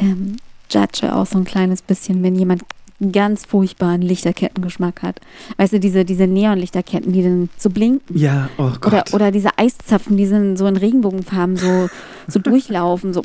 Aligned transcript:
ähm, 0.00 0.36
judge 0.70 1.14
auch 1.14 1.26
so 1.26 1.38
ein 1.38 1.44
kleines 1.44 1.82
bisschen, 1.82 2.22
wenn 2.22 2.34
jemand 2.34 2.62
ganz 3.12 3.46
furchtbaren 3.46 4.02
Lichterkettengeschmack 4.02 5.02
hat. 5.02 5.20
Weißt 5.56 5.72
du, 5.72 5.80
diese, 5.80 6.04
diese 6.04 6.26
Neonlichterketten, 6.26 7.12
die 7.12 7.22
dann 7.22 7.48
so 7.56 7.70
blinken. 7.70 8.16
Ja, 8.16 8.50
oh 8.58 8.72
Gott. 8.80 8.86
Oder, 8.86 9.04
oder 9.12 9.30
diese 9.30 9.58
Eiszapfen, 9.58 10.16
die 10.16 10.26
sind 10.26 10.56
so 10.56 10.66
in 10.66 10.76
Regenbogenfarben 10.76 11.56
so, 11.56 11.88
so 12.28 12.38
durchlaufen, 12.40 13.14
so. 13.14 13.22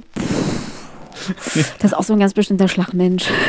Das 1.80 1.92
ist 1.92 1.94
auch 1.94 2.04
so 2.04 2.14
ein 2.14 2.20
ganz 2.20 2.34
bestimmter 2.34 2.68
Schlagmensch. 2.68 3.30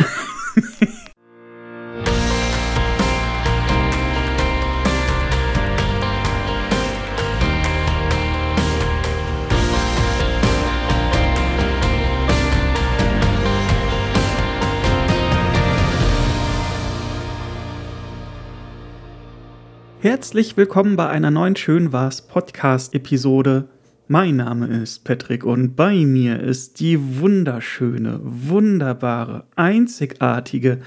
Herzlich 20.01 20.57
willkommen 20.59 20.95
bei 20.97 21.09
einer 21.09 21.31
neuen 21.31 21.57
Schön 21.57 21.93
war's 21.93 22.21
Podcast-Episode. 22.21 23.69
Mein 24.09 24.37
Name 24.37 24.67
ist 24.67 25.05
Patrick 25.05 25.43
und 25.45 25.75
bei 25.75 25.95
mir 26.05 26.39
ist 26.39 26.81
die 26.81 27.19
wunderschöne, 27.21 28.21
wunderbare, 28.23 29.45
einzigartige, 29.57 30.81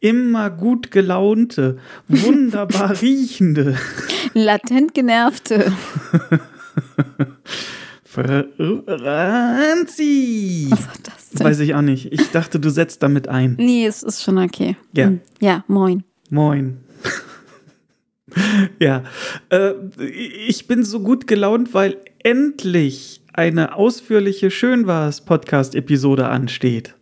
immer 0.00 0.50
gut 0.50 0.92
gelaunte, 0.92 1.78
wunderbar 2.08 3.02
riechende, 3.02 3.76
latent 4.32 4.94
genervte. 4.94 5.72
Franzi! 8.04 8.28
Was 10.70 10.86
war 10.86 10.94
das 11.02 11.30
denn? 11.30 11.46
Weiß 11.46 11.58
ich 11.60 11.74
auch 11.74 11.82
nicht. 11.82 12.12
Ich 12.12 12.30
dachte, 12.30 12.60
du 12.60 12.70
setzt 12.70 13.02
damit 13.02 13.28
ein. 13.28 13.56
Nee, 13.58 13.86
es 13.86 14.02
ist 14.02 14.22
schon 14.22 14.38
okay. 14.38 14.76
Ja. 14.94 15.12
Ja, 15.40 15.64
moin. 15.66 16.04
Moin. 16.30 16.85
ja, 18.80 19.04
äh, 19.50 19.72
ich 20.48 20.66
bin 20.66 20.82
so 20.84 21.00
gut 21.00 21.26
gelaunt, 21.26 21.74
weil 21.74 21.96
endlich 22.22 23.22
eine 23.32 23.74
ausführliche 23.76 24.50
Schön 24.50 24.86
war's 24.86 25.24
Podcast-Episode 25.24 26.28
ansteht. 26.28 26.94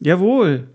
Jawohl. 0.00 0.68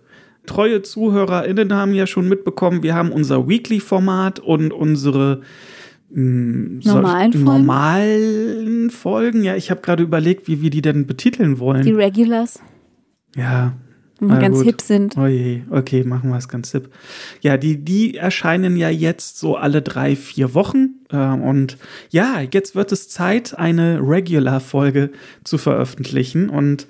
Treue 0.45 0.83
ZuhörerInnen 0.83 1.73
haben 1.73 1.93
ja 1.95 2.05
schon 2.05 2.29
mitbekommen, 2.29 2.83
wir 2.83 2.93
haben 2.93 3.11
unser 3.11 3.47
Weekly-Format 3.47 4.39
und 4.39 4.71
unsere 4.71 5.41
mh, 6.11 6.81
soll- 6.83 7.01
Normalen 7.01 7.31
Folgen? 7.33 7.45
normalen 7.45 8.89
Folgen. 8.91 9.43
Ja, 9.43 9.55
ich 9.55 9.71
habe 9.71 9.81
gerade 9.81 10.03
überlegt, 10.03 10.47
wie 10.47 10.61
wir 10.61 10.69
die 10.69 10.83
denn 10.83 11.07
betiteln 11.07 11.57
wollen. 11.59 11.81
Die 11.83 11.91
Regulars, 11.93 12.61
ja, 13.35 13.73
wenn 14.19 14.29
wir 14.29 14.35
Na 14.35 14.41
ganz 14.41 14.57
gut. 14.57 14.65
hip 14.65 14.81
sind. 14.81 15.17
Oh 15.17 15.27
je, 15.27 15.61
okay, 15.69 16.03
machen 16.03 16.29
wir 16.29 16.37
es 16.37 16.47
ganz 16.47 16.71
hip. 16.71 16.89
Ja, 17.41 17.57
die, 17.57 17.77
die 17.77 18.17
erscheinen 18.17 18.77
ja 18.77 18.89
jetzt 18.89 19.39
so 19.39 19.55
alle 19.55 19.81
drei, 19.81 20.15
vier 20.15 20.53
Wochen. 20.53 20.95
Ähm, 21.11 21.41
und 21.41 21.77
ja, 22.09 22.41
jetzt 22.41 22.75
wird 22.75 22.91
es 22.91 23.09
Zeit, 23.09 23.57
eine 23.57 23.99
Regular-Folge 24.01 25.11
zu 25.43 25.57
veröffentlichen. 25.57 26.49
Und 26.49 26.87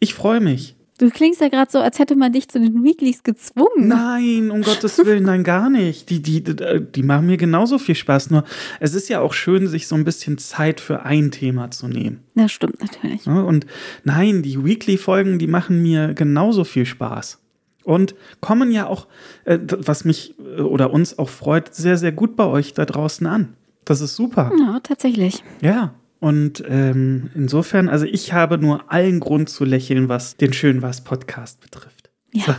ich 0.00 0.14
freue 0.14 0.40
mich. 0.40 0.75
Du 0.98 1.10
klingst 1.10 1.40
ja 1.40 1.48
gerade 1.48 1.70
so, 1.70 1.78
als 1.78 1.98
hätte 1.98 2.16
man 2.16 2.32
dich 2.32 2.48
zu 2.48 2.58
den 2.58 2.82
Weeklies 2.82 3.22
gezwungen. 3.22 3.88
Nein, 3.88 4.50
um 4.50 4.62
Gottes 4.62 4.98
Willen, 4.98 5.24
nein, 5.24 5.44
gar 5.44 5.68
nicht. 5.68 6.08
Die, 6.08 6.22
die, 6.22 6.42
die, 6.42 6.80
die 6.80 7.02
machen 7.02 7.26
mir 7.26 7.36
genauso 7.36 7.78
viel 7.78 7.94
Spaß. 7.94 8.30
Nur 8.30 8.44
es 8.80 8.94
ist 8.94 9.08
ja 9.08 9.20
auch 9.20 9.34
schön, 9.34 9.66
sich 9.66 9.88
so 9.88 9.94
ein 9.94 10.04
bisschen 10.04 10.38
Zeit 10.38 10.80
für 10.80 11.02
ein 11.02 11.30
Thema 11.30 11.70
zu 11.70 11.88
nehmen. 11.88 12.20
Das 12.34 12.50
stimmt 12.52 12.80
natürlich. 12.80 13.26
Ne? 13.26 13.44
Und 13.44 13.66
nein, 14.04 14.42
die 14.42 14.64
Weekly-Folgen, 14.64 15.38
die 15.38 15.46
machen 15.46 15.82
mir 15.82 16.14
genauso 16.14 16.64
viel 16.64 16.86
Spaß. 16.86 17.40
Und 17.84 18.14
kommen 18.40 18.72
ja 18.72 18.86
auch, 18.86 19.06
äh, 19.44 19.58
was 19.62 20.04
mich 20.04 20.34
äh, 20.40 20.60
oder 20.60 20.92
uns 20.92 21.18
auch 21.18 21.28
freut, 21.28 21.74
sehr, 21.74 21.98
sehr 21.98 22.12
gut 22.12 22.36
bei 22.36 22.46
euch 22.46 22.74
da 22.74 22.84
draußen 22.84 23.26
an. 23.26 23.54
Das 23.84 24.00
ist 24.00 24.16
super. 24.16 24.50
Ja, 24.58 24.80
tatsächlich. 24.82 25.44
Ja. 25.60 25.94
Und 26.26 26.64
ähm, 26.66 27.30
insofern, 27.36 27.88
also 27.88 28.04
ich 28.04 28.32
habe 28.32 28.58
nur 28.58 28.90
allen 28.90 29.20
Grund 29.20 29.48
zu 29.48 29.64
lächeln, 29.64 30.08
was 30.08 30.36
den 30.36 30.52
Schön 30.52 30.82
was 30.82 31.04
Podcast 31.04 31.60
betrifft. 31.60 32.10
Ja. 32.32 32.44
So, 32.46 32.54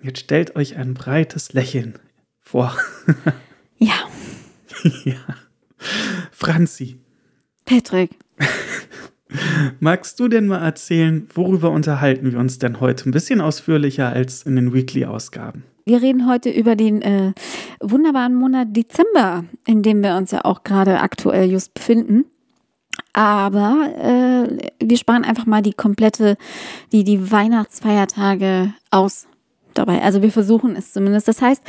jetzt 0.00 0.20
stellt 0.20 0.56
euch 0.56 0.78
ein 0.78 0.94
breites 0.94 1.52
Lächeln 1.52 1.98
vor. 2.38 2.74
Ja. 3.76 3.94
ja. 5.04 5.16
Franzi, 6.30 7.00
Patrick, 7.66 8.12
Magst 9.80 10.18
du 10.20 10.28
denn 10.28 10.46
mal 10.46 10.64
erzählen, 10.64 11.28
worüber 11.34 11.70
unterhalten 11.70 12.32
wir 12.32 12.38
uns 12.38 12.58
denn 12.58 12.80
heute? 12.80 13.10
Ein 13.10 13.12
bisschen 13.12 13.42
ausführlicher 13.42 14.08
als 14.08 14.44
in 14.44 14.56
den 14.56 14.72
Weekly-Ausgaben. 14.72 15.64
wir 15.84 16.00
reden 16.00 16.30
heute 16.30 16.48
über 16.48 16.76
den 16.76 17.02
äh, 17.02 17.32
wunderbaren 17.80 18.36
Monat 18.36 18.68
Dezember, 18.70 19.44
in 19.66 19.82
dem 19.82 20.02
wir 20.02 20.16
uns 20.16 20.30
ja 20.30 20.46
auch 20.46 20.62
gerade 20.62 21.00
aktuell 21.00 21.50
just 21.50 21.74
befinden. 21.74 22.24
Aber 23.12 23.88
äh, 23.98 24.70
wir 24.78 24.96
sparen 24.96 25.24
einfach 25.24 25.46
mal 25.46 25.62
die 25.62 25.74
komplette, 25.74 26.36
die, 26.92 27.04
die 27.04 27.30
Weihnachtsfeiertage 27.30 28.72
aus 28.90 29.26
dabei. 29.74 30.02
Also 30.02 30.22
wir 30.22 30.30
versuchen 30.30 30.76
es 30.76 30.92
zumindest. 30.92 31.28
Das 31.28 31.42
heißt, 31.42 31.62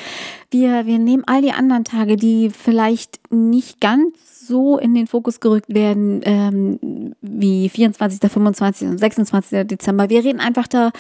wir, 0.52 0.86
wir 0.86 1.00
nehmen 1.00 1.24
all 1.26 1.42
die 1.42 1.52
anderen 1.52 1.84
Tage, 1.84 2.16
die 2.16 2.50
vielleicht 2.50 3.20
nicht 3.32 3.80
ganz 3.80 4.34
so 4.48 4.78
in 4.78 4.94
den 4.94 5.08
Fokus 5.08 5.40
gerückt 5.40 5.74
werden 5.74 6.22
ähm, 6.24 7.16
wie 7.22 7.70
24., 7.70 8.20
25. 8.32 8.88
und 8.88 8.98
26. 8.98 9.68
Dezember. 9.68 10.10
Wir 10.10 10.24
reden 10.24 10.40
einfach 10.40 10.68
da, 10.68 10.92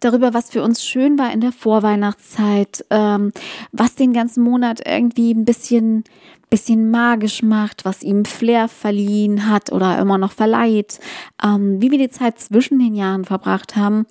darüber, 0.00 0.34
was 0.34 0.50
für 0.50 0.62
uns 0.62 0.84
schön 0.84 1.18
war 1.18 1.32
in 1.32 1.40
der 1.40 1.52
Vorweihnachtszeit, 1.52 2.84
ähm, 2.90 3.32
was 3.72 3.94
den 3.94 4.12
ganzen 4.12 4.42
Monat 4.42 4.80
irgendwie 4.86 5.32
ein 5.32 5.44
bisschen, 5.44 6.04
bisschen 6.50 6.90
magisch 6.90 7.42
macht, 7.42 7.84
was 7.84 8.02
ihm 8.02 8.24
Flair 8.24 8.68
verliehen 8.68 9.48
hat 9.48 9.72
oder 9.72 9.98
immer 9.98 10.18
noch 10.18 10.32
verleiht, 10.32 11.00
ähm, 11.44 11.80
wie 11.80 11.90
wir 11.90 11.98
die 11.98 12.10
Zeit 12.10 12.38
zwischen 12.38 12.78
den 12.78 12.94
Jahren 12.94 13.24
verbracht 13.24 13.76
haben 13.76 14.06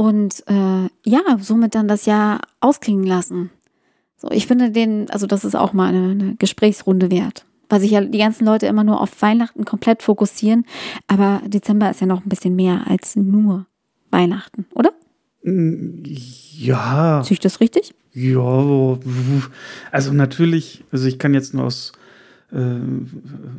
und 0.00 0.42
äh, 0.46 0.88
ja, 1.04 1.20
somit 1.40 1.74
dann 1.74 1.86
das 1.86 2.06
Jahr 2.06 2.40
ausklingen 2.60 3.04
lassen. 3.04 3.50
So, 4.16 4.30
ich 4.30 4.46
finde 4.46 4.70
den, 4.70 5.10
also 5.10 5.26
das 5.26 5.44
ist 5.44 5.54
auch 5.54 5.74
mal 5.74 5.88
eine, 5.88 6.10
eine 6.12 6.36
Gesprächsrunde 6.36 7.10
wert. 7.10 7.44
Weil 7.68 7.80
sich 7.80 7.90
ja 7.90 8.00
die 8.00 8.18
ganzen 8.18 8.46
Leute 8.46 8.66
immer 8.66 8.82
nur 8.82 8.98
auf 8.98 9.20
Weihnachten 9.20 9.66
komplett 9.66 10.02
fokussieren. 10.02 10.64
Aber 11.06 11.42
Dezember 11.46 11.90
ist 11.90 12.00
ja 12.00 12.06
noch 12.06 12.24
ein 12.24 12.30
bisschen 12.30 12.56
mehr 12.56 12.86
als 12.86 13.14
nur 13.14 13.66
Weihnachten, 14.10 14.64
oder? 14.74 14.92
Ja, 15.42 17.22
Sehe 17.22 17.34
ich 17.34 17.40
das 17.40 17.60
richtig? 17.60 17.94
ja, 18.12 18.98
also 19.92 20.12
natürlich, 20.14 20.82
also 20.90 21.06
ich 21.06 21.18
kann 21.18 21.34
jetzt 21.34 21.52
nur 21.52 21.64
aus 21.64 21.92
äh, 22.52 22.78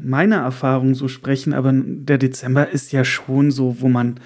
meiner 0.03 0.37
Erfahrung 0.37 0.95
so 0.95 1.07
sprechen, 1.07 1.53
aber 1.53 1.71
der 1.73 2.17
Dezember 2.17 2.67
ist 2.67 2.91
ja 2.91 3.05
schon 3.05 3.51
so, 3.51 3.77
wo 3.79 3.89
man, 3.89 4.19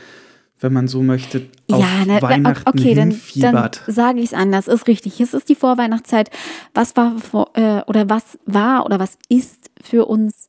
wenn 0.60 0.74
man 0.74 0.88
so 0.88 1.04
möchte, 1.04 1.48
auf 1.70 1.80
ja, 1.80 2.06
ne, 2.06 2.22
Weihnachten 2.22 2.68
okay, 2.80 2.96
dann, 2.96 3.20
dann 3.36 3.70
sage 3.88 4.20
ich 4.20 4.28
es 4.28 4.34
anders. 4.34 4.68
Ist 4.68 4.88
richtig. 4.88 5.20
Es 5.20 5.34
ist 5.34 5.50
die 5.50 5.56
Vorweihnachtszeit. 5.56 6.30
Was 6.74 6.96
war 6.96 7.18
vor, 7.20 7.52
äh, 7.56 7.82
oder 7.88 8.10
was 8.10 8.40
war 8.46 8.86
oder 8.86 9.00
was 9.00 9.18
ist 9.28 9.70
für 9.82 10.06
uns 10.06 10.48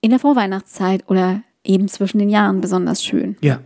in 0.00 0.10
der 0.10 0.18
Vorweihnachtszeit 0.20 1.04
oder 1.08 1.42
eben 1.64 1.88
zwischen 1.88 2.18
den 2.18 2.30
Jahren 2.30 2.60
besonders 2.60 3.02
schön? 3.04 3.36
ja, 3.40 3.60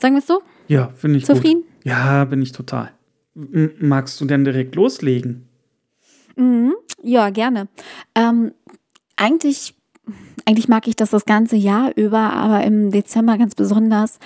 Sagen 0.00 0.14
wir 0.14 0.20
es 0.20 0.26
so? 0.26 0.42
ja, 0.68 0.90
finde 0.94 1.18
ich 1.18 1.26
Zufrieden? 1.26 1.62
gut. 1.62 1.84
Ja, 1.84 2.24
bin 2.24 2.42
ich 2.42 2.52
total. 2.52 2.90
M 3.34 3.72
magst 3.80 4.20
du 4.20 4.24
denn 4.24 4.44
direkt 4.44 4.74
loslegen? 4.74 5.48
Mhm. 6.36 6.74
Ja, 7.02 7.30
gerne. 7.30 7.68
Ähm, 8.14 8.52
eigentlich, 9.16 9.74
eigentlich 10.44 10.68
mag 10.68 10.86
ich 10.86 10.96
das 10.96 11.10
das 11.10 11.24
ganze 11.24 11.56
Jahr 11.56 11.92
über, 11.96 12.32
aber 12.32 12.62
im 12.64 12.90
Dezember 12.90 13.38
ganz 13.38 13.54
besonders. 13.54 14.18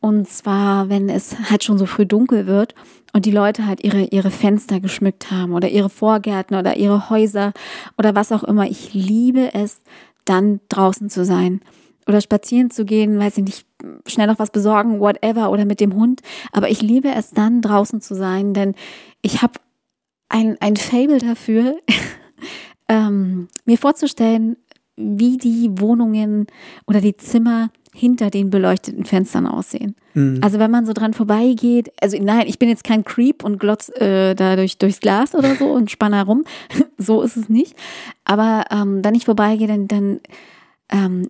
Und 0.00 0.28
zwar, 0.28 0.88
wenn 0.88 1.08
es 1.10 1.36
halt 1.50 1.62
schon 1.62 1.76
so 1.76 1.84
früh 1.84 2.06
dunkel 2.06 2.46
wird 2.46 2.74
und 3.12 3.26
die 3.26 3.30
Leute 3.30 3.66
halt 3.66 3.84
ihre, 3.84 4.04
ihre 4.04 4.30
Fenster 4.30 4.80
geschmückt 4.80 5.30
haben 5.30 5.52
oder 5.52 5.68
ihre 5.68 5.90
Vorgärten 5.90 6.56
oder 6.56 6.76
ihre 6.76 7.10
Häuser 7.10 7.52
oder 7.98 8.14
was 8.14 8.32
auch 8.32 8.42
immer. 8.42 8.66
Ich 8.66 8.94
liebe 8.94 9.52
es, 9.52 9.80
dann 10.24 10.60
draußen 10.68 11.10
zu 11.10 11.24
sein 11.24 11.60
oder 12.06 12.20
spazieren 12.20 12.70
zu 12.70 12.84
gehen, 12.84 13.18
weiß 13.18 13.38
ich 13.38 13.44
nicht, 13.44 13.66
schnell 14.06 14.26
noch 14.26 14.38
was 14.38 14.50
besorgen, 14.50 15.00
whatever, 15.00 15.50
oder 15.50 15.64
mit 15.64 15.80
dem 15.80 15.94
Hund. 15.94 16.22
Aber 16.52 16.70
ich 16.70 16.82
liebe 16.82 17.08
es 17.14 17.30
dann, 17.30 17.60
draußen 17.60 18.00
zu 18.00 18.14
sein, 18.14 18.54
denn 18.54 18.74
ich 19.22 19.42
habe 19.42 19.54
ein, 20.28 20.56
ein 20.60 20.76
Fable 20.76 21.18
dafür, 21.18 21.76
ähm, 22.88 23.48
mir 23.64 23.78
vorzustellen, 23.78 24.56
wie 24.96 25.36
die 25.36 25.70
Wohnungen 25.78 26.46
oder 26.86 27.00
die 27.00 27.16
Zimmer 27.16 27.70
hinter 27.92 28.30
den 28.30 28.50
beleuchteten 28.50 29.04
Fenstern 29.04 29.46
aussehen. 29.46 29.96
Mhm. 30.14 30.38
Also 30.42 30.58
wenn 30.58 30.70
man 30.70 30.86
so 30.86 30.92
dran 30.92 31.12
vorbeigeht, 31.12 31.92
also 32.00 32.16
nein, 32.20 32.46
ich 32.46 32.58
bin 32.58 32.68
jetzt 32.68 32.84
kein 32.84 33.04
Creep 33.04 33.42
und 33.44 33.58
glotz 33.58 33.88
äh, 33.90 34.34
da 34.34 34.56
durch, 34.56 34.78
durchs 34.78 35.00
Glas 35.00 35.34
oder 35.34 35.56
so 35.56 35.72
und 35.72 35.90
spann 35.90 36.12
herum. 36.12 36.44
so 36.98 37.22
ist 37.22 37.36
es 37.36 37.48
nicht. 37.48 37.74
Aber 38.24 38.64
ähm, 38.70 39.04
wenn 39.04 39.14
ich 39.14 39.24
vorbeigehe, 39.24 39.66
dann, 39.66 39.88
dann 39.88 40.20
ähm, 40.90 41.28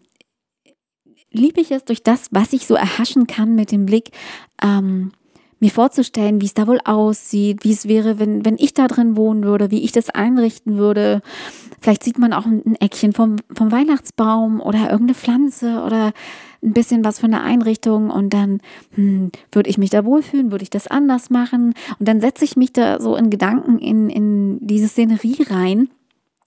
liebe 1.33 1.61
ich 1.61 1.71
es 1.71 1.85
durch 1.85 2.03
das, 2.03 2.29
was 2.31 2.53
ich 2.53 2.67
so 2.67 2.75
erhaschen 2.75 3.27
kann 3.27 3.55
mit 3.55 3.73
dem 3.73 3.87
Blick, 3.87 4.11
ähm, 4.63 5.13
mir 5.61 5.71
vorzustellen, 5.71 6.41
wie 6.41 6.47
es 6.47 6.55
da 6.55 6.67
wohl 6.67 6.81
aussieht, 6.85 7.65
wie 7.65 7.73
es 7.73 7.87
wäre, 7.87 8.19
wenn, 8.19 8.45
wenn 8.45 8.57
ich 8.59 8.73
da 8.73 8.89
drin 8.89 9.17
wohnen 9.17 9.45
würde, 9.45 9.71
wie 9.71 9.83
ich 9.83 9.93
das 9.93 10.09
einrichten 10.09 10.79
würde. 10.79 11.21
Vielleicht 11.83 12.03
sieht 12.03 12.19
man 12.19 12.33
auch 12.33 12.47
ein 12.47 12.77
Eckchen 12.77 13.13
vom, 13.13 13.37
vom 13.55 13.71
Weihnachtsbaum 13.71 14.61
oder 14.61 14.91
irgendeine 14.91 15.15
Pflanze 15.15 15.83
oder 15.83 16.13
ein 16.63 16.73
bisschen 16.73 17.05
was 17.05 17.19
von 17.19 17.31
der 17.31 17.43
Einrichtung 17.43 18.11
und 18.11 18.35
dann 18.35 18.61
hm, 18.95 19.31
würde 19.53 19.71
ich 19.71 19.79
mich 19.79 19.91
da 19.91 20.05
wohlfühlen, 20.05 20.51
würde 20.51 20.63
ich 20.63 20.71
das 20.71 20.87
anders 20.87 21.31
machen 21.31 21.75
und 21.99 22.09
dann 22.09 22.21
setze 22.21 22.45
ich 22.45 22.57
mich 22.57 22.73
da 22.73 23.01
so 23.01 23.17
in 23.17 23.31
Gedanken 23.31 23.79
in, 23.79 24.11
in 24.11 24.59
diese 24.61 24.89
Szenerie 24.89 25.43
rein 25.49 25.89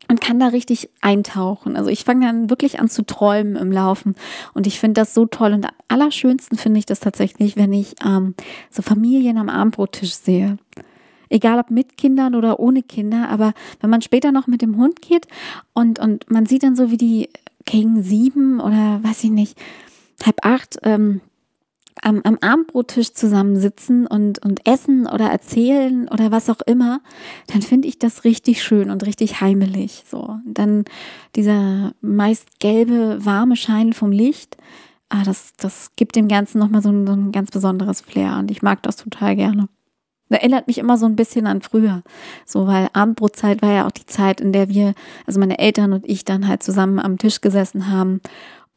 und 0.09 0.21
kann 0.21 0.39
da 0.39 0.47
richtig 0.47 0.89
eintauchen. 1.01 1.75
Also 1.75 1.89
ich 1.89 2.03
fange 2.03 2.25
dann 2.25 2.49
wirklich 2.49 2.79
an 2.79 2.89
zu 2.89 3.03
träumen 3.03 3.55
im 3.55 3.71
Laufen 3.71 4.15
und 4.53 4.67
ich 4.67 4.79
finde 4.79 5.01
das 5.01 5.13
so 5.13 5.25
toll 5.25 5.53
und 5.53 5.65
am 5.65 5.71
allerschönsten 5.87 6.57
finde 6.57 6.79
ich 6.79 6.85
das 6.85 6.99
tatsächlich, 6.99 7.55
wenn 7.55 7.73
ich 7.73 7.95
ähm, 8.05 8.35
so 8.69 8.81
Familien 8.81 9.37
am 9.37 9.49
Abendbrottisch 9.49 10.13
sehe. 10.13 10.57
Egal 11.29 11.57
ob 11.57 11.71
mit 11.71 11.97
Kindern 11.97 12.35
oder 12.35 12.59
ohne 12.59 12.83
Kinder, 12.83 13.29
aber 13.29 13.53
wenn 13.79 13.89
man 13.89 14.03
später 14.03 14.31
noch 14.31 14.45
mit 14.45 14.61
dem 14.61 14.77
Hund 14.77 15.01
geht 15.01 15.25
und, 15.73 15.97
und 15.97 16.29
man 16.29 16.45
sieht 16.45 16.61
dann 16.61 16.75
so, 16.75 16.91
wie 16.91 16.97
die 16.97 17.29
gegen 17.65 18.03
sieben 18.03 18.59
oder 18.59 18.99
weiß 19.03 19.23
ich 19.23 19.31
nicht, 19.31 19.57
halb 20.23 20.45
acht 20.45 20.77
ähm, 20.83 21.21
am, 22.01 22.21
am 22.23 22.37
Abendbrottisch 22.41 23.13
zusammensitzen 23.13 24.07
und, 24.07 24.43
und 24.43 24.67
essen 24.67 25.07
oder 25.07 25.29
erzählen 25.29 26.07
oder 26.09 26.31
was 26.31 26.49
auch 26.49 26.61
immer, 26.65 27.01
dann 27.47 27.61
finde 27.61 27.87
ich 27.87 27.99
das 27.99 28.23
richtig 28.23 28.63
schön 28.63 28.89
und 28.89 29.05
richtig 29.05 29.41
heimelig. 29.41 30.03
So. 30.09 30.37
Dann 30.45 30.85
dieser 31.35 31.93
meist 32.01 32.59
gelbe, 32.59 33.23
warme 33.23 33.55
Schein 33.55 33.93
vom 33.93 34.11
Licht, 34.11 34.57
ah, 35.09 35.23
das, 35.23 35.53
das 35.57 35.91
gibt 35.95 36.15
dem 36.15 36.27
Ganzen 36.27 36.59
nochmal 36.59 36.81
so 36.81 36.89
ein, 36.89 37.05
so 37.05 37.13
ein 37.13 37.31
ganz 37.31 37.51
besonderes 37.51 38.01
Flair 38.01 38.37
und 38.39 38.49
ich 38.51 38.61
mag 38.61 38.81
das 38.83 38.97
total 38.97 39.35
gerne. 39.35 39.69
Das 40.29 40.39
erinnert 40.39 40.67
mich 40.67 40.79
immer 40.79 40.97
so 40.97 41.05
ein 41.05 41.15
bisschen 41.15 41.45
an 41.45 41.61
früher. 41.61 42.01
So, 42.45 42.65
weil 42.65 42.89
Abendbrotzeit 42.93 43.61
war 43.61 43.71
ja 43.71 43.85
auch 43.85 43.91
die 43.91 44.07
Zeit, 44.07 44.41
in 44.41 44.51
der 44.51 44.67
wir, 44.67 44.95
also 45.27 45.39
meine 45.39 45.59
Eltern 45.59 45.93
und 45.93 46.09
ich 46.09 46.25
dann 46.25 46.47
halt 46.47 46.63
zusammen 46.63 46.99
am 46.99 47.19
Tisch 47.19 47.41
gesessen 47.41 47.91
haben 47.91 48.19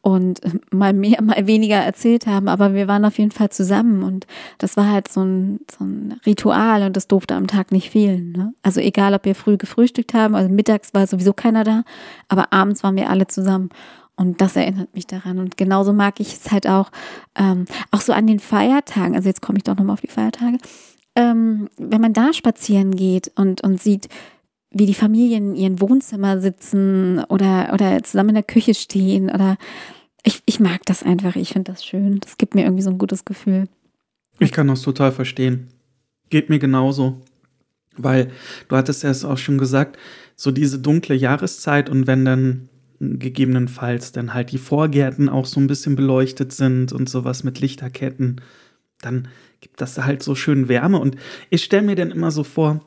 und 0.07 0.41
mal 0.73 0.93
mehr, 0.93 1.21
mal 1.21 1.49
weniger 1.49 1.79
erzählt 1.79 2.29
haben, 2.29 2.47
aber 2.47 2.75
wir 2.75 2.87
waren 2.87 3.05
auf 3.05 3.19
jeden 3.19 3.33
Fall 3.33 3.51
zusammen 3.51 4.05
und 4.05 4.25
das 4.59 4.77
war 4.77 4.89
halt 4.89 5.09
so 5.09 5.25
ein, 5.25 5.59
so 5.69 5.85
ein 5.85 6.21
Ritual 6.25 6.85
und 6.85 6.97
das 6.97 7.09
durfte 7.09 7.35
am 7.35 7.49
Tag 7.49 7.73
nicht 7.73 7.91
fehlen. 7.91 8.31
Ne? 8.31 8.55
Also 8.63 8.81
egal, 8.81 9.15
ob 9.15 9.25
wir 9.25 9.35
früh 9.35 9.57
gefrühstückt 9.57 10.15
haben, 10.15 10.37
also 10.37 10.49
mittags 10.49 10.95
war 10.95 11.09
sowieso 11.09 11.33
keiner 11.33 11.65
da, 11.65 11.83
aber 12.29 12.53
abends 12.53 12.85
waren 12.85 12.95
wir 12.95 13.11
alle 13.11 13.27
zusammen. 13.27 13.71
Und 14.15 14.41
das 14.41 14.55
erinnert 14.55 14.95
mich 14.95 15.09
daran. 15.09 15.41
Und 15.41 15.57
genauso 15.57 15.93
mag 15.93 16.21
ich 16.21 16.35
es 16.35 16.53
halt 16.53 16.69
auch, 16.69 16.91
ähm, 17.35 17.67
auch 17.91 18.01
so 18.01 18.13
an 18.15 18.29
den 18.29 18.39
Feiertagen. 18.39 19.15
Also 19.17 19.29
jetzt 19.29 19.43
komme 19.43 19.59
ich 19.59 19.65
doch 19.65 19.77
nochmal 19.77 19.95
auf 19.95 20.01
die 20.01 20.07
Feiertage. 20.07 20.57
Ähm, 21.17 21.69
wenn 21.77 22.01
man 22.01 22.15
da 22.15 22.33
spazieren 22.33 22.95
geht 22.95 23.31
und, 23.35 23.63
und 23.63 23.83
sieht, 23.83 24.09
wie 24.71 24.87
die 24.87 24.95
Familien 24.95 25.55
in 25.55 25.57
ihren 25.57 25.81
Wohnzimmer 25.81 26.41
sitzen 26.41 27.25
oder, 27.29 27.71
oder 27.73 28.03
zusammen 28.03 28.31
in 28.31 28.35
der 28.37 28.45
Küche 28.45 28.75
stehen 28.75 29.31
oder 29.31 29.57
ich, 30.23 30.43
ich 30.45 30.59
mag 30.59 30.85
das 30.87 31.03
einfach, 31.05 31.37
ich 31.37 31.51
finde 31.51 31.73
das 31.73 31.85
schön. 31.85 32.19
Das 32.19 32.37
gibt 32.37 32.55
mir 32.57 32.65
irgendwie 32.65 32.83
so 32.83 32.91
ein 32.91 32.99
gutes 32.99 33.25
Gefühl. 33.25 33.69
Ich 34.41 34.51
kann 34.51 34.67
das 34.67 34.83
total 34.83 35.13
verstehen. 35.13 35.69
Geht 36.31 36.51
mir 36.51 36.59
genauso. 36.59 37.23
Weil 37.97 38.31
du 38.69 38.77
hattest 38.77 39.05
ja 39.05 39.11
es 39.11 39.25
auch 39.25 39.39
schon 39.39 39.57
gesagt, 39.57 39.99
so 40.35 40.51
diese 40.51 40.79
dunkle 40.79 41.15
Jahreszeit 41.15 41.89
und 41.89 42.07
wenn 42.07 42.25
dann 42.25 42.69
gegebenenfalls 43.01 44.13
dann 44.13 44.35
halt 44.35 44.53
die 44.53 44.59
Vorgärten 44.59 45.29
auch 45.29 45.47
so 45.47 45.61
ein 45.61 45.67
bisschen 45.67 45.97
beleuchtet 45.97 46.53
sind 46.53 46.93
und 46.93 47.09
sowas 47.09 47.45
mit 47.45 47.61
Lichterketten, 47.61 48.41
dann 49.01 49.29
gibt 49.61 49.81
das 49.81 49.97
halt 49.99 50.23
so 50.23 50.35
schön 50.35 50.69
Wärme. 50.69 50.99
Und 50.99 51.17
ich 51.51 51.63
stelle 51.63 51.87
mir 51.87 51.95
dann 51.95 52.11
immer 52.11 52.31
so 52.31 52.43
vor, 52.43 52.85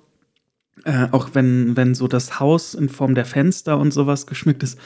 äh, 0.85 1.07
auch 1.11 1.29
wenn, 1.33 1.75
wenn 1.77 1.95
so 1.95 2.07
das 2.07 2.39
Haus 2.39 2.73
in 2.73 2.89
Form 2.89 3.15
der 3.15 3.25
Fenster 3.25 3.77
und 3.77 3.93
sowas 3.93 4.27
geschmückt 4.27 4.63
ist, 4.63 4.77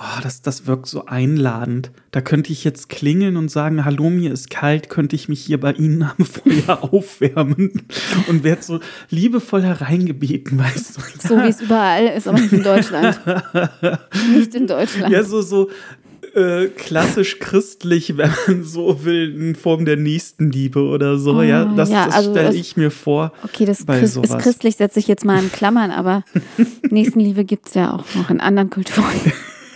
oh, 0.00 0.20
das, 0.22 0.40
das 0.42 0.66
wirkt 0.66 0.86
so 0.86 1.04
einladend. 1.06 1.90
Da 2.10 2.20
könnte 2.20 2.52
ich 2.52 2.64
jetzt 2.64 2.88
klingeln 2.88 3.36
und 3.36 3.50
sagen, 3.50 3.84
hallo, 3.84 4.08
mir 4.08 4.32
ist 4.32 4.48
kalt, 4.48 4.88
könnte 4.88 5.14
ich 5.14 5.28
mich 5.28 5.44
hier 5.44 5.60
bei 5.60 5.72
Ihnen 5.72 6.02
am 6.02 6.24
Feuer 6.24 6.82
aufwärmen 6.82 7.86
und 8.26 8.42
werde 8.42 8.62
so 8.62 8.80
liebevoll 9.10 9.62
hereingebeten, 9.62 10.58
weißt 10.58 10.96
du. 10.96 11.28
So 11.28 11.36
wie 11.42 11.48
es 11.48 11.60
überall 11.60 12.06
ist, 12.06 12.26
aber 12.26 12.40
nicht 12.40 12.52
in 12.52 12.62
Deutschland. 12.62 13.20
nicht 14.34 14.54
in 14.54 14.66
Deutschland. 14.66 15.12
Ja, 15.12 15.22
so, 15.22 15.42
so 15.42 15.70
äh, 16.34 16.68
klassisch 16.68 17.38
christlich, 17.38 18.14
wenn 18.16 18.30
man 18.46 18.64
so 18.64 19.04
will, 19.04 19.34
in 19.34 19.54
Form 19.54 19.84
der 19.84 19.96
Nächstenliebe 19.96 20.80
oder 20.82 21.18
so. 21.18 21.36
Oh, 21.36 21.42
ja, 21.42 21.64
das, 21.64 21.90
ja, 21.90 22.06
das 22.06 22.14
also 22.14 22.30
stelle 22.30 22.54
ich 22.54 22.76
mir 22.76 22.90
vor. 22.90 23.32
Okay, 23.42 23.64
das 23.64 23.86
Christ, 23.86 24.16
ist 24.16 24.38
christlich, 24.38 24.76
setze 24.76 24.98
ich 24.98 25.08
jetzt 25.08 25.24
mal 25.24 25.42
in 25.42 25.50
Klammern, 25.50 25.90
aber 25.90 26.24
Nächstenliebe 26.90 27.44
gibt 27.44 27.68
es 27.68 27.74
ja 27.74 27.94
auch 27.94 28.14
noch 28.14 28.30
in 28.30 28.40
anderen 28.40 28.70
Kulturen. 28.70 29.06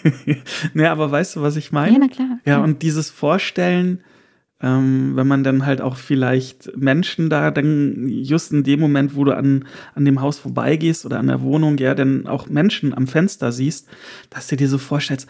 naja, 0.75 0.93
aber 0.93 1.11
weißt 1.11 1.37
du, 1.37 1.43
was 1.43 1.56
ich 1.56 1.73
meine? 1.73 1.93
Ja, 1.93 1.99
na 1.99 2.09
klar. 2.09 2.39
Ja, 2.45 2.59
und 2.62 2.83
dieses 2.83 3.11
Vorstellen, 3.11 4.01
ähm, 4.61 5.12
wenn 5.15 5.27
man 5.27 5.45
dann 5.45 5.67
halt 5.67 5.81
auch 5.81 5.97
vielleicht 5.97 6.77
Menschen 6.77 7.29
da 7.29 7.51
dann 7.51 8.09
just 8.09 8.53
in 8.53 8.65
dem 8.65 8.81
Moment, 8.81 9.15
wo 9.15 9.25
du 9.25 9.37
an, 9.37 9.67
an 9.95 10.05
dem 10.05 10.21
Haus 10.21 10.39
vorbeigehst 10.39 11.05
oder 11.05 11.19
an 11.19 11.27
der 11.27 11.43
Wohnung, 11.43 11.77
ja, 11.79 11.95
dann 11.95 12.27
auch 12.27 12.49
Menschen 12.49 12.95
am 12.95 13.06
Fenster 13.06 13.53
siehst, 13.53 13.89
dass 14.31 14.47
du 14.47 14.56
dir 14.56 14.69
so 14.69 14.79
vorstellst, 14.79 15.29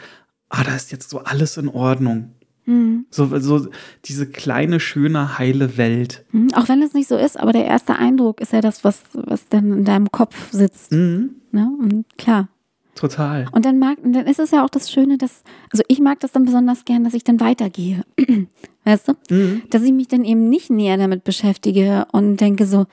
ah, 0.54 0.64
da 0.64 0.74
ist 0.74 0.92
jetzt 0.92 1.10
so 1.10 1.18
alles 1.20 1.56
in 1.56 1.68
Ordnung. 1.68 2.30
Mhm. 2.66 3.06
So, 3.10 3.38
so 3.40 3.66
diese 4.04 4.26
kleine, 4.26 4.80
schöne, 4.80 5.38
heile 5.38 5.76
Welt. 5.76 6.24
Mhm, 6.32 6.54
auch 6.54 6.68
wenn 6.68 6.82
es 6.82 6.94
nicht 6.94 7.08
so 7.08 7.16
ist, 7.16 7.38
aber 7.38 7.52
der 7.52 7.66
erste 7.66 7.96
Eindruck 7.96 8.40
ist 8.40 8.52
ja 8.52 8.60
das, 8.60 8.84
was, 8.84 9.02
was 9.12 9.48
dann 9.48 9.72
in 9.72 9.84
deinem 9.84 10.10
Kopf 10.10 10.50
sitzt. 10.50 10.92
Mhm. 10.92 11.36
Ne? 11.52 11.70
Und 11.78 12.04
klar. 12.16 12.48
Total. 12.94 13.46
Und 13.50 13.64
dann 13.64 13.78
mag, 13.80 13.98
dann 14.04 14.26
ist 14.26 14.38
es 14.38 14.52
ja 14.52 14.64
auch 14.64 14.70
das 14.70 14.90
Schöne, 14.90 15.18
dass, 15.18 15.42
also 15.72 15.82
ich 15.88 15.98
mag 15.98 16.20
das 16.20 16.30
dann 16.30 16.44
besonders 16.44 16.84
gern, 16.84 17.02
dass 17.02 17.14
ich 17.14 17.24
dann 17.24 17.40
weitergehe. 17.40 18.04
weißt 18.84 19.08
du? 19.08 19.12
Mhm. 19.30 19.62
Dass 19.70 19.82
ich 19.82 19.92
mich 19.92 20.08
dann 20.08 20.24
eben 20.24 20.48
nicht 20.48 20.70
näher 20.70 20.96
damit 20.96 21.24
beschäftige 21.24 22.06
und 22.12 22.36
denke 22.36 22.66
so, 22.66 22.86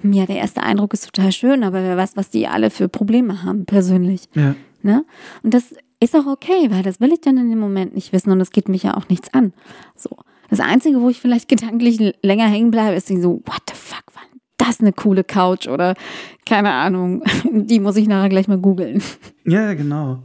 hm, 0.00 0.12
ja, 0.12 0.26
der 0.26 0.36
erste 0.36 0.62
Eindruck 0.62 0.94
ist 0.94 1.12
total 1.12 1.32
schön, 1.32 1.64
aber 1.64 1.82
wer 1.82 1.96
weiß, 1.96 2.16
was 2.16 2.30
die 2.30 2.46
alle 2.46 2.70
für 2.70 2.88
Probleme 2.88 3.42
haben, 3.42 3.66
persönlich. 3.66 4.28
Ja. 4.34 4.54
Ne? 4.82 5.04
Und 5.42 5.54
das 5.54 5.74
ist 6.00 6.14
auch 6.14 6.26
okay, 6.26 6.70
weil 6.70 6.82
das 6.82 7.00
will 7.00 7.12
ich 7.12 7.20
dann 7.20 7.38
in 7.38 7.50
dem 7.50 7.58
Moment 7.58 7.94
nicht 7.94 8.12
wissen 8.12 8.30
und 8.30 8.40
es 8.40 8.50
geht 8.50 8.68
mich 8.68 8.82
ja 8.82 8.96
auch 8.96 9.08
nichts 9.08 9.32
an. 9.34 9.52
So. 9.96 10.10
Das 10.50 10.60
Einzige, 10.60 11.00
wo 11.00 11.08
ich 11.10 11.20
vielleicht 11.20 11.48
gedanklich 11.48 12.14
länger 12.22 12.46
hängen 12.46 12.70
bleibe, 12.70 12.96
ist 12.96 13.08
so, 13.08 13.42
what 13.44 13.62
the 13.68 13.74
fuck, 13.74 14.04
war 14.14 14.22
das 14.58 14.80
eine 14.80 14.92
coole 14.92 15.24
Couch 15.24 15.66
oder 15.66 15.94
keine 16.44 16.72
Ahnung, 16.72 17.22
die 17.52 17.80
muss 17.80 17.96
ich 17.96 18.08
nachher 18.08 18.28
gleich 18.28 18.48
mal 18.48 18.58
googeln. 18.58 19.02
Ja, 19.44 19.74
genau. 19.74 20.22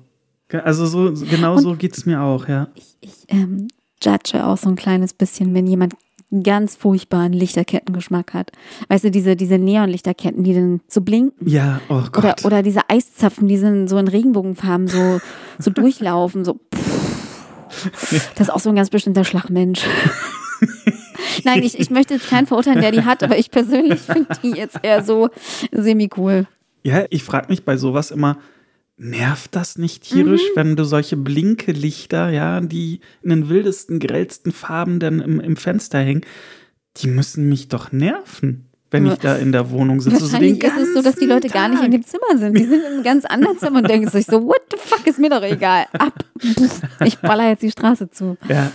Also 0.52 0.86
so, 0.86 1.14
genau 1.26 1.56
und 1.56 1.62
so 1.62 1.76
geht 1.76 1.98
es 1.98 2.06
mir 2.06 2.22
auch, 2.22 2.48
ja. 2.48 2.68
Ich, 2.76 2.98
ich 3.02 3.26
ähm, 3.30 3.68
judge 4.02 4.46
auch 4.46 4.58
so 4.58 4.70
ein 4.70 4.76
kleines 4.76 5.14
bisschen, 5.14 5.54
wenn 5.54 5.66
jemand 5.66 5.96
ganz 6.42 6.76
furchtbaren 6.76 7.34
Lichterkettengeschmack 7.34 8.34
hat. 8.34 8.52
Weißt 8.88 9.04
du, 9.04 9.12
diese, 9.12 9.36
diese 9.36 9.60
Neonlichterketten, 9.60 10.44
die 10.44 10.54
dann 10.54 10.82
so 10.88 11.02
blinken. 11.02 11.48
Ja, 11.48 11.82
oh 11.90 12.02
Gott. 12.12 12.18
Oder, 12.18 12.36
oder 12.46 12.64
diese 12.64 12.90
Eiszapfen, 12.90 13.48
die 13.48 13.58
sind 13.58 13.88
so 13.88 13.98
in 13.98 14.08
Regenbogenfarben 14.08 14.88
so, 14.88 15.20
so 15.60 15.70
durchlaufen, 15.72 16.44
so. 16.46 16.60
Das 18.36 18.48
ist 18.48 18.54
auch 18.54 18.60
so 18.60 18.70
ein 18.70 18.76
ganz 18.76 18.90
bestimmter 18.90 19.24
Schlagmensch. 19.24 19.84
Nein, 21.44 21.64
ich, 21.64 21.80
ich 21.80 21.90
möchte 21.90 22.14
jetzt 22.14 22.30
keinen 22.30 22.48
verurteilen, 22.48 22.82
der 22.82 22.92
die 22.92 23.04
hat, 23.04 23.24
aber 23.24 23.38
ich 23.38 23.52
persönlich 23.52 24.00
finde 24.00 24.28
die 24.44 24.52
jetzt 24.52 24.78
eher 24.84 25.04
so 25.04 25.30
semi-cool. 25.72 26.48
Ja, 26.84 27.06
ich 27.10 27.24
frage 27.24 27.48
mich 27.50 27.66
bei 27.66 27.78
sowas 27.78 28.12
immer, 28.12 28.38
nervt 28.98 29.56
das 29.56 29.78
nicht 29.78 30.04
tierisch, 30.04 30.42
mhm. 30.42 30.56
wenn 30.56 30.76
du 30.76 30.86
solche 30.86 31.18
Blinkelichter, 31.18 32.30
ja, 32.30 32.62
die 32.62 33.02
in 33.22 33.30
den 33.30 33.50
wildesten, 33.50 34.00
grellsten 34.00 34.52
Farben 34.52 35.00
dann 35.00 35.20
im, 35.20 35.40
im 35.40 35.56
Fenster 35.56 36.00
hängen, 36.00 36.22
die 36.98 37.08
müssen 37.08 37.50
mich 37.50 37.68
doch 37.70 37.92
nerven 37.92 38.70
wenn 38.94 39.08
ich 39.08 39.16
da 39.16 39.36
in 39.38 39.52
der 39.52 39.72
Wohnung 39.72 40.00
sitze. 40.00 40.22
Wahrscheinlich 40.22 40.64
ist 40.64 40.78
es 40.78 40.94
so, 40.94 41.02
dass 41.02 41.16
die 41.16 41.26
Leute 41.26 41.48
Tag. 41.48 41.54
gar 41.54 41.68
nicht 41.68 41.84
in 41.84 41.92
dem 41.92 42.06
Zimmer 42.06 42.38
sind. 42.38 42.56
Die 42.56 42.64
sind 42.64 42.80
in 42.80 42.94
einem 42.94 43.04
ganz 43.04 43.26
anderen 43.26 43.58
Zimmer 43.58 43.80
und 43.80 43.90
denken 43.90 44.08
sich 44.08 44.28
so, 44.28 44.46
what 44.46 44.62
the 44.70 44.78
fuck, 44.80 45.06
ist 45.08 45.18
mir 45.18 45.32
doch 45.32 45.42
egal. 45.42 45.86
Ab. 45.94 46.24
Ich 47.04 47.18
baller 47.18 47.50
jetzt 47.50 47.64
die 47.64 47.72
Straße 47.72 48.12
zu. 48.12 48.38
Ja. 48.48 48.72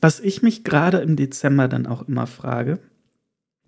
Was 0.00 0.18
ich 0.18 0.42
mich 0.42 0.64
gerade 0.64 0.98
im 0.98 1.14
Dezember 1.14 1.68
dann 1.68 1.86
auch 1.86 2.08
immer 2.08 2.26
frage, 2.26 2.80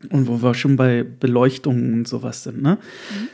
und 0.09 0.29
wo 0.29 0.43
wir 0.43 0.55
schon 0.55 0.77
bei 0.77 1.05
Beleuchtungen 1.05 1.93
und 1.93 2.09
sowas 2.09 2.43
sind, 2.43 2.63
ne? 2.63 2.79
Mhm. 3.11 3.29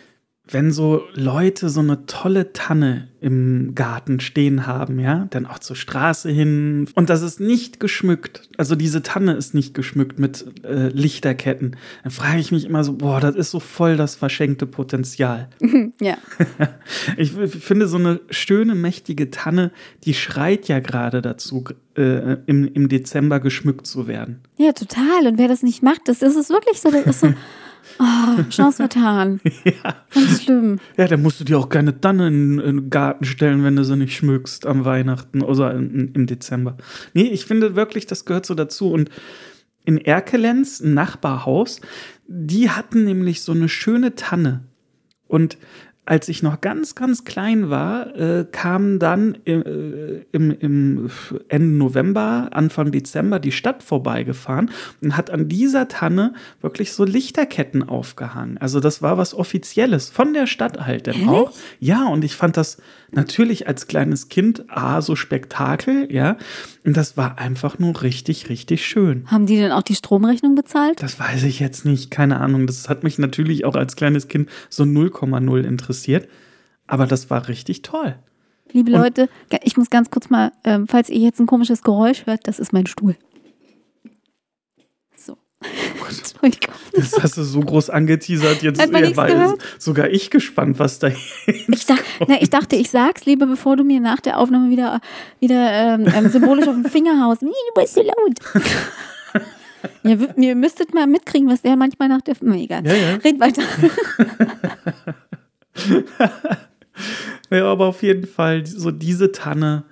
Wenn 0.49 0.71
so 0.71 1.03
Leute 1.15 1.69
so 1.69 1.81
eine 1.81 2.07
tolle 2.07 2.53
Tanne 2.53 3.09
im 3.21 3.75
Garten 3.75 4.21
stehen 4.21 4.67
haben, 4.67 5.01
ja, 5.01 5.27
dann 5.31 5.47
auch 5.47 5.59
zur 5.59 5.75
Straße 5.75 6.31
hin 6.31 6.89
und 6.95 7.11
das 7.11 7.23
ist 7.23 7.41
nicht 7.41 7.81
geschmückt, 7.81 8.49
also 8.57 8.77
diese 8.77 9.03
Tanne 9.03 9.33
ist 9.33 9.55
nicht 9.55 9.75
geschmückt 9.75 10.19
mit 10.19 10.47
äh, 10.65 10.89
Lichterketten, 10.89 11.77
dann 12.05 12.13
frage 12.13 12.39
ich 12.39 12.53
mich 12.53 12.65
immer 12.65 12.85
so, 12.85 12.93
boah, 12.95 13.21
das 13.21 13.35
ist 13.35 13.51
so 13.51 13.59
voll 13.59 13.97
das 13.97 14.15
verschenkte 14.15 14.67
Potenzial. 14.67 15.49
ja. 16.01 16.17
ich 17.17 17.33
finde 17.33 17.89
so 17.89 17.97
eine 17.97 18.21
schöne, 18.31 18.75
mächtige 18.75 19.31
Tanne, 19.31 19.73
die 20.05 20.15
schreit 20.15 20.69
ja 20.69 20.79
gerade 20.79 21.23
dazu, 21.23 21.65
äh, 21.97 22.37
im, 22.47 22.73
im 22.73 22.89
Dezember 22.89 23.41
geschmückt 23.41 23.87
zu 23.87 24.07
werden. 24.07 24.41
Ja, 24.59 24.73
total. 24.73 25.27
Und 25.27 25.39
wer 25.39 25.49
das 25.49 25.63
nicht 25.63 25.83
macht, 25.83 26.03
das 26.07 26.23
ist 26.23 26.37
es 26.37 26.51
wirklich 26.51 26.81
so, 26.81 26.91
das 26.91 27.07
ist 27.07 27.21
so 27.21 27.35
Oh, 27.99 28.43
Chance 28.51 28.77
vertan. 28.77 29.41
ja. 29.65 29.97
Ganz 30.13 30.43
schlimm. 30.43 30.79
Ja, 30.97 31.07
dann 31.07 31.23
musst 31.23 31.41
du 31.41 31.45
dir 31.45 31.59
auch 31.59 31.69
keine 31.69 32.01
Tanne 32.01 32.29
in, 32.29 32.59
in, 32.59 32.77
den 32.77 32.91
Garten 32.91 33.25
stellen, 33.25 33.65
wenn 33.65 33.77
du 33.77 33.85
sie 33.85 33.97
nicht 33.97 34.17
schmückst 34.17 34.67
am 34.67 34.85
Weihnachten 34.85 35.43
oder 35.43 35.73
im, 35.75 36.13
im 36.13 36.27
Dezember. 36.27 36.77
Nee, 37.15 37.29
ich 37.29 37.47
finde 37.47 37.77
wirklich, 37.77 38.07
das 38.07 38.25
gehört 38.25 38.47
so 38.47 38.55
dazu. 38.55 38.91
Und 38.91 39.11
in 39.85 39.99
Erkelenz, 39.99 40.81
ein 40.81 40.95
Nachbarhaus, 40.95 41.81
die 42.27 42.71
hatten 42.71 43.05
nämlich 43.05 43.43
so 43.43 43.53
eine 43.53 43.69
schöne 43.69 44.15
Tanne. 44.15 44.65
Und 45.29 45.59
als 46.07 46.29
ich 46.29 46.43
noch 46.43 46.61
ganz, 46.61 46.95
ganz 46.95 47.25
klein 47.25 47.69
war, 47.69 48.15
äh, 48.17 48.47
kam 48.51 49.01
dann 49.01 49.37
äh, 49.45 50.23
im, 50.31 50.53
im, 50.53 51.11
Ende 51.49 51.77
November, 51.77 52.51
Anfang 52.53 52.93
Dezember 52.93 53.41
die 53.41 53.51
Stadt 53.51 53.83
vorbeigefahren 53.83 54.71
und 55.03 55.17
hat 55.17 55.31
an 55.31 55.49
dieser 55.49 55.89
Tanne 55.89 56.35
wirklich 56.61 56.93
so 56.93 57.05
Lichterketten 57.05 57.83
aufgehangen. 57.89 58.57
Also 58.59 58.79
das 58.79 59.03
war 59.03 59.19
was 59.19 59.35
Offizielles 59.35 60.09
von 60.09 60.33
der 60.33 60.47
Stadt 60.47 60.87
halt 60.87 61.09
dann 61.09 61.29
auch. 61.29 61.53
Ja, 61.81 62.07
und 62.07 62.25
ich 62.25 62.37
fand 62.37 62.57
das 62.57 62.79
natürlich 63.11 63.67
als 63.67 63.89
kleines 63.89 64.29
Kind, 64.29 64.65
ah, 64.69 65.01
so 65.01 65.17
Spektakel, 65.17 66.13
ja. 66.13 66.37
Und 66.85 66.97
das 66.97 67.17
war 67.17 67.39
einfach 67.39 67.81
nur 67.81 68.03
richtig, 68.03 68.49
richtig 68.49 68.87
schön. 68.87 69.25
Haben 69.27 69.47
die 69.47 69.57
denn 69.57 69.73
auch 69.73 69.83
die 69.83 69.97
Stromrechnung 69.97 70.55
bezahlt? 70.55 71.03
Das 71.03 71.19
weiß 71.19 71.43
ich 71.45 71.59
jetzt 71.59 71.85
nicht, 71.85 72.13
keine 72.13 72.41
Ahnung. 72.41 72.69
Das 72.69 72.89
hat 72.89 73.03
mich 73.03 73.19
natürlich 73.19 73.65
auch 73.65 73.75
als 73.75 73.97
kleines 73.97 74.29
Kind 74.29 74.49
so 74.69 74.85
0,0 74.85 75.65
interessiert. 75.65 75.96
Aber 76.87 77.07
das 77.07 77.31
war 77.31 77.49
richtig 77.49 77.83
toll. 77.83 78.17
Liebe 78.73 78.93
Und 78.93 79.01
Leute, 79.01 79.29
ich 79.63 79.77
muss 79.77 79.91
ganz 79.91 80.11
kurz 80.11 80.31
mal, 80.31 80.53
ähm, 80.65 80.87
falls 80.89 81.09
ihr 81.09 81.19
jetzt 81.19 81.41
ein 81.41 81.47
komisches 81.47 81.83
Geräusch 81.83 82.27
hört, 82.27 82.47
das 82.47 82.59
ist 82.59 82.73
mein 82.73 82.87
Stuhl. 82.87 83.17
Entschuldigung. 86.09 86.75
Das 86.93 87.23
hast 87.23 87.37
du 87.37 87.43
so 87.43 87.61
groß 87.61 87.91
angeteasert. 87.91 88.63
Jetzt 88.63 88.79
war 89.17 89.55
sogar 89.79 90.11
ich 90.11 90.31
gespannt, 90.31 90.79
was 90.79 90.99
da 90.99 91.09
ich, 91.09 91.87
dach, 91.87 91.99
na, 92.27 92.41
ich 92.41 92.51
dachte, 92.51 92.77
ich 92.77 92.91
sag's 92.91 93.25
lieber, 93.27 93.47
bevor 93.47 93.77
du 93.77 93.85
mir 93.85 94.01
nach 94.01 94.21
der 94.21 94.39
Aufnahme 94.39 94.71
wieder, 94.71 95.01
wieder 95.41 95.73
ähm, 95.73 96.07
ähm 96.15 96.29
symbolisch 96.29 96.69
auf 96.69 96.75
den 96.75 96.85
Finger 96.85 97.25
haust. 97.25 97.43
Nee, 97.43 97.51
du 97.75 97.81
bist 97.81 97.95
so 97.95 98.03
laut. 98.03 98.65
ja, 100.03 100.17
ihr 100.37 100.55
müsstet 100.55 100.95
mal 100.95 101.07
mitkriegen, 101.07 101.49
was 101.49 101.63
der 101.63 101.77
manchmal 101.77 102.09
nach 102.09 102.21
der. 102.21 102.37
Na, 102.41 102.55
egal. 102.55 102.87
Ja, 102.87 102.95
ja. 102.95 103.15
Red 103.17 103.41
weiter. 103.41 103.63
ja, 107.51 107.65
aber 107.65 107.87
auf 107.87 108.03
jeden 108.03 108.27
Fall, 108.27 108.67
so 108.67 108.91
diese 108.91 109.33
Tanne, 109.33 109.85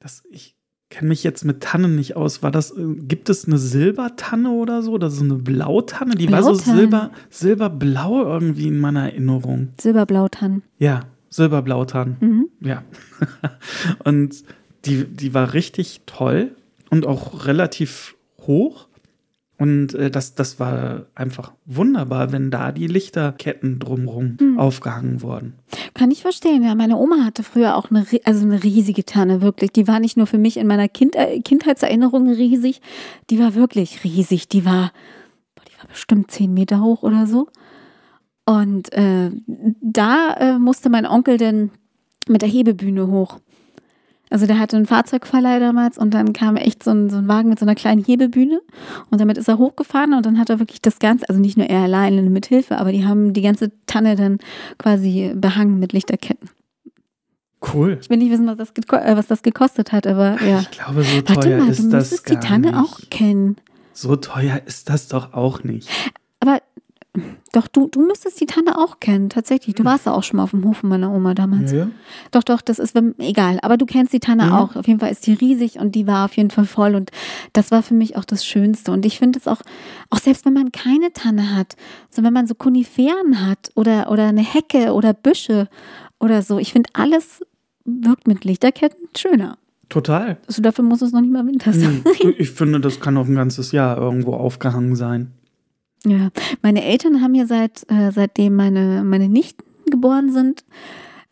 dass 0.00 0.24
ich 0.30 0.56
kenne 0.92 1.08
mich 1.08 1.24
jetzt 1.24 1.44
mit 1.44 1.62
Tannen 1.62 1.96
nicht 1.96 2.16
aus. 2.16 2.42
War 2.42 2.50
das, 2.50 2.70
äh, 2.76 2.94
gibt 2.98 3.30
es 3.30 3.46
eine 3.46 3.56
Silbertanne 3.56 4.50
oder 4.50 4.82
so? 4.82 4.92
Oder 4.92 5.10
so 5.10 5.24
eine 5.24 5.36
Blautanne? 5.36 6.14
Die 6.14 6.26
Blautanne. 6.26 6.46
war 6.46 6.54
so 6.54 6.72
silber, 6.72 7.10
silberblau 7.30 8.24
irgendwie 8.24 8.68
in 8.68 8.78
meiner 8.78 9.04
Erinnerung. 9.04 9.70
Silberblautann. 9.80 10.62
Ja, 10.78 11.06
silberblautann. 11.30 12.16
Mhm. 12.20 12.48
Ja. 12.60 12.82
und 14.04 14.44
die, 14.84 15.04
die 15.06 15.32
war 15.32 15.54
richtig 15.54 16.02
toll 16.04 16.54
und 16.90 17.06
auch 17.06 17.46
relativ 17.46 18.14
hoch. 18.40 18.88
Und 19.62 19.94
äh, 19.94 20.10
das, 20.10 20.34
das 20.34 20.58
war 20.58 21.06
einfach 21.14 21.52
wunderbar, 21.66 22.32
wenn 22.32 22.50
da 22.50 22.72
die 22.72 22.88
Lichterketten 22.88 23.78
drumherum 23.78 24.36
mhm. 24.40 24.58
aufgehangen 24.58 25.22
wurden. 25.22 25.52
Kann 25.94 26.10
ich 26.10 26.22
verstehen, 26.22 26.64
ja. 26.64 26.74
Meine 26.74 26.96
Oma 26.96 27.24
hatte 27.24 27.44
früher 27.44 27.76
auch 27.76 27.88
eine, 27.88 28.04
also 28.24 28.44
eine 28.44 28.64
riesige 28.64 29.04
Tanne, 29.04 29.40
wirklich. 29.40 29.70
Die 29.70 29.86
war 29.86 30.00
nicht 30.00 30.16
nur 30.16 30.26
für 30.26 30.38
mich 30.38 30.56
in 30.56 30.66
meiner 30.66 30.88
kind, 30.88 31.14
äh, 31.14 31.38
Kindheitserinnerung 31.38 32.28
riesig, 32.28 32.80
die 33.30 33.38
war 33.38 33.54
wirklich 33.54 34.02
riesig. 34.02 34.48
Die 34.48 34.64
war, 34.64 34.90
boah, 35.54 35.62
die 35.70 35.78
war 35.78 35.86
bestimmt 35.88 36.32
zehn 36.32 36.52
Meter 36.52 36.82
hoch 36.82 37.04
oder 37.04 37.28
so. 37.28 37.46
Und 38.44 38.92
äh, 38.92 39.30
da 39.80 40.34
äh, 40.40 40.58
musste 40.58 40.90
mein 40.90 41.06
Onkel 41.06 41.38
denn 41.38 41.70
mit 42.28 42.42
der 42.42 42.48
Hebebühne 42.48 43.06
hoch. 43.06 43.38
Also 44.32 44.46
der 44.46 44.58
hatte 44.58 44.76
einen 44.76 44.86
Fahrzeugverleih 44.86 45.60
damals 45.60 45.98
und 45.98 46.14
dann 46.14 46.32
kam 46.32 46.56
echt 46.56 46.82
so 46.82 46.90
ein, 46.90 47.10
so 47.10 47.18
ein 47.18 47.28
Wagen 47.28 47.50
mit 47.50 47.58
so 47.58 47.66
einer 47.66 47.74
kleinen 47.74 48.02
Hebebühne 48.02 48.60
und 49.10 49.20
damit 49.20 49.36
ist 49.36 49.48
er 49.48 49.58
hochgefahren 49.58 50.14
und 50.14 50.24
dann 50.24 50.38
hat 50.38 50.48
er 50.48 50.58
wirklich 50.58 50.80
das 50.80 50.98
Ganze, 50.98 51.28
also 51.28 51.40
nicht 51.40 51.58
nur 51.58 51.66
er 51.66 51.82
alleine 51.82 52.22
mit 52.22 52.46
Hilfe, 52.46 52.78
aber 52.78 52.92
die 52.92 53.04
haben 53.04 53.34
die 53.34 53.42
ganze 53.42 53.72
Tanne 53.86 54.16
dann 54.16 54.38
quasi 54.78 55.32
behangen 55.34 55.78
mit 55.78 55.92
Lichterketten. 55.92 56.48
Cool. 57.74 57.98
Ich 58.00 58.10
will 58.10 58.16
nicht 58.16 58.30
wissen, 58.30 58.46
was 58.46 58.56
das, 58.56 58.70
äh, 58.70 59.16
was 59.16 59.26
das 59.26 59.42
gekostet 59.42 59.92
hat, 59.92 60.06
aber 60.06 60.42
ja. 60.42 60.60
Ich 60.60 60.70
glaube, 60.70 61.02
so 61.04 61.20
teuer 61.20 61.36
Warte 61.36 61.56
mal, 61.58 61.68
ist 61.68 61.84
du 61.84 61.88
das 61.90 62.22
gar 62.22 62.36
die 62.40 62.46
Tanne 62.46 62.68
nicht. 62.68 62.76
auch 62.78 63.00
kennen. 63.10 63.56
So 63.92 64.16
teuer 64.16 64.62
ist 64.64 64.88
das 64.88 65.08
doch 65.08 65.34
auch 65.34 65.62
nicht. 65.62 65.88
Aber 66.40 66.60
doch, 67.52 67.68
du, 67.68 67.88
du 67.88 68.00
müsstest 68.06 68.40
die 68.40 68.46
Tanne 68.46 68.78
auch 68.78 68.98
kennen, 68.98 69.28
tatsächlich. 69.28 69.74
Du 69.74 69.80
hm. 69.80 69.86
warst 69.86 70.06
ja 70.06 70.12
auch 70.12 70.22
schon 70.22 70.38
mal 70.38 70.44
auf 70.44 70.52
dem 70.52 70.64
Hof 70.64 70.78
von 70.78 70.88
meiner 70.88 71.12
Oma 71.12 71.34
damals. 71.34 71.70
Ja, 71.70 71.78
ja. 71.78 71.88
Doch, 72.30 72.42
doch, 72.42 72.62
das 72.62 72.78
ist 72.78 72.96
egal. 73.18 73.58
Aber 73.60 73.76
du 73.76 73.84
kennst 73.84 74.14
die 74.14 74.20
Tanne 74.20 74.44
ja. 74.44 74.58
auch. 74.58 74.76
Auf 74.76 74.86
jeden 74.86 74.98
Fall 74.98 75.10
ist 75.10 75.26
die 75.26 75.34
riesig 75.34 75.78
und 75.78 75.94
die 75.94 76.06
war 76.06 76.24
auf 76.24 76.36
jeden 76.38 76.50
Fall 76.50 76.64
voll. 76.64 76.94
Und 76.94 77.10
das 77.52 77.70
war 77.70 77.82
für 77.82 77.92
mich 77.92 78.16
auch 78.16 78.24
das 78.24 78.46
Schönste. 78.46 78.92
Und 78.92 79.04
ich 79.04 79.18
finde 79.18 79.38
es 79.38 79.46
auch, 79.46 79.60
auch 80.08 80.18
selbst 80.18 80.46
wenn 80.46 80.54
man 80.54 80.72
keine 80.72 81.12
Tanne 81.12 81.54
hat, 81.54 81.76
so 82.08 82.22
wenn 82.22 82.32
man 82.32 82.46
so 82.46 82.54
Koniferen 82.54 83.46
hat 83.46 83.70
oder, 83.74 84.10
oder 84.10 84.28
eine 84.28 84.42
Hecke 84.42 84.94
oder 84.94 85.12
Büsche 85.12 85.68
oder 86.18 86.40
so, 86.40 86.58
ich 86.58 86.72
finde 86.72 86.88
alles 86.94 87.42
wirkt 87.84 88.26
mit 88.26 88.44
Lichterketten 88.44 89.08
schöner. 89.16 89.58
Total. 89.90 90.38
Also 90.46 90.62
dafür 90.62 90.84
muss 90.84 91.02
es 91.02 91.12
noch 91.12 91.20
nicht 91.20 91.32
mal 91.32 91.46
Winter 91.46 91.72
hm. 91.72 91.80
sein. 91.80 92.04
Ich 92.38 92.52
finde, 92.52 92.80
das 92.80 93.00
kann 93.00 93.18
auch 93.18 93.26
ein 93.26 93.34
ganzes 93.34 93.72
Jahr 93.72 93.98
irgendwo 93.98 94.32
aufgehangen 94.32 94.96
sein. 94.96 95.32
Ja, 96.06 96.30
meine 96.62 96.84
Eltern 96.84 97.22
haben 97.22 97.34
ja 97.34 97.46
seit, 97.46 97.88
äh, 97.90 98.10
seitdem 98.10 98.56
meine, 98.56 99.04
meine 99.04 99.28
Nichten 99.28 99.62
geboren 99.90 100.32
sind, 100.32 100.64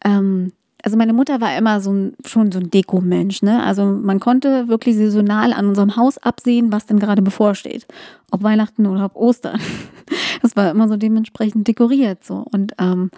ähm, 0.04 0.52
also 0.82 0.96
meine 0.96 1.12
Mutter 1.12 1.40
war 1.40 1.56
immer 1.56 1.80
so 1.80 1.92
ein, 1.92 2.14
schon 2.24 2.52
so 2.52 2.58
ein 2.58 2.70
Dekomensch, 2.70 3.42
ne? 3.42 3.62
Also 3.62 3.84
man 3.84 4.20
konnte 4.20 4.68
wirklich 4.68 4.96
saisonal 4.96 5.52
an 5.52 5.66
unserem 5.66 5.96
Haus 5.96 6.18
absehen, 6.18 6.72
was 6.72 6.86
denn 6.86 6.98
gerade 6.98 7.22
bevorsteht. 7.22 7.86
Ob 8.30 8.42
Weihnachten 8.42 8.86
oder 8.86 9.06
ob 9.06 9.16
Ostern. 9.16 9.60
Das 10.42 10.56
war 10.56 10.70
immer 10.70 10.88
so 10.88 10.96
dementsprechend 10.96 11.68
dekoriert 11.68 12.24
so. 12.24 12.44
Und 12.50 12.72
ähm, 12.80 13.10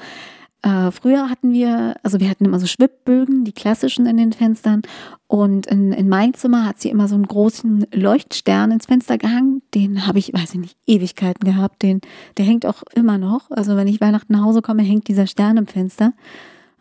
äh, 0.62 0.92
früher 0.92 1.28
hatten 1.28 1.52
wir, 1.52 1.97
also 2.02 2.21
wir 2.21 2.31
hatten 2.31 2.45
immer 2.45 2.61
so 2.61 2.66
Schwibbögen, 2.66 3.45
die 3.45 3.52
klassischen 3.52 4.07
in 4.07 4.16
den 4.16 4.33
Fenstern. 4.33 4.83
Und 5.26 5.66
in, 5.66 5.92
in 5.92 6.09
mein 6.09 6.35
Zimmer 6.35 6.64
hat 6.64 6.81
sie 6.81 6.88
immer 6.88 7.09
so 7.09 7.16
einen 7.16 7.26
großen 7.26 7.87
Leuchtstern 7.92 8.71
ins 8.71 8.87
Fenster 8.87 9.19
gehangen. 9.19 9.62
Den 9.75 10.07
habe 10.07 10.21
ich, 10.21 10.33
weiß 10.33 10.54
ich 10.54 10.61
nicht, 10.61 10.76
Ewigkeiten 10.87 11.45
gehabt. 11.45 11.83
Den, 11.83 12.00
der 12.37 12.45
hängt 12.45 12.64
auch 12.64 12.83
immer 12.95 13.19
noch. 13.19 13.50
Also 13.50 13.76
wenn 13.76 13.88
ich 13.88 14.00
Weihnachten 14.00 14.33
nach 14.33 14.45
Hause 14.45 14.62
komme, 14.62 14.83
hängt 14.83 15.09
dieser 15.09 15.26
Stern 15.26 15.57
im 15.57 15.66
Fenster. 15.66 16.12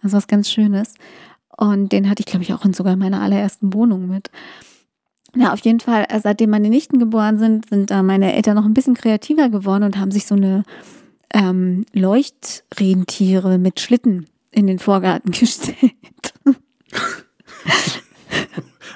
Ist 0.04 0.14
was 0.14 0.28
ganz 0.28 0.50
Schönes. 0.50 0.94
Und 1.58 1.92
den 1.92 2.10
hatte 2.10 2.22
ich, 2.22 2.28
glaube 2.28 2.44
ich, 2.44 2.54
auch 2.54 2.66
in 2.66 2.74
sogar 2.74 2.96
meiner 2.96 3.22
allerersten 3.22 3.74
Wohnung 3.74 4.08
mit. 4.08 4.30
Ja, 5.36 5.54
auf 5.54 5.60
jeden 5.62 5.80
Fall, 5.80 6.06
äh, 6.10 6.20
seitdem 6.20 6.50
meine 6.50 6.70
Nichten 6.70 7.00
geboren 7.00 7.40
sind, 7.40 7.70
sind 7.70 7.90
da 7.90 8.04
meine 8.04 8.34
Eltern 8.34 8.56
noch 8.56 8.66
ein 8.66 8.74
bisschen 8.74 8.96
kreativer 8.96 9.50
geworden 9.50 9.84
und 9.84 9.98
haben 9.98 10.12
sich 10.12 10.26
so 10.26 10.36
eine 10.36 10.64
ähm, 11.34 11.86
Leuchtrentiere 11.94 13.58
mit 13.58 13.80
Schlitten 13.80 14.28
in 14.52 14.68
den 14.68 14.80
Vorgarten 14.80 15.32
gestellt. 15.40 15.94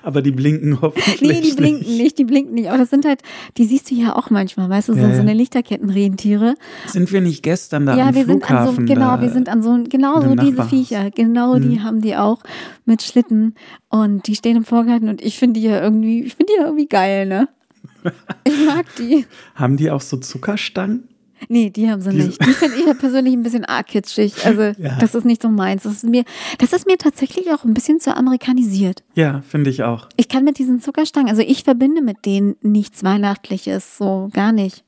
Aber 0.06 0.22
die 0.22 0.32
blinken 0.32 0.82
hoffentlich 0.82 1.22
Nee, 1.22 1.42
die 1.42 1.54
blinken 1.54 1.88
nicht. 1.88 2.01
nicht, 2.01 2.18
die 2.20 2.25
blinken 2.25 2.54
nicht. 2.54 2.70
Aber 2.70 2.77
das 2.77 2.92
sind 2.92 3.06
halt, 3.06 3.24
die 3.58 3.65
siehst 3.65 3.89
du 3.89 3.96
ja 3.96 4.15
auch 4.15 4.30
manchmal, 4.30 4.70
weißt 4.70 4.89
du, 4.89 4.94
so, 4.94 5.00
ja, 5.00 5.10
ja. 5.10 5.15
so 5.15 5.22
eine 5.22 5.34
Lichterkettenrentiere. 5.34 6.54
Sind 6.86 7.12
wir 7.12 7.22
nicht 7.22 7.42
gestern 7.42 7.88
da 7.88 7.98
ja, 7.98 8.10
am 8.10 8.15
wir 8.15 8.25
Flughafen? 8.25 8.75
Sind 8.75 8.80
an 8.80 8.88
so, 8.88 8.94
genau, 8.94 9.22
wir 9.22 9.30
sind 9.32 9.50
an 9.50 9.63
so, 9.63 9.84
genau 9.89 10.22
so 10.22 10.36
diese 10.36 10.63
Viecher. 10.65 11.10
Genau, 11.10 11.56
hm. 11.56 11.70
die 11.70 11.82
haben 11.82 12.01
die 12.01 12.15
auch 12.15 12.44
mit 12.86 13.01
Schlitten. 13.01 13.56
Und 13.89 14.27
die 14.27 14.36
stehen 14.36 14.58
im 14.58 14.63
Vorgarten 14.63 15.10
und 15.10 15.24
ich 15.24 15.39
finde 15.39 15.60
die 15.60 15.65
ja 15.65 15.82
irgendwie, 15.82 16.22
ich 16.22 16.36
finde 16.36 16.54
die 16.54 16.60
ja 16.60 16.65
irgendwie 16.68 16.88
geil, 16.88 17.25
ne? 17.25 17.50
Ich 18.44 18.65
mag 18.68 18.86
die. 19.00 19.25
Haben 19.56 19.77
die 19.77 19.89
auch 19.89 20.01
so 20.01 20.18
Zuckerstangen? 20.18 21.08
Nee, 21.50 21.70
die 21.70 21.89
haben 21.89 22.01
sie 22.01 22.12
die 22.12 22.18
nicht. 22.18 22.46
Die 22.46 22.54
finde 22.54 22.77
ich 22.77 22.98
persönlich 22.98 23.34
ein 23.34 23.44
bisschen 23.44 23.65
arg 23.65 23.88
kitschig. 23.88 24.46
Also, 24.46 24.62
ja. 24.82 24.98
das 25.00 25.15
ist 25.15 25.25
nicht 25.25 25.42
so 25.42 25.50
meins. 25.50 25.84
Das 25.84 25.94
ist, 25.94 26.06
mir, 26.06 26.24
das 26.60 26.74
ist 26.74 26.88
mir 26.88 26.98
tatsächlich 26.98 27.51
auch 27.51 27.63
ein 27.63 27.74
bisschen 27.74 28.00
zu 28.00 28.15
amerikanisiert. 28.15 29.04
Ja, 29.15 29.42
finde 29.42 29.70
ich 29.70 29.84
auch. 29.84 30.10
Ich 30.18 30.30
kann 30.30 30.44
mit 30.44 30.58
diesen 30.58 30.80
Zuckerstangen, 30.80 31.30
also 31.30 31.42
ich 31.42 31.63
verbinde 31.63 32.01
mit 32.01 32.25
denen 32.25 32.56
nichts 32.62 33.04
Weihnachtliches, 33.04 33.98
so 33.98 34.30
gar 34.34 34.51
nicht. 34.51 34.86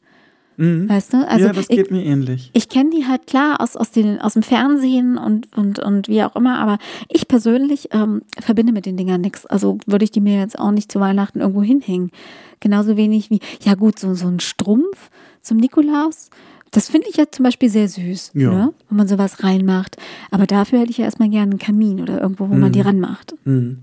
Mhm. 0.58 0.90
Weißt 0.90 1.14
du? 1.14 1.28
Also 1.28 1.46
ja, 1.46 1.54
das 1.54 1.70
ich, 1.70 1.76
geht 1.76 1.92
mir 1.92 2.04
ähnlich. 2.04 2.50
ich 2.54 2.68
kenne 2.68 2.90
die 2.90 3.06
halt 3.06 3.28
klar 3.28 3.62
aus, 3.62 3.78
aus, 3.78 3.92
den, 3.92 4.20
aus 4.20 4.34
dem 4.34 4.42
Fernsehen 4.42 5.18
und, 5.18 5.56
und, 5.56 5.80
und 5.80 6.08
wie 6.08 6.24
auch 6.24 6.36
immer, 6.36 6.58
aber 6.58 6.80
ich 7.10 7.28
persönlich 7.28 7.90
ähm, 7.92 8.24
verbinde 8.40 8.74
mit 8.74 8.88
den 8.88 8.98
Dingern 8.98 9.22
nichts. 9.22 9.46
Also 9.46 9.78
würde 9.86 10.04
ich 10.04 10.12
die 10.12 10.22
mir 10.22 10.40
jetzt 10.40 10.58
auch 10.58 10.72
nicht 10.72 10.92
zu 10.92 11.00
Weihnachten 11.00 11.42
irgendwo 11.42 11.62
hinhängen. 11.62 12.12
Genauso 12.60 12.98
wenig 12.98 13.30
wie, 13.30 13.40
ja 13.62 13.76
gut, 13.76 14.00
so, 14.00 14.14
so 14.16 14.28
ein 14.28 14.40
Strumpf 14.40 15.10
zum 15.42 15.58
Nikolaus. 15.58 16.30
Das 16.72 16.90
finde 16.90 17.08
ich 17.10 17.16
ja 17.18 17.26
zum 17.32 17.44
Beispiel 17.44 17.70
sehr 17.70 17.88
süß, 17.88 18.32
Ja. 18.34 18.52
ne? 18.52 18.74
wenn 18.90 18.98
man 18.98 19.08
sowas 19.08 19.44
reinmacht. 19.44 19.96
Aber 20.32 20.46
dafür 20.48 20.80
hätte 20.80 20.92
ich 20.92 20.98
ja 20.98 21.06
erstmal 21.06 21.30
gerne 21.30 21.52
einen 21.52 21.60
Kamin 21.60 22.02
oder 22.02 22.22
irgendwo, 22.22 22.50
wo 22.50 22.54
Mhm. 22.54 22.60
man 22.60 22.72
die 22.72 22.82
ranmacht. 22.82 23.36
Mhm. 23.46 23.80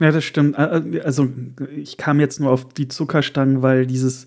Ja, 0.00 0.10
das 0.12 0.24
stimmt. 0.24 0.58
Ä- 0.58 1.00
Also 1.00 1.28
ich 1.76 1.96
kam 1.96 2.20
jetzt 2.20 2.40
nur 2.40 2.50
auf 2.50 2.68
die 2.72 2.88
Zuckerstangen, 2.88 3.62
weil 3.62 3.86
dieses, 3.86 4.26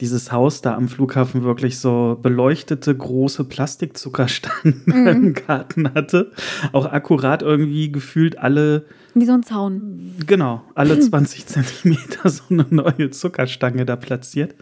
dieses 0.00 0.32
Haus 0.32 0.62
da 0.62 0.74
am 0.74 0.88
Flughafen 0.88 1.42
wirklich 1.42 1.78
so 1.78 2.18
beleuchtete 2.20 2.96
große 2.96 3.44
Plastikzuckerstangen 3.44 4.82
Mhm. 4.86 5.06
im 5.06 5.34
Garten 5.34 5.92
hatte. 5.94 6.32
Auch 6.72 6.86
akkurat 6.86 7.42
irgendwie 7.42 7.90
gefühlt 7.92 8.38
alle, 8.38 8.84
Wie 9.14 9.24
so 9.26 9.32
ein 9.32 9.42
Zaun. 9.42 10.14
genau, 10.26 10.62
alle 10.74 10.98
20 10.98 11.46
Zentimeter 11.46 12.28
so 12.28 12.44
eine 12.50 12.66
neue 12.70 13.10
Zuckerstange 13.10 13.84
da 13.86 13.96
platziert. 13.96 14.54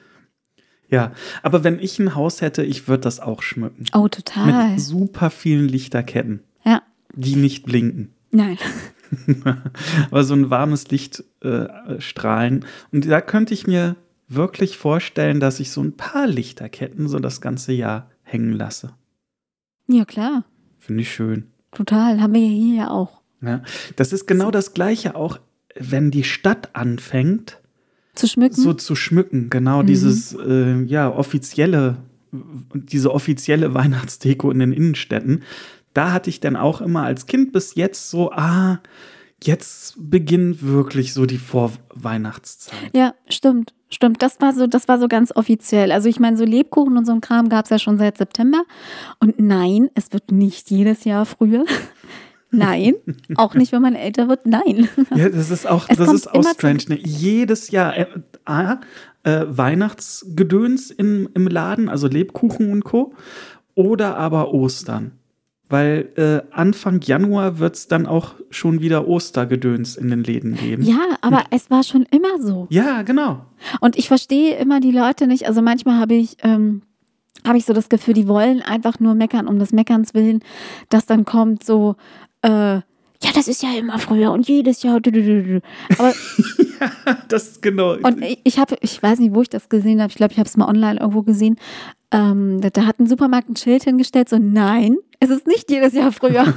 Ja, 0.90 1.12
aber 1.43 1.64
wenn 1.64 1.78
ich 1.81 1.99
ein 1.99 2.14
Haus 2.14 2.40
hätte, 2.40 2.62
ich 2.64 2.88
würde 2.88 3.02
das 3.02 3.21
auch 3.21 3.43
schmücken. 3.43 3.85
Oh, 3.95 4.09
total. 4.09 4.71
Mit 4.71 4.81
super 4.81 5.28
vielen 5.31 5.69
Lichterketten, 5.69 6.40
Ja, 6.64 6.83
die 7.14 7.37
nicht 7.37 7.64
blinken. 7.67 8.14
nein. 8.31 8.57
aber 10.11 10.25
so 10.25 10.35
ein 10.35 10.50
warmes 10.50 10.88
Licht 10.90 11.25
äh, 11.43 11.67
strahlen. 12.00 12.64
Und 12.93 13.07
da 13.09 13.21
könnte 13.23 13.55
ich 13.55 13.67
mir 13.67 13.97
wirklich 14.28 14.76
vorstellen, 14.76 15.40
dass 15.40 15.61
ich 15.61 15.71
so 15.71 15.83
ein 15.83 15.97
paar 15.97 16.26
Lichterketten 16.26 17.09
so 17.09 17.19
das 17.19 17.40
ganze 17.40 17.73
Jahr 17.73 18.11
hängen 18.23 18.52
lasse. 18.52 18.93
Ja, 19.87 20.05
klar. 20.05 20.45
Finde 20.78 21.02
ich 21.02 21.11
schön. 21.12 21.47
Total. 21.73 22.21
Haben 22.21 22.35
wir 22.35 22.43
ja 22.43 22.49
hier 22.49 22.75
ja 22.76 22.90
auch. 22.90 23.18
Ja. 23.40 23.62
Das 23.97 24.12
ist 24.12 24.26
genau 24.26 24.50
das 24.50 24.75
Gleiche 24.75 25.14
auch, 25.14 25.38
wenn 25.76 26.11
die 26.11 26.25
Stadt 26.25 26.71
anfängt, 26.75 27.59
Zu 28.14 28.26
schmücken. 28.26 28.57
so 28.61 28.75
zu 28.75 28.95
schmücken. 28.97 29.49
Genau 29.50 29.83
Mhm. 29.83 29.87
dieses, 29.87 30.33
äh, 30.35 30.83
ja, 30.85 31.09
offizielle, 31.11 31.99
diese 32.73 33.12
offizielle 33.14 33.75
Weihnachtsdeko 33.75 34.50
in 34.50 34.59
den 34.59 34.73
Innenstädten. 34.73 35.42
Da 35.95 36.12
hatte 36.12 36.30
ich 36.30 36.40
dann 36.40 36.57
auch 36.57 36.80
immer 36.80 37.04
als 37.04 37.26
Kind 37.26 37.52
bis 37.52 37.75
jetzt 37.75 38.11
so, 38.11 38.30
ah, 38.33 38.80
jetzt 39.42 39.95
beginnt 39.99 40.62
wirklich 40.66 41.14
so 41.14 41.25
die 41.26 41.38
Vorweihnachtszeit. 41.38 42.90
Ja, 42.95 43.14
stimmt. 43.28 43.73
Stimmt, 43.90 44.21
das 44.23 44.38
war 44.40 44.52
so, 44.52 44.66
das 44.66 44.87
war 44.87 44.99
so 44.99 45.09
ganz 45.09 45.35
offiziell. 45.35 45.92
Also 45.92 46.11
ich 46.11 46.21
meine, 46.21 46.37
so 46.37 46.45
Lebkuchen 46.45 46.99
und 46.99 47.07
so 47.07 47.12
ein 47.12 47.23
Kram 47.23 47.49
gab 47.49 47.64
es 47.64 47.71
ja 47.71 47.78
schon 47.78 47.97
seit 47.97 48.18
September. 48.18 48.64
Und 49.18 49.40
nein, 49.40 49.88
es 49.95 50.12
wird 50.12 50.30
nicht 50.30 50.71
jedes 50.71 51.04
Jahr 51.04 51.25
früher. 51.25 51.64
Nein, 52.50 52.95
auch 53.35 53.55
nicht, 53.55 53.73
wenn 53.73 53.83
man 53.83 53.95
älter 53.95 54.28
wird. 54.28 54.47
Nein. 54.47 54.88
Ja, 55.14 55.28
das 55.28 55.50
ist 55.50 55.67
auch, 55.67 55.87
Es 55.88 55.99
das 55.99 56.12
ist 56.12 56.28
auch 56.28 56.35
immer 56.35 56.55
strange. 56.55 56.85
Ne? 56.88 56.99
Jedes 57.02 57.71
Jahr 57.71 57.97
äh, 57.97 58.07
äh, 59.25 59.45
Weihnachtsgedöns 59.49 60.90
im, 60.90 61.28
im 61.35 61.47
Laden, 61.47 61.88
also 61.88 62.07
Lebkuchen 62.07 62.73
und 62.73 62.85
Co. 62.85 63.14
Oder 63.75 64.17
aber 64.17 64.52
Ostern. 64.55 65.12
Weil 65.69 66.09
äh, 66.17 66.55
Anfang 66.55 67.00
Januar 67.02 67.59
wird 67.59 67.76
es 67.76 67.88
dann 67.88 68.07
auch 68.07 68.35
schon 68.49 68.81
wieder 68.81 69.07
Ostergedöns 69.07 69.97
in 69.97 70.09
den 70.09 70.25
Läden 70.25 70.57
geben. 70.57 70.83
Ja, 70.83 71.19
aber 71.21 71.45
es 71.50 71.71
war 71.71 71.83
schon 71.83 72.07
immer 72.11 72.40
so. 72.40 72.67
Ja, 72.71 73.02
genau. 73.02 73.45
Und 73.81 73.99
ich 73.99 74.09
verstehe 74.09 74.57
immer 74.57 74.81
die 74.81 74.93
Leute 74.93 75.26
nicht. 75.26 75.47
Also 75.47 75.61
manchmal 75.61 76.00
habe 76.00 76.14
ich, 76.14 76.38
ähm, 76.43 76.83
habe 77.47 77.59
ich 77.59 77.67
so 77.67 77.75
das 77.75 77.90
Gefühl, 77.90 78.14
die 78.14 78.28
wollen 78.28 78.62
einfach 78.62 78.99
nur 78.99 79.14
meckern 79.14 79.47
um 79.47 79.59
des 79.59 79.73
Meckerns 79.73 80.14
willen, 80.14 80.40
dass 80.88 81.05
dann 81.05 81.26
kommt 81.26 81.62
so, 81.62 81.97
äh, 82.42 82.80
ja, 83.21 83.33
das 83.35 83.49
ist 83.49 83.62
ja 83.62 83.71
immer 83.76 83.99
früher 83.99 84.30
und 84.30 84.47
jedes 84.49 84.83
Jahr. 84.83 84.97
Aber 84.97 85.02
Das 87.28 87.49
ist 87.49 87.62
genau. 87.62 87.97
Und 87.97 88.23
ich, 88.23 88.40
ich 88.45 88.59
habe, 88.59 88.76
ich 88.80 89.02
weiß 89.02 89.18
nicht, 89.18 89.35
wo 89.35 89.42
ich 89.42 89.49
das 89.49 89.68
gesehen 89.68 90.00
habe. 90.00 90.11
Ich 90.11 90.16
glaube, 90.16 90.33
ich 90.33 90.38
habe 90.38 90.49
es 90.49 90.57
mal 90.57 90.68
online 90.68 91.00
irgendwo 91.00 91.23
gesehen. 91.23 91.57
Ähm, 92.12 92.61
da, 92.61 92.71
da 92.71 92.87
hat 92.87 93.00
ein 93.00 93.07
Supermarkt 93.07 93.50
ein 93.50 93.57
Schild 93.57 93.85
hingestellt, 93.85 94.28
so 94.28 94.38
nein, 94.38 94.97
es 95.21 95.30
ist 95.30 95.47
nicht 95.47 95.71
jedes 95.71 95.92
Jahr 95.92 96.12
früher. 96.12 96.54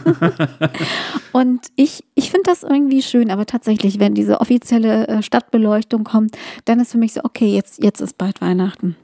und 1.33 1.67
ich, 1.75 2.03
ich 2.15 2.31
finde 2.31 2.49
das 2.49 2.63
irgendwie 2.63 3.01
schön, 3.01 3.31
aber 3.31 3.45
tatsächlich, 3.45 3.99
wenn 3.99 4.13
diese 4.13 4.39
offizielle 4.39 5.07
äh, 5.07 5.23
Stadtbeleuchtung 5.23 6.03
kommt, 6.03 6.37
dann 6.65 6.79
ist 6.79 6.91
für 6.91 6.99
mich 6.99 7.13
so, 7.13 7.21
okay, 7.23 7.53
jetzt, 7.53 7.83
jetzt 7.83 8.01
ist 8.01 8.17
bald 8.17 8.39
Weihnachten. 8.39 8.95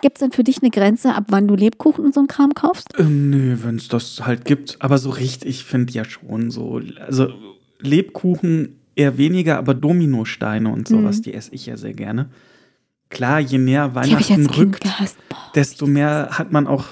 Gibt 0.00 0.16
es 0.16 0.20
denn 0.20 0.32
für 0.32 0.42
dich 0.44 0.62
eine 0.62 0.70
Grenze, 0.70 1.14
ab 1.14 1.24
wann 1.28 1.46
du 1.46 1.54
Lebkuchen 1.54 2.04
und 2.04 2.14
so 2.14 2.20
einen 2.20 2.26
Kram 2.28 2.54
kaufst? 2.54 2.88
Ähm, 2.98 3.30
nö, 3.30 3.56
wenn 3.62 3.76
es 3.76 3.88
das 3.88 4.24
halt 4.26 4.44
gibt. 4.44 4.76
Aber 4.80 4.98
so 4.98 5.10
richtig 5.10 5.64
finde 5.64 5.92
ja 5.92 6.04
schon 6.04 6.50
so. 6.50 6.80
Also 7.06 7.28
Lebkuchen 7.80 8.80
eher 8.94 9.18
weniger, 9.18 9.58
aber 9.58 9.74
Dominosteine 9.74 10.70
und 10.72 10.88
sowas, 10.88 11.18
Mhm. 11.18 11.22
die 11.22 11.34
esse 11.34 11.54
ich 11.54 11.66
ja 11.66 11.76
sehr 11.76 11.92
gerne. 11.94 12.30
Klar, 13.10 13.40
je 13.40 13.58
näher 13.58 13.88
ich 13.88 13.94
Weihnachten 13.94 14.46
rückt. 14.46 14.84
Boah. 15.28 15.36
desto 15.54 15.86
mehr 15.86 16.30
hat 16.32 16.50
man 16.52 16.66
auch, 16.66 16.86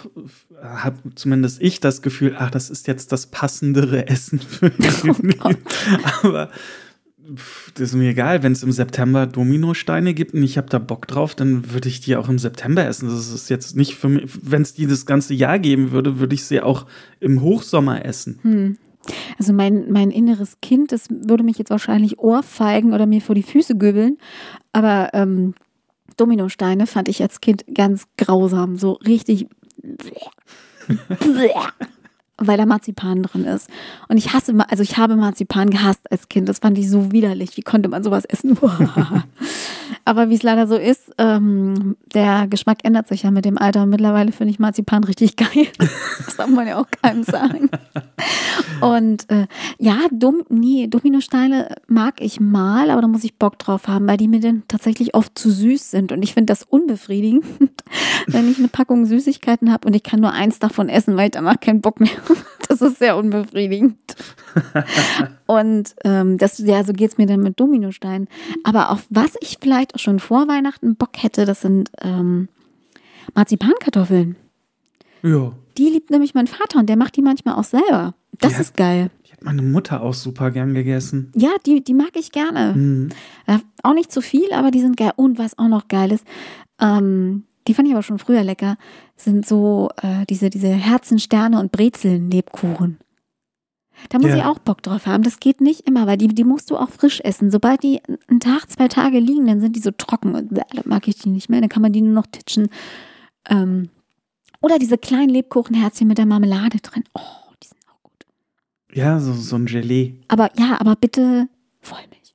hat 0.62 0.94
zumindest 1.14 1.62
ich 1.62 1.80
das 1.80 2.02
Gefühl, 2.02 2.34
ach, 2.38 2.50
das 2.50 2.68
ist 2.68 2.86
jetzt 2.86 3.12
das 3.12 3.26
passendere 3.28 4.06
Essen 4.08 4.38
für 4.40 4.66
ihn. 4.78 5.34
Gott. 5.38 5.56
Aber 6.22 6.50
das 7.74 7.90
ist 7.90 7.94
mir 7.94 8.10
egal, 8.10 8.42
wenn 8.42 8.52
es 8.52 8.62
im 8.62 8.72
September 8.72 9.26
Dominosteine 9.26 10.14
gibt 10.14 10.34
und 10.34 10.42
ich 10.42 10.56
habe 10.56 10.68
da 10.68 10.78
Bock 10.78 11.06
drauf, 11.06 11.34
dann 11.34 11.72
würde 11.72 11.88
ich 11.88 12.00
die 12.00 12.16
auch 12.16 12.28
im 12.28 12.38
September 12.38 12.84
essen. 12.86 13.08
Das 13.08 13.32
ist 13.32 13.48
jetzt 13.50 13.76
nicht 13.76 13.94
für 13.94 14.08
mich, 14.08 14.30
wenn 14.42 14.62
es 14.62 14.74
die 14.74 14.86
das 14.86 15.06
ganze 15.06 15.34
Jahr 15.34 15.58
geben 15.58 15.92
würde, 15.92 16.18
würde 16.18 16.34
ich 16.34 16.44
sie 16.44 16.60
auch 16.60 16.86
im 17.20 17.40
Hochsommer 17.40 18.04
essen. 18.04 18.38
Hm. 18.42 18.78
Also 19.38 19.52
mein, 19.52 19.90
mein 19.90 20.10
inneres 20.10 20.58
Kind, 20.60 20.92
das 20.92 21.08
würde 21.10 21.42
mich 21.42 21.58
jetzt 21.58 21.70
wahrscheinlich 21.70 22.18
ohrfeigen 22.18 22.92
oder 22.92 23.06
mir 23.06 23.20
vor 23.20 23.34
die 23.34 23.42
Füße 23.42 23.76
göbeln. 23.76 24.18
Aber 24.72 25.10
ähm, 25.14 25.54
Dominosteine 26.16 26.86
fand 26.86 27.08
ich 27.08 27.22
als 27.22 27.40
Kind 27.40 27.64
ganz 27.74 28.04
grausam. 28.16 28.76
So 28.76 28.92
richtig. 28.92 29.46
weil 32.40 32.56
da 32.58 32.66
Marzipan 32.66 33.22
drin 33.22 33.44
ist. 33.44 33.68
Und 34.08 34.16
ich 34.16 34.32
hasse, 34.32 34.54
also 34.68 34.82
ich 34.82 34.96
habe 34.96 35.16
Marzipan 35.16 35.70
gehasst 35.70 36.10
als 36.10 36.28
Kind. 36.28 36.48
Das 36.48 36.58
fand 36.58 36.78
ich 36.78 36.90
so 36.90 37.12
widerlich. 37.12 37.56
Wie 37.56 37.62
konnte 37.62 37.88
man 37.88 38.02
sowas 38.02 38.24
essen? 38.24 38.58
Aber 40.10 40.28
wie 40.28 40.34
es 40.34 40.42
leider 40.42 40.66
so 40.66 40.74
ist, 40.74 41.12
ähm, 41.18 41.96
der 42.12 42.48
Geschmack 42.48 42.78
ändert 42.82 43.06
sich 43.06 43.22
ja 43.22 43.30
mit 43.30 43.44
dem 43.44 43.56
Alter. 43.56 43.84
Und 43.84 43.90
mittlerweile 43.90 44.32
finde 44.32 44.50
ich 44.50 44.58
Marzipan 44.58 45.04
richtig 45.04 45.36
geil. 45.36 45.68
Das 45.78 46.34
darf 46.36 46.50
man 46.50 46.66
ja 46.66 46.80
auch 46.80 46.88
keinem 47.00 47.22
sagen. 47.22 47.70
Und 48.80 49.30
äh, 49.30 49.46
ja, 49.78 49.98
Dom 50.10 50.42
nee, 50.48 50.88
Dominosteine 50.88 51.76
mag 51.86 52.20
ich 52.20 52.40
mal, 52.40 52.90
aber 52.90 53.02
da 53.02 53.06
muss 53.06 53.22
ich 53.22 53.36
Bock 53.36 53.56
drauf 53.60 53.86
haben, 53.86 54.08
weil 54.08 54.16
die 54.16 54.26
mir 54.26 54.40
dann 54.40 54.64
tatsächlich 54.66 55.14
oft 55.14 55.38
zu 55.38 55.48
süß 55.48 55.92
sind. 55.92 56.10
Und 56.10 56.24
ich 56.24 56.34
finde 56.34 56.50
das 56.50 56.64
unbefriedigend, 56.64 57.44
wenn 58.26 58.50
ich 58.50 58.58
eine 58.58 58.66
Packung 58.66 59.06
Süßigkeiten 59.06 59.70
habe 59.70 59.86
und 59.86 59.94
ich 59.94 60.02
kann 60.02 60.18
nur 60.18 60.32
eins 60.32 60.58
davon 60.58 60.88
essen, 60.88 61.16
weil 61.16 61.26
ich 61.26 61.32
danach 61.32 61.60
keinen 61.60 61.82
Bock 61.82 62.00
mehr 62.00 62.10
habe. 62.10 62.40
Das 62.68 62.82
ist 62.82 62.98
sehr 62.98 63.16
unbefriedigend. 63.16 63.96
Und 65.46 65.94
ähm, 66.04 66.38
das, 66.38 66.58
ja, 66.58 66.84
so 66.84 66.92
geht 66.92 67.10
es 67.10 67.18
mir 67.18 67.26
dann 67.26 67.40
mit 67.40 67.58
Dominosteinen. 67.58 68.28
Aber 68.62 68.90
auf 68.90 69.06
was 69.10 69.32
ich 69.40 69.58
vielleicht 69.60 69.99
schon 70.00 70.18
vor 70.18 70.48
Weihnachten 70.48 70.96
Bock 70.96 71.10
hätte, 71.22 71.44
das 71.44 71.60
sind 71.60 71.90
ähm, 72.02 72.48
Marzipankartoffeln. 73.34 74.36
Ja. 75.22 75.52
Die 75.78 75.88
liebt 75.88 76.10
nämlich 76.10 76.34
mein 76.34 76.46
Vater 76.46 76.78
und 76.78 76.88
der 76.88 76.96
macht 76.96 77.16
die 77.16 77.22
manchmal 77.22 77.54
auch 77.54 77.64
selber. 77.64 78.14
Das 78.38 78.54
Ja. 78.54 78.60
ist 78.60 78.76
geil. 78.76 79.10
Die 79.26 79.32
hat 79.32 79.44
meine 79.44 79.62
Mutter 79.62 80.02
auch 80.02 80.14
super 80.14 80.50
gern 80.50 80.74
gegessen. 80.74 81.30
Ja, 81.36 81.50
die, 81.66 81.82
die 81.84 81.94
mag 81.94 82.10
ich 82.14 82.32
gerne. 82.32 82.74
Mhm. 82.74 83.08
Äh, 83.46 83.58
auch 83.82 83.94
nicht 83.94 84.10
zu 84.10 84.22
viel, 84.22 84.52
aber 84.52 84.70
die 84.70 84.80
sind 84.80 84.96
geil. 84.96 85.12
Und 85.16 85.38
was 85.38 85.58
auch 85.58 85.68
noch 85.68 85.88
geil 85.88 86.12
ist, 86.12 86.24
ähm, 86.80 87.44
die 87.68 87.74
fand 87.74 87.88
ich 87.88 87.94
aber 87.94 88.02
schon 88.02 88.18
früher 88.18 88.42
lecker, 88.42 88.76
sind 89.16 89.46
so 89.46 89.90
äh, 90.02 90.24
diese, 90.28 90.48
diese 90.50 90.68
Herzen, 90.68 91.18
Sterne 91.18 91.60
und 91.60 91.70
Brezeln, 91.72 92.30
Lebkuchen. 92.30 92.98
Da 94.08 94.18
muss 94.18 94.28
Ja. 94.30 94.36
ich 94.38 94.44
auch 94.44 94.58
Bock 94.58 94.82
drauf 94.82 95.06
haben. 95.06 95.22
Das 95.22 95.38
geht 95.40 95.60
nicht 95.60 95.86
immer, 95.86 96.06
weil 96.06 96.16
die, 96.16 96.28
die 96.28 96.44
musst 96.44 96.70
du 96.70 96.76
auch 96.76 96.88
frisch 96.90 97.20
essen. 97.20 97.50
Sobald 97.50 97.82
die 97.82 98.00
einen 98.28 98.40
Tag, 98.40 98.68
zwei 98.70 98.88
Tage 98.88 99.18
liegen, 99.20 99.46
dann 99.46 99.60
sind 99.60 99.76
die 99.76 99.80
so 99.80 99.90
trocken 99.92 100.34
und 100.34 100.52
dann 100.56 100.64
mag 100.84 101.06
ich 101.06 101.16
die 101.18 101.28
nicht 101.28 101.48
mehr. 101.48 101.60
Dann 101.60 101.68
kann 101.68 101.82
man 101.82 101.92
die 101.92 102.00
nur 102.02 102.14
noch 102.14 102.26
titschen. 102.26 102.68
Ähm, 103.48 103.90
oder 104.60 104.78
diese 104.78 104.98
kleinen 104.98 105.30
Lebkuchenherzchen 105.30 106.06
mit 106.08 106.18
der 106.18 106.26
Marmelade 106.26 106.78
drin. 106.78 107.04
Oh, 107.14 107.20
die 107.62 107.68
sind 107.68 107.78
auch 107.88 108.02
gut. 108.02 108.26
Ja, 108.92 109.20
so, 109.20 109.32
so 109.32 109.56
ein 109.56 109.66
Gelee. 109.66 110.16
Aber 110.28 110.50
ja, 110.58 110.80
aber 110.80 110.96
bitte 110.96 111.48
Vollmilch. 111.80 112.34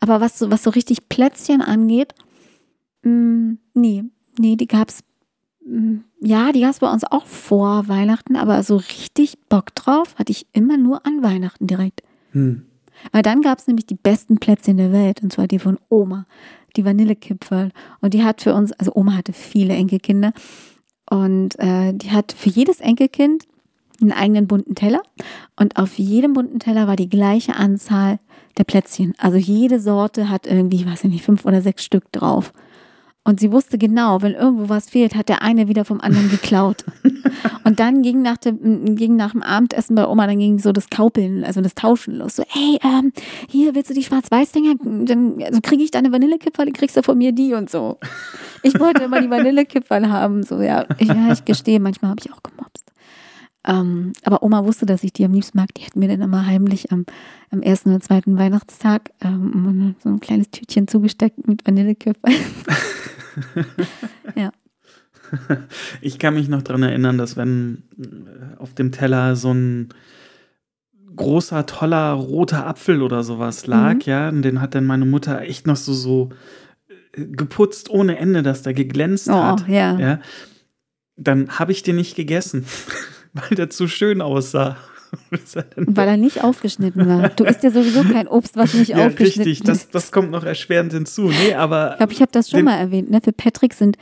Aber 0.00 0.20
was 0.20 0.38
so, 0.38 0.50
was 0.50 0.62
so 0.62 0.70
richtig 0.70 1.08
Plätzchen 1.08 1.60
angeht, 1.60 2.14
mh, 3.02 3.56
nee, 3.74 4.04
nee, 4.38 4.56
die 4.56 4.66
gab's, 4.68 5.00
mh, 5.00 5.05
ja, 6.20 6.52
die 6.52 6.60
gab's 6.60 6.78
bei 6.78 6.92
uns 6.92 7.04
auch 7.04 7.26
vor 7.26 7.88
Weihnachten, 7.88 8.36
aber 8.36 8.62
so 8.62 8.76
richtig 8.76 9.38
Bock 9.48 9.74
drauf 9.74 10.14
hatte 10.16 10.30
ich 10.30 10.46
immer 10.52 10.76
nur 10.76 11.04
an 11.04 11.22
Weihnachten 11.22 11.66
direkt. 11.66 12.02
Hm. 12.32 12.62
Weil 13.12 13.22
dann 13.22 13.42
gab 13.42 13.58
es 13.58 13.66
nämlich 13.66 13.86
die 13.86 13.96
besten 13.96 14.38
Plätzchen 14.38 14.76
der 14.76 14.92
Welt, 14.92 15.22
und 15.22 15.32
zwar 15.32 15.48
die 15.48 15.58
von 15.58 15.78
Oma, 15.88 16.26
die 16.76 16.84
Vanillekipferl. 16.84 17.70
Und 18.00 18.14
die 18.14 18.22
hat 18.22 18.42
für 18.42 18.54
uns, 18.54 18.72
also 18.72 18.92
Oma 18.94 19.16
hatte 19.16 19.32
viele 19.32 19.74
Enkelkinder, 19.74 20.32
und 21.08 21.58
äh, 21.58 21.92
die 21.92 22.10
hat 22.10 22.32
für 22.32 22.48
jedes 22.48 22.80
Enkelkind 22.80 23.44
einen 24.00 24.12
eigenen 24.12 24.46
bunten 24.46 24.74
Teller. 24.74 25.02
Und 25.56 25.76
auf 25.76 25.98
jedem 25.98 26.32
bunten 26.32 26.58
Teller 26.58 26.86
war 26.86 26.96
die 26.96 27.08
gleiche 27.08 27.56
Anzahl 27.56 28.18
der 28.58 28.64
Plätzchen. 28.64 29.14
Also 29.18 29.36
jede 29.36 29.80
Sorte 29.80 30.28
hat 30.28 30.46
irgendwie, 30.46 30.86
weiß 30.86 31.04
ich 31.04 31.10
nicht, 31.10 31.24
fünf 31.24 31.44
oder 31.44 31.62
sechs 31.62 31.84
Stück 31.84 32.10
drauf. 32.12 32.52
Und 33.26 33.40
sie 33.40 33.50
wusste 33.50 33.76
genau, 33.76 34.22
wenn 34.22 34.34
irgendwo 34.34 34.68
was 34.68 34.88
fehlt, 34.88 35.16
hat 35.16 35.28
der 35.28 35.42
eine 35.42 35.66
wieder 35.66 35.84
vom 35.84 36.00
anderen 36.00 36.30
geklaut. 36.30 36.84
und 37.64 37.80
dann 37.80 38.02
ging 38.02 38.22
nach, 38.22 38.36
dem, 38.36 38.94
ging 38.94 39.16
nach 39.16 39.32
dem 39.32 39.42
Abendessen 39.42 39.96
bei 39.96 40.06
Oma, 40.06 40.28
dann 40.28 40.38
ging 40.38 40.60
so 40.60 40.70
das 40.70 40.90
Kaupeln, 40.90 41.42
also 41.42 41.60
das 41.60 41.74
Tauschen 41.74 42.14
los. 42.14 42.36
So, 42.36 42.44
ey, 42.54 42.78
ähm, 42.84 43.12
hier 43.48 43.74
willst 43.74 43.90
du 43.90 43.94
die 43.94 44.04
Schwarz-Weiß-Dinger? 44.04 44.76
Dann 45.06 45.42
also 45.42 45.60
kriege 45.60 45.82
ich 45.82 45.90
deine 45.90 46.12
Vanillekipferl, 46.12 46.70
kriegst 46.70 46.96
du 46.96 47.02
von 47.02 47.18
mir 47.18 47.32
die 47.32 47.52
und 47.54 47.68
so. 47.68 47.98
Ich 48.62 48.78
wollte 48.78 49.02
immer 49.02 49.20
die 49.20 49.28
Vanillekipferl 49.28 50.08
haben. 50.08 50.44
So, 50.44 50.60
ja, 50.60 50.86
ich, 50.98 51.08
ja, 51.08 51.32
ich 51.32 51.44
gestehe, 51.44 51.80
manchmal 51.80 52.12
habe 52.12 52.20
ich 52.24 52.32
auch 52.32 52.44
gemobst. 52.44 52.92
Ähm, 53.66 54.12
aber 54.22 54.44
Oma 54.44 54.64
wusste, 54.64 54.86
dass 54.86 55.02
ich 55.02 55.12
die 55.12 55.24
am 55.24 55.32
liebsten 55.32 55.58
mag. 55.58 55.74
Die 55.74 55.84
hat 55.84 55.96
mir 55.96 56.06
dann 56.06 56.20
immer 56.20 56.46
heimlich 56.46 56.92
am, 56.92 57.04
am 57.50 57.60
ersten 57.60 57.90
oder 57.90 57.98
zweiten 57.98 58.38
Weihnachtstag 58.38 59.10
ähm, 59.20 59.96
so 59.98 60.10
ein 60.10 60.20
kleines 60.20 60.52
Tütchen 60.52 60.86
zugesteckt 60.86 61.48
mit 61.48 61.66
Vanillekipferl. 61.66 62.32
ja. 64.34 64.52
Ich 66.00 66.20
kann 66.20 66.34
mich 66.34 66.48
noch 66.48 66.62
daran 66.62 66.84
erinnern, 66.84 67.18
dass 67.18 67.36
wenn 67.36 67.82
äh, 67.98 68.60
auf 68.60 68.74
dem 68.74 68.92
Teller 68.92 69.34
so 69.34 69.52
ein 69.52 69.88
großer, 71.16 71.66
toller 71.66 72.12
roter 72.12 72.64
Apfel 72.64 73.02
oder 73.02 73.24
sowas 73.24 73.66
lag, 73.66 73.94
mhm. 73.94 74.00
ja, 74.04 74.28
und 74.28 74.42
den 74.42 74.60
hat 74.60 74.76
dann 74.76 74.84
meine 74.84 75.04
Mutter 75.04 75.40
echt 75.40 75.66
noch 75.66 75.74
so, 75.74 75.92
so 75.94 76.28
äh, 76.88 77.26
geputzt 77.26 77.90
ohne 77.90 78.18
Ende, 78.18 78.44
dass 78.44 78.62
der 78.62 78.74
geglänzt 78.74 79.28
oh, 79.28 79.34
hat. 79.34 79.66
Ja. 79.66 79.98
ja 79.98 80.20
dann 81.16 81.58
habe 81.58 81.72
ich 81.72 81.82
den 81.82 81.96
nicht 81.96 82.14
gegessen. 82.14 82.64
weil 83.36 83.56
der 83.56 83.70
zu 83.70 83.88
schön 83.88 84.20
aussah. 84.20 84.76
Weil 85.76 86.08
er 86.08 86.16
nicht 86.16 86.42
aufgeschnitten 86.42 87.06
war. 87.06 87.28
Du 87.30 87.44
isst 87.44 87.62
ja 87.62 87.70
sowieso 87.70 88.02
kein 88.04 88.28
Obst, 88.28 88.56
was 88.56 88.74
nicht 88.74 88.90
ja, 88.90 89.06
aufgeschnitten 89.06 89.42
richtig. 89.42 89.60
ist. 89.64 89.68
Richtig, 89.68 89.90
das, 89.90 89.90
das 89.90 90.12
kommt 90.12 90.30
noch 90.30 90.44
erschwerend 90.44 90.92
hinzu. 90.92 91.28
Nee, 91.28 91.54
aber. 91.54 91.92
Ich 91.92 91.96
glaube, 91.98 92.12
ich 92.12 92.20
habe 92.20 92.32
das 92.32 92.50
schon 92.50 92.64
mal 92.64 92.76
erwähnt. 92.76 93.10
Ne? 93.10 93.20
Für 93.22 93.32
Patrick 93.32 93.74
sind 93.74 93.96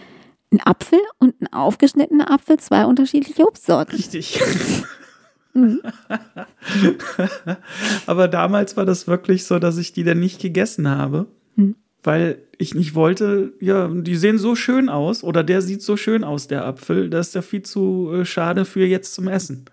ein 0.53 0.61
Apfel 0.65 1.01
und 1.19 1.41
ein 1.41 1.53
aufgeschnittener 1.53 2.31
Apfel 2.31 2.59
zwei 2.59 2.85
unterschiedliche 2.85 3.47
Obstsorten. 3.47 3.95
Richtig. 3.95 4.41
mhm. 5.53 5.81
aber 8.07 8.29
damals 8.29 8.77
war 8.77 8.85
das 8.85 9.07
wirklich 9.07 9.45
so, 9.45 9.59
dass 9.59 9.79
ich 9.79 9.93
die 9.93 10.05
dann 10.05 10.21
nicht 10.21 10.41
gegessen 10.41 10.89
habe. 10.89 11.27
Mhm 11.57 11.77
weil 12.05 12.43
ich 12.59 12.75
nicht 12.75 12.95
wollte, 12.95 13.55
ja, 13.61 13.89
die 13.89 14.17
sehen 14.17 14.39
so 14.39 14.55
schön 14.55 14.89
aus 14.89 15.25
oder 15.25 15.43
der 15.43 15.63
sieht 15.63 15.83
so 15.83 15.97
schön 15.97 16.23
aus, 16.23 16.47
der 16.47 16.65
Apfel, 16.65 17.11
das 17.11 17.29
ist 17.29 17.35
ja 17.35 17.43
viel 17.43 17.63
zu 17.63 18.13
äh, 18.13 18.25
schade 18.25 18.65
für 18.65 18.85
jetzt 18.85 19.15
zum 19.15 19.27
Essen. 19.27 19.65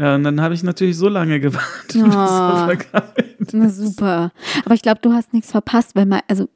Ja, 0.00 0.14
und 0.14 0.24
dann 0.24 0.40
habe 0.40 0.54
ich 0.54 0.62
natürlich 0.62 0.96
so 0.96 1.10
lange 1.10 1.40
gewartet, 1.40 1.94
oh, 1.96 3.06
bis 3.38 3.52
Na 3.52 3.68
super. 3.68 4.32
Aber 4.64 4.74
ich 4.74 4.80
glaube, 4.80 5.00
du 5.02 5.12
hast 5.12 5.34
nichts 5.34 5.50
verpasst, 5.50 5.94
weil 5.94 6.06
man, 6.06 6.22
also 6.26 6.48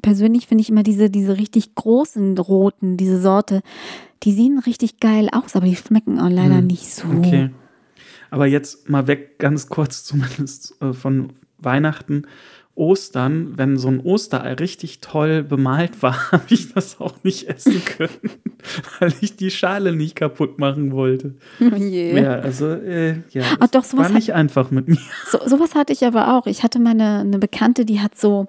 persönlich 0.00 0.46
finde 0.46 0.62
ich 0.62 0.70
immer 0.70 0.82
diese, 0.82 1.10
diese 1.10 1.36
richtig 1.36 1.74
großen 1.74 2.38
roten, 2.38 2.96
diese 2.96 3.20
Sorte, 3.20 3.60
die 4.22 4.32
sehen 4.32 4.58
richtig 4.58 5.00
geil 5.00 5.28
aus, 5.30 5.54
aber 5.54 5.66
die 5.66 5.76
schmecken 5.76 6.18
auch 6.18 6.30
leider 6.30 6.56
hm, 6.56 6.66
nicht 6.66 6.88
so. 6.88 7.06
Okay. 7.08 7.50
Aber 8.30 8.46
jetzt 8.46 8.88
mal 8.88 9.06
weg, 9.06 9.38
ganz 9.38 9.68
kurz 9.68 10.04
zumindest 10.04 10.80
äh, 10.80 10.94
von 10.94 11.34
Weihnachten. 11.58 12.22
Ostern, 12.78 13.54
wenn 13.56 13.76
so 13.76 13.88
ein 13.88 14.00
Osterei 14.00 14.54
richtig 14.54 15.00
toll 15.00 15.42
bemalt 15.42 16.02
war, 16.02 16.32
habe 16.32 16.44
ich 16.48 16.72
das 16.72 17.00
auch 17.00 17.14
nicht 17.22 17.48
essen 17.48 17.84
können, 17.84 18.30
weil 19.00 19.12
ich 19.20 19.36
die 19.36 19.50
Schale 19.50 19.92
nicht 19.92 20.14
kaputt 20.14 20.58
machen 20.58 20.92
wollte. 20.92 21.34
Oh 21.60 21.76
je. 21.76 22.20
Ja, 22.20 22.34
also 22.34 22.68
äh, 22.68 23.22
ja, 23.30 23.42
Ach, 23.58 23.68
doch, 23.68 23.84
sowas 23.84 24.08
war 24.08 24.14
nicht 24.14 24.30
hat, 24.30 24.36
einfach 24.36 24.70
mit 24.70 24.88
mir. 24.88 24.98
So, 25.30 25.38
sowas 25.46 25.74
hatte 25.74 25.92
ich 25.92 26.04
aber 26.04 26.36
auch. 26.36 26.46
Ich 26.46 26.62
hatte 26.62 26.78
meine 26.78 27.20
eine 27.20 27.38
Bekannte, 27.38 27.84
die 27.84 28.00
hat 28.00 28.18
so 28.18 28.46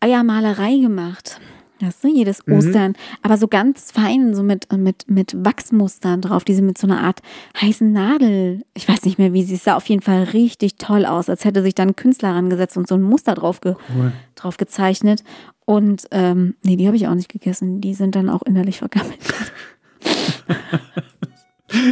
Eiermalerei 0.00 0.78
gemacht. 0.78 1.40
Weißt 1.82 2.04
du, 2.04 2.08
jedes 2.08 2.46
mhm. 2.46 2.54
Ostern. 2.54 2.94
Aber 3.22 3.36
so 3.36 3.48
ganz 3.48 3.90
fein, 3.90 4.34
so 4.34 4.42
mit, 4.42 4.72
mit, 4.72 5.08
mit 5.08 5.34
Wachsmustern 5.44 6.20
drauf, 6.20 6.44
diese 6.44 6.62
mit 6.62 6.78
so 6.78 6.86
einer 6.86 7.00
Art 7.00 7.20
heißen 7.60 7.90
Nadel. 7.90 8.62
Ich 8.74 8.88
weiß 8.88 9.04
nicht 9.04 9.18
mehr, 9.18 9.32
wie 9.32 9.42
sie 9.42 9.56
sah. 9.56 9.74
Auf 9.74 9.86
jeden 9.86 10.02
Fall 10.02 10.22
richtig 10.22 10.76
toll 10.76 11.04
aus, 11.04 11.28
als 11.28 11.44
hätte 11.44 11.62
sich 11.62 11.74
dann 11.74 11.88
ein 11.88 11.96
Künstler 11.96 12.30
rangesetzt 12.30 12.76
und 12.76 12.86
so 12.86 12.94
ein 12.94 13.02
Muster 13.02 13.34
drauf, 13.34 13.60
ge 13.60 13.74
cool. 13.94 14.12
drauf 14.36 14.56
gezeichnet. 14.56 15.24
Und 15.64 16.06
ähm, 16.12 16.54
nee, 16.62 16.76
die 16.76 16.86
habe 16.86 16.96
ich 16.96 17.08
auch 17.08 17.14
nicht 17.14 17.30
gegessen. 17.30 17.80
Die 17.80 17.94
sind 17.94 18.14
dann 18.14 18.28
auch 18.28 18.42
innerlich 18.42 18.78
vergammelt. 18.78 19.18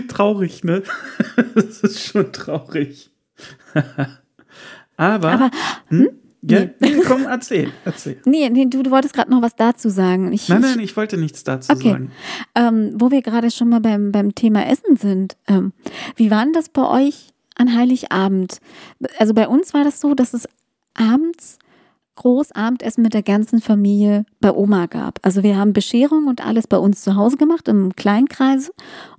traurig, 0.09 0.65
ne? 0.65 0.83
das 1.55 1.81
ist 1.81 2.05
schon 2.05 2.33
traurig. 2.33 3.11
Aber, 4.97 5.33
Aber 5.33 5.51
hm? 5.89 6.09
Ja, 6.43 6.67
nee. 6.81 6.97
komm, 7.07 7.25
erzähl, 7.25 7.71
erzähl. 7.85 8.19
Nee, 8.25 8.49
nee 8.49 8.67
du, 8.67 8.83
du 8.83 8.91
wolltest 8.91 9.15
gerade 9.15 9.31
noch 9.31 9.43
was 9.43 9.57
dazu 9.57 9.91
sagen. 9.91 10.33
Ich, 10.33 10.49
nein, 10.49 10.63
nein, 10.63 10.81
ich 10.81 10.97
wollte 10.97 11.19
nichts 11.19 11.45
dazu 11.45 11.73
okay. 11.73 11.91
sagen. 11.91 12.13
Ähm, 12.55 12.93
wo 12.95 13.11
wir 13.11 13.21
gerade 13.21 13.51
schon 13.51 13.69
mal 13.69 13.81
beim, 13.81 14.11
beim 14.11 14.35
Thema 14.35 14.67
Essen 14.67 14.97
sind. 14.97 15.37
Ähm, 15.47 15.73
wie 16.17 16.31
war 16.31 16.45
denn 16.45 16.55
das 16.55 16.71
bei 16.71 16.87
euch 16.87 17.29
an 17.57 17.77
Heiligabend? 17.77 18.59
Also 19.19 19.35
bei 19.35 19.49
uns 19.49 19.75
war 19.75 19.85
das 19.85 20.01
so, 20.01 20.15
dass 20.15 20.33
es 20.33 20.49
abends 20.95 21.59
Großabendessen 22.21 23.03
mit 23.03 23.15
der 23.15 23.23
ganzen 23.23 23.63
Familie 23.63 24.27
bei 24.41 24.53
Oma 24.53 24.85
gab. 24.85 25.19
Also 25.23 25.43
wir 25.43 25.57
haben 25.57 25.73
Bescherung 25.73 26.27
und 26.27 26.45
alles 26.47 26.67
bei 26.67 26.77
uns 26.77 27.01
zu 27.01 27.17
Hause 27.17 27.39
gemacht, 27.39 27.67
im 27.67 27.97
Kleinkreis. 27.97 28.71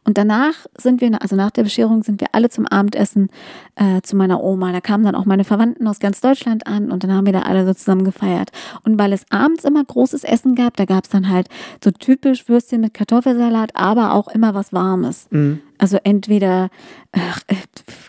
Und 0.03 0.19
danach 0.19 0.53
sind 0.77 1.01
wir, 1.01 1.19
also 1.19 1.35
nach 1.35 1.49
der 1.49 1.63
Bescherung 1.63 2.03
sind 2.03 2.21
wir 2.21 2.27
alle 2.33 2.49
zum 2.49 2.67
Abendessen 2.67 3.29
äh, 3.75 4.01
zu 4.03 4.15
meiner 4.15 4.43
Oma. 4.43 4.71
Da 4.71 4.81
kamen 4.81 5.03
dann 5.03 5.15
auch 5.15 5.25
meine 5.25 5.45
Verwandten 5.45 5.87
aus 5.87 5.99
ganz 5.99 6.21
Deutschland 6.21 6.67
an 6.67 6.91
und 6.91 7.03
dann 7.03 7.11
haben 7.11 7.25
wir 7.25 7.33
da 7.33 7.41
alle 7.41 7.65
so 7.65 7.73
zusammen 7.73 8.05
gefeiert. 8.05 8.51
Und 8.83 8.99
weil 8.99 9.13
es 9.13 9.25
abends 9.31 9.63
immer 9.63 9.83
großes 9.83 10.23
Essen 10.23 10.53
gab, 10.53 10.77
da 10.77 10.85
gab 10.85 11.05
es 11.05 11.09
dann 11.09 11.27
halt 11.27 11.47
so 11.83 11.89
typisch 11.89 12.47
Würstchen 12.49 12.81
mit 12.81 12.93
Kartoffelsalat, 12.93 13.75
aber 13.75 14.13
auch 14.13 14.27
immer 14.27 14.53
was 14.53 14.73
Warmes. 14.73 15.25
Mhm. 15.31 15.59
Also 15.79 15.97
entweder, 16.03 16.69
äh, 17.13 17.55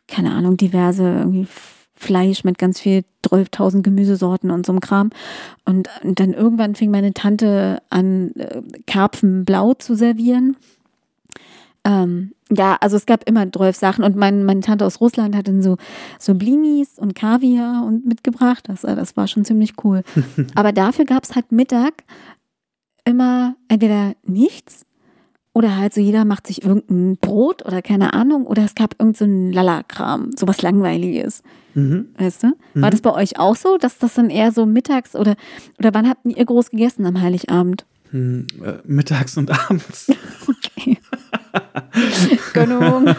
keine 0.07 0.33
Ahnung, 0.33 0.59
diverse 0.59 1.02
irgendwie 1.02 1.46
Fleisch 2.02 2.44
mit 2.44 2.58
ganz 2.58 2.80
viel 2.80 3.04
12.000 3.26 3.82
Gemüsesorten 3.82 4.50
und 4.50 4.66
so 4.66 4.72
einem 4.72 4.80
Kram. 4.80 5.10
Und, 5.64 5.88
und, 6.02 6.20
dann 6.20 6.32
irgendwann 6.34 6.74
fing 6.74 6.90
meine 6.90 7.14
Tante 7.14 7.80
an, 7.90 8.32
äh, 8.32 8.62
Karpfenblau 8.86 9.74
zu 9.74 9.94
servieren. 9.94 10.56
Ähm, 11.84 12.32
ja, 12.50 12.76
also 12.80 12.96
es 12.96 13.06
gab 13.06 13.28
immer 13.28 13.50
12 13.50 13.76
Sachen 13.76 14.04
und 14.04 14.16
mein, 14.16 14.44
meine 14.44 14.60
Tante 14.60 14.84
aus 14.84 15.00
Russland 15.00 15.34
hat 15.34 15.48
dann 15.48 15.62
so, 15.62 15.76
so 16.18 16.34
Blinis 16.34 16.98
und 16.98 17.14
Kaviar 17.14 17.84
und 17.84 18.06
mitgebracht. 18.06 18.68
Das, 18.68 18.84
äh, 18.84 18.94
das 18.94 19.16
war 19.16 19.26
schon 19.26 19.44
ziemlich 19.44 19.74
cool. 19.84 20.02
Aber 20.54 20.72
dafür 20.72 21.04
gab 21.04 21.24
es 21.24 21.34
halt 21.34 21.50
Mittag 21.52 22.04
immer 23.04 23.56
entweder 23.68 24.14
nichts 24.24 24.84
oder 25.54 25.76
halt 25.76 25.92
so 25.92 26.00
jeder 26.00 26.24
macht 26.24 26.46
sich 26.46 26.64
irgendein 26.64 27.16
Brot 27.18 27.64
oder 27.66 27.82
keine 27.82 28.14
Ahnung. 28.14 28.46
Oder 28.46 28.64
es 28.64 28.74
gab 28.74 28.94
irgendeinen 28.98 29.52
so 29.52 29.54
Lala-Kram, 29.56 30.30
sowas 30.36 30.62
Langweiliges. 30.62 31.42
Mhm. 31.74 32.06
Weißt 32.18 32.42
du? 32.42 32.46
War 32.74 32.88
mhm. 32.88 32.90
das 32.90 33.00
bei 33.00 33.12
euch 33.14 33.38
auch 33.38 33.56
so, 33.56 33.78
dass 33.78 33.98
das 33.98 34.14
dann 34.14 34.30
eher 34.30 34.52
so 34.52 34.66
mittags 34.66 35.16
oder, 35.16 35.37
oder 35.78 35.94
wann 35.94 36.08
habt 36.08 36.20
ihr 36.24 36.44
groß 36.44 36.70
gegessen 36.70 37.06
am 37.06 37.20
Heiligabend? 37.20 37.85
Hm, 38.11 38.46
äh, 38.62 38.74
mittags 38.85 39.38
und 39.38 39.50
abends. 39.50 40.11
okay. 40.48 40.98
Gönnung. 42.52 43.06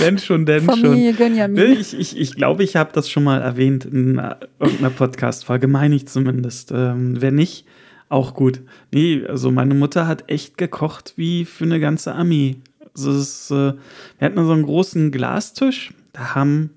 Wenn 0.00 0.18
schon, 0.18 0.44
denn 0.44 0.64
Familie 0.64 1.14
schon. 1.14 1.18
Gönjamin. 1.18 1.72
Ich, 1.72 1.96
ich, 1.96 2.18
ich 2.18 2.34
glaube, 2.34 2.64
ich 2.64 2.74
habe 2.74 2.90
das 2.92 3.08
schon 3.08 3.22
mal 3.22 3.40
erwähnt 3.40 3.84
in 3.84 4.20
irgendeiner 4.58 4.90
Podcast-Folge, 4.90 5.68
meine 5.68 5.94
ich 5.94 6.08
zumindest. 6.08 6.72
Ähm, 6.72 7.20
wenn 7.20 7.36
nicht, 7.36 7.64
auch 8.08 8.34
gut. 8.34 8.60
Nee, 8.92 9.24
also 9.26 9.52
meine 9.52 9.74
Mutter 9.74 10.08
hat 10.08 10.28
echt 10.28 10.58
gekocht 10.58 11.14
wie 11.16 11.44
für 11.44 11.64
eine 11.64 11.78
ganze 11.78 12.12
Armee. 12.12 12.56
Also 12.96 13.12
ist, 13.12 13.52
äh, 13.52 13.74
wir 13.74 13.74
hatten 14.20 14.44
so 14.44 14.52
einen 14.52 14.64
großen 14.64 15.12
Glastisch, 15.12 15.94
da 16.12 16.34
haben 16.34 16.70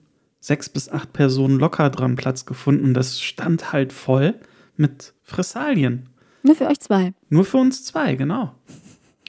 sechs 0.44 0.68
bis 0.68 0.90
acht 0.90 1.14
Personen 1.14 1.58
locker 1.58 1.90
dran 1.90 2.18
Platz 2.18 2.46
gefunden. 2.46 2.94
Das 2.94 3.22
stand 3.22 3.72
halt 3.72 3.94
voll 3.94 4.36
mit 4.76 5.14
Fressalien. 5.24 6.10
Nur 6.44 6.56
für 6.56 6.68
euch 6.68 6.82
zwei. 6.82 7.14
Nur 7.30 7.46
für 7.46 7.58
uns 7.58 7.86
zwei, 7.86 8.16
genau. 8.16 8.52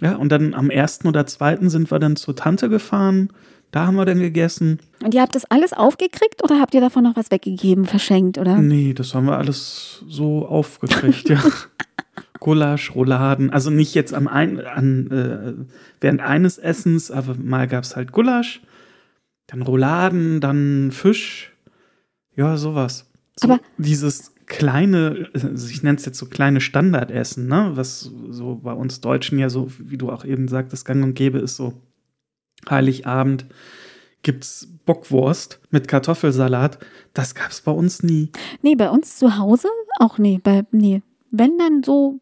Ja, 0.01 0.17
und 0.17 0.31
dann 0.33 0.55
am 0.55 0.71
ersten 0.71 1.07
oder 1.07 1.25
zweiten 1.25 1.71
sind 1.71 1.93
wir 1.93 2.01
dann 2.01 2.17
zur 2.17 2.35
Tante 2.35 2.69
gefahren. 2.69 3.33
Da 3.71 3.87
haben 3.87 3.95
wir 3.95 4.05
dann 4.05 4.19
gegessen. 4.19 4.81
Und 5.05 5.15
ihr 5.15 5.23
habt 5.23 5.37
das 5.37 5.45
alles 5.45 5.73
aufgekriegt 5.73 6.43
oder 6.43 6.59
habt 6.59 6.75
ihr 6.75 6.81
davon 6.81 7.05
noch 7.05 7.15
was 7.15 7.31
weggegeben, 7.31 7.85
verschenkt, 7.85 8.37
oder? 8.37 8.57
Nee, 8.57 8.93
das 8.93 9.15
haben 9.15 9.27
wir 9.27 9.39
alles 9.39 10.05
so 10.09 10.47
aufgekriegt, 10.47 11.29
ja. 11.29 11.41
Gulasch, 12.41 12.93
Rouladen, 12.93 13.51
also 13.51 13.71
nicht 13.71 13.95
jetzt 13.95 14.13
am 14.13 14.27
ein, 14.27 14.61
an, 14.61 15.11
äh, 15.13 15.65
während 16.01 16.21
eines 16.23 16.59
Essens, 16.59 17.13
aber 17.13 17.37
mal 17.37 17.69
gab 17.69 17.85
es 17.85 17.95
halt 17.95 18.11
Gulasch, 18.11 18.61
dann 19.47 19.63
Rouladen, 19.63 20.41
dann 20.41 20.91
Fisch. 20.93 21.53
Ja, 22.37 22.57
sowas. 22.57 23.11
So 23.37 23.49
Aber- 23.49 23.61
dieses 23.79 24.33
kleine, 24.47 25.29
also 25.33 25.69
ich 25.69 25.83
nenne 25.83 25.97
es 25.99 26.05
jetzt 26.05 26.19
so 26.19 26.27
kleine 26.27 26.61
Standardessen, 26.61 27.47
ne? 27.49 27.73
Was 27.75 28.11
so 28.31 28.57
bei 28.57 28.73
uns 28.73 29.01
Deutschen 29.01 29.39
ja 29.39 29.49
so, 29.49 29.69
wie 29.79 29.97
du 29.97 30.11
auch 30.11 30.25
eben 30.25 30.49
sagtest, 30.49 30.85
gang 30.85 31.03
und 31.03 31.15
gäbe 31.15 31.39
ist 31.39 31.57
so 31.57 31.75
Heiligabend 32.69 33.47
gibt's 34.23 34.67
Bockwurst 34.87 35.61
mit 35.71 35.87
Kartoffelsalat. 35.89 36.79
Das 37.13 37.35
gab's 37.35 37.61
bei 37.61 37.73
uns 37.73 38.03
nie. 38.03 38.31
Nee, 38.63 38.75
bei 38.75 38.89
uns 38.91 39.17
zu 39.19 39.37
Hause 39.37 39.69
auch 40.01 40.17
nee. 40.19 40.41
Bei, 40.43 40.65
nee. 40.71 41.03
Wenn 41.31 41.59
dann 41.59 41.83
so 41.83 42.21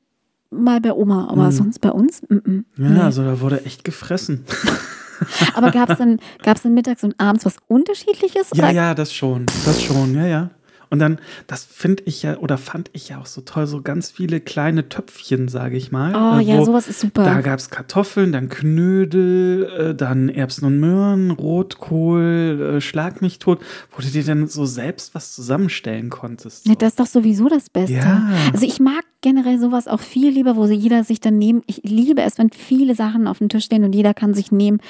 mal 0.51 0.81
bei 0.81 0.93
Oma, 0.93 1.29
aber 1.29 1.47
Mhm. 1.47 1.53
sonst 1.53 1.79
bei 1.81 1.91
uns? 1.91 2.23
Mm 2.29 2.35
-mm. 2.39 2.65
Ja, 2.77 2.89
nee. 2.91 3.01
also 3.01 3.23
da 3.23 3.41
wurde 3.41 3.65
echt 3.65 3.85
gefressen. 3.85 4.45
Aber 5.55 5.71
gab 5.71 5.91
es 5.91 5.99
dann, 5.99 6.19
gab's 6.43 6.63
dann 6.63 6.75
mittags 6.75 7.05
und 7.05 7.19
abends 7.19 7.45
was 7.45 7.57
Unterschiedliches? 7.69 8.51
Ja, 8.55 8.65
oder? 8.65 8.73
ja, 8.73 8.95
das 8.95 9.13
schon. 9.13 9.47
Das 9.65 9.83
schon, 9.83 10.15
ja, 10.15 10.27
ja. 10.27 10.51
Und 10.93 10.99
dann, 10.99 11.21
das 11.47 11.65
finde 11.65 12.03
ich 12.05 12.23
ja, 12.23 12.37
oder 12.37 12.59
fand 12.59 12.91
ich 12.93 13.09
ja 13.09 13.19
auch 13.19 13.25
so 13.25 13.41
toll, 13.41 13.67
so 13.67 13.81
ganz 13.81 14.11
viele 14.11 14.41
kleine 14.41 14.91
Töpfchen, 14.91 15.49
sage 15.49 15.79
ich 15.79 15.91
mal. 15.91 16.15
Oh 16.15 16.39
äh, 16.39 16.43
ja, 16.43 16.63
sowas 16.63 16.87
ist 16.87 17.01
super. 17.01 17.25
Da 17.25 17.41
gab 17.41 17.59
es 17.59 17.71
Kartoffeln, 17.71 18.31
dann 18.31 18.51
Knödel, 18.51 19.65
äh, 19.65 19.95
dann 19.95 20.29
Erbsen 20.29 20.67
und 20.67 20.81
Möhren, 20.81 21.31
Rotkohl, 21.31 22.75
äh, 22.77 22.81
Schlag 22.83 23.23
mich 23.23 23.39
tot, 23.39 23.61
wo 23.91 24.03
du 24.03 24.09
dir 24.09 24.23
dann 24.23 24.49
so 24.49 24.67
selbst 24.67 25.15
was 25.15 25.33
zusammenstellen 25.33 26.11
konntest. 26.11 26.67
Ja, 26.67 26.73
So. 26.73 26.79
das 26.79 26.89
ist 26.91 27.01
doch 27.01 27.07
sowieso 27.07 27.49
das 27.49 27.71
Beste. 27.71 27.95
Ja. 27.95 28.29
Also 28.53 28.67
ich 28.67 28.79
mag 28.79 29.03
generell 29.23 29.59
sowas 29.59 29.89
auch 29.89 30.01
viel 30.01 30.31
lieber, 30.31 30.57
wo 30.57 30.67
jeder 30.67 31.05
sich 31.05 31.21
dann 31.21 31.39
nehmen. 31.39 31.63
Ich 31.67 31.83
liebe 31.85 32.21
es, 32.21 32.37
wenn 32.37 32.51
viele 32.51 32.95
Sachen 32.95 33.27
auf 33.27 33.39
dem 33.39 33.49
Tisch 33.49 33.65
stehen 33.65 33.85
und 33.85 33.95
jeder 33.95 34.13
kann 34.13 34.35
sich 34.35 34.53
nehmen, 34.53 34.81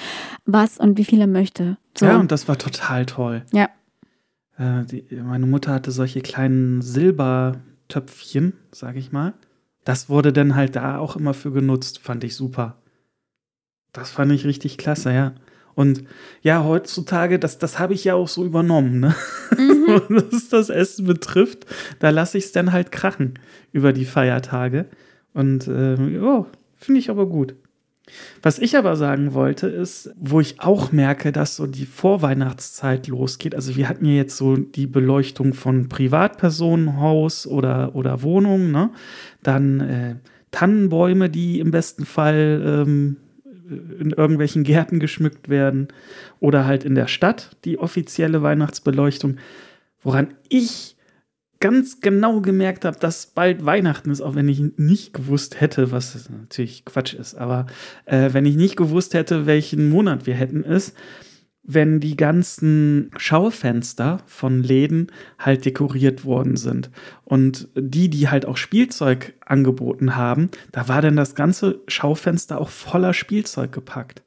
was 0.45 0.79
und 0.79 0.99
wie 0.99 1.05
viel 1.05 1.21
er 1.21 1.29
möchte. 1.29 1.77
So. 1.97 2.07
ja, 2.07 2.19
und 2.19 2.33
das 2.33 2.49
war 2.49 2.59
total 2.59 3.07
toll. 3.07 3.45
Ja. 3.53 3.69
Äh, 4.59 4.85
die, 4.87 5.05
meine 5.23 5.47
Mutter 5.47 5.73
hatte 5.73 5.93
solche 5.93 6.21
kleinen 6.21 6.83
Silbertöpfchen, 6.83 8.55
sage 8.73 8.99
ich 8.99 9.13
mal. 9.13 9.35
Das 9.85 10.09
wurde 10.09 10.33
dann 10.33 10.55
halt 10.55 10.77
da 10.77 10.99
auch 10.99 11.17
immer 11.17 11.35
für 11.35 11.53
genutzt, 11.53 11.99
fand 11.99 12.25
ich 12.25 12.35
super. 12.35 12.79
Das 13.93 14.11
fand 14.11 14.33
ich 14.33 14.47
richtig 14.47 14.79
klasse, 14.79 15.13
ja. 15.13 15.35
Und 15.75 16.05
ja, 16.43 16.65
heutzutage, 16.65 17.39
das, 17.39 17.59
das 17.59 17.79
habe 17.79 17.95
ich 17.95 18.05
ja 18.05 18.15
auch 18.15 18.29
so 18.29 18.45
übernommen, 18.45 19.01
ne? 19.01 19.15
Mhm. 19.57 19.87
Was 20.31 20.49
das 20.49 20.69
Essen 20.69 21.07
betrifft, 21.07 21.67
da 21.99 22.11
lasse 22.11 22.39
ich 22.39 22.45
es 22.45 22.53
dann 22.53 22.73
halt 22.73 22.93
krachen 22.93 23.39
über 23.73 23.93
die 23.93 24.05
Feiertage. 24.05 24.87
Und 25.35 25.69
ähm, 25.69 26.23
ja, 26.23 26.47
finde 26.77 27.01
ich 27.01 27.11
aber 27.11 27.27
gut. 27.27 27.55
Was 28.43 28.59
ich 28.59 28.77
aber 28.77 28.97
sagen 28.97 29.33
wollte, 29.33 29.69
ist, 29.69 30.11
wo 30.17 30.41
ich 30.41 30.61
auch 30.61 30.91
merke, 30.93 31.31
dass 31.31 31.57
so 31.57 31.67
die 31.67 31.87
Vorweihnachtszeit 31.87 33.07
losgeht. 33.07 33.55
Also 33.55 33.77
wir 33.77 33.89
hatten 33.89 34.05
ja 34.05 34.15
jetzt 34.15 34.37
so 34.37 34.57
die 34.57 34.89
Beleuchtung 34.89 35.55
von 35.55 35.89
Privatpersonenhaus 35.89 37.47
oder, 37.47 37.95
oder 37.95 38.23
Wohnung, 38.23 38.71
ne? 38.73 38.91
Dann 39.43 39.81
äh, 39.81 40.17
Tannenbäume, 40.51 41.31
die 41.31 41.61
im 41.61 41.71
besten 41.71 42.05
Fall 42.05 42.85
ähm, 42.87 43.17
in 44.01 44.11
irgendwelchen 44.11 44.65
Gärten 44.65 44.99
geschmückt 45.01 45.49
werden 45.49 45.89
oder 46.41 46.67
halt 46.67 46.85
in 46.85 46.95
der 46.95 47.07
Stadt 47.07 47.57
die 47.65 47.79
offizielle 47.79 48.43
Weihnachtsbeleuchtung. 48.43 49.37
Woran 50.03 50.35
ich 50.49 50.97
ganz 51.61 52.01
genau 52.01 52.41
gemerkt 52.41 52.85
habe, 52.85 52.99
dass 52.99 53.27
bald 53.27 53.65
Weihnachten 53.65 54.11
ist, 54.11 54.21
auch 54.21 54.35
wenn 54.35 54.49
ich 54.49 54.61
nicht 54.77 55.15
gewusst 55.15 55.61
hätte, 55.61 55.93
was 55.93 56.29
natürlich 56.29 56.85
Quatsch 56.85 57.15
ist, 57.15 57.37
aber 57.37 57.67
äh, 58.05 58.31
wenn 58.33 58.45
ich 58.45 58.57
nicht 58.57 58.77
gewusst 58.77 59.15
hätte, 59.15 59.47
welchen 59.47 59.89
Monat 59.89 60.27
wir 60.27 60.35
hätten, 60.35 60.65
ist, 60.65 60.97
wenn 61.65 62.01
die 62.01 62.17
ganzen 62.17 63.11
Schaufenster 63.17 64.21
von 64.27 64.63
Läden 64.63 65.13
halt 65.39 65.65
dekoriert 65.65 66.25
worden 66.25 66.57
sind. 66.57 66.91
Und 67.25 67.69
die, 67.77 68.09
die 68.09 68.29
halt 68.29 68.47
auch 68.47 68.57
Spielzeug 68.57 69.35
angeboten 69.47 70.17
haben, 70.17 70.51
da 70.73 70.89
war 70.89 71.03
dann 71.03 71.17
das 71.17 71.35
ganze 71.35 71.81
Schaufenster 71.87 72.61
auch 72.61 72.69
voller 72.69 73.15
Spielzeug 73.15 73.73
gepackt 73.73 74.23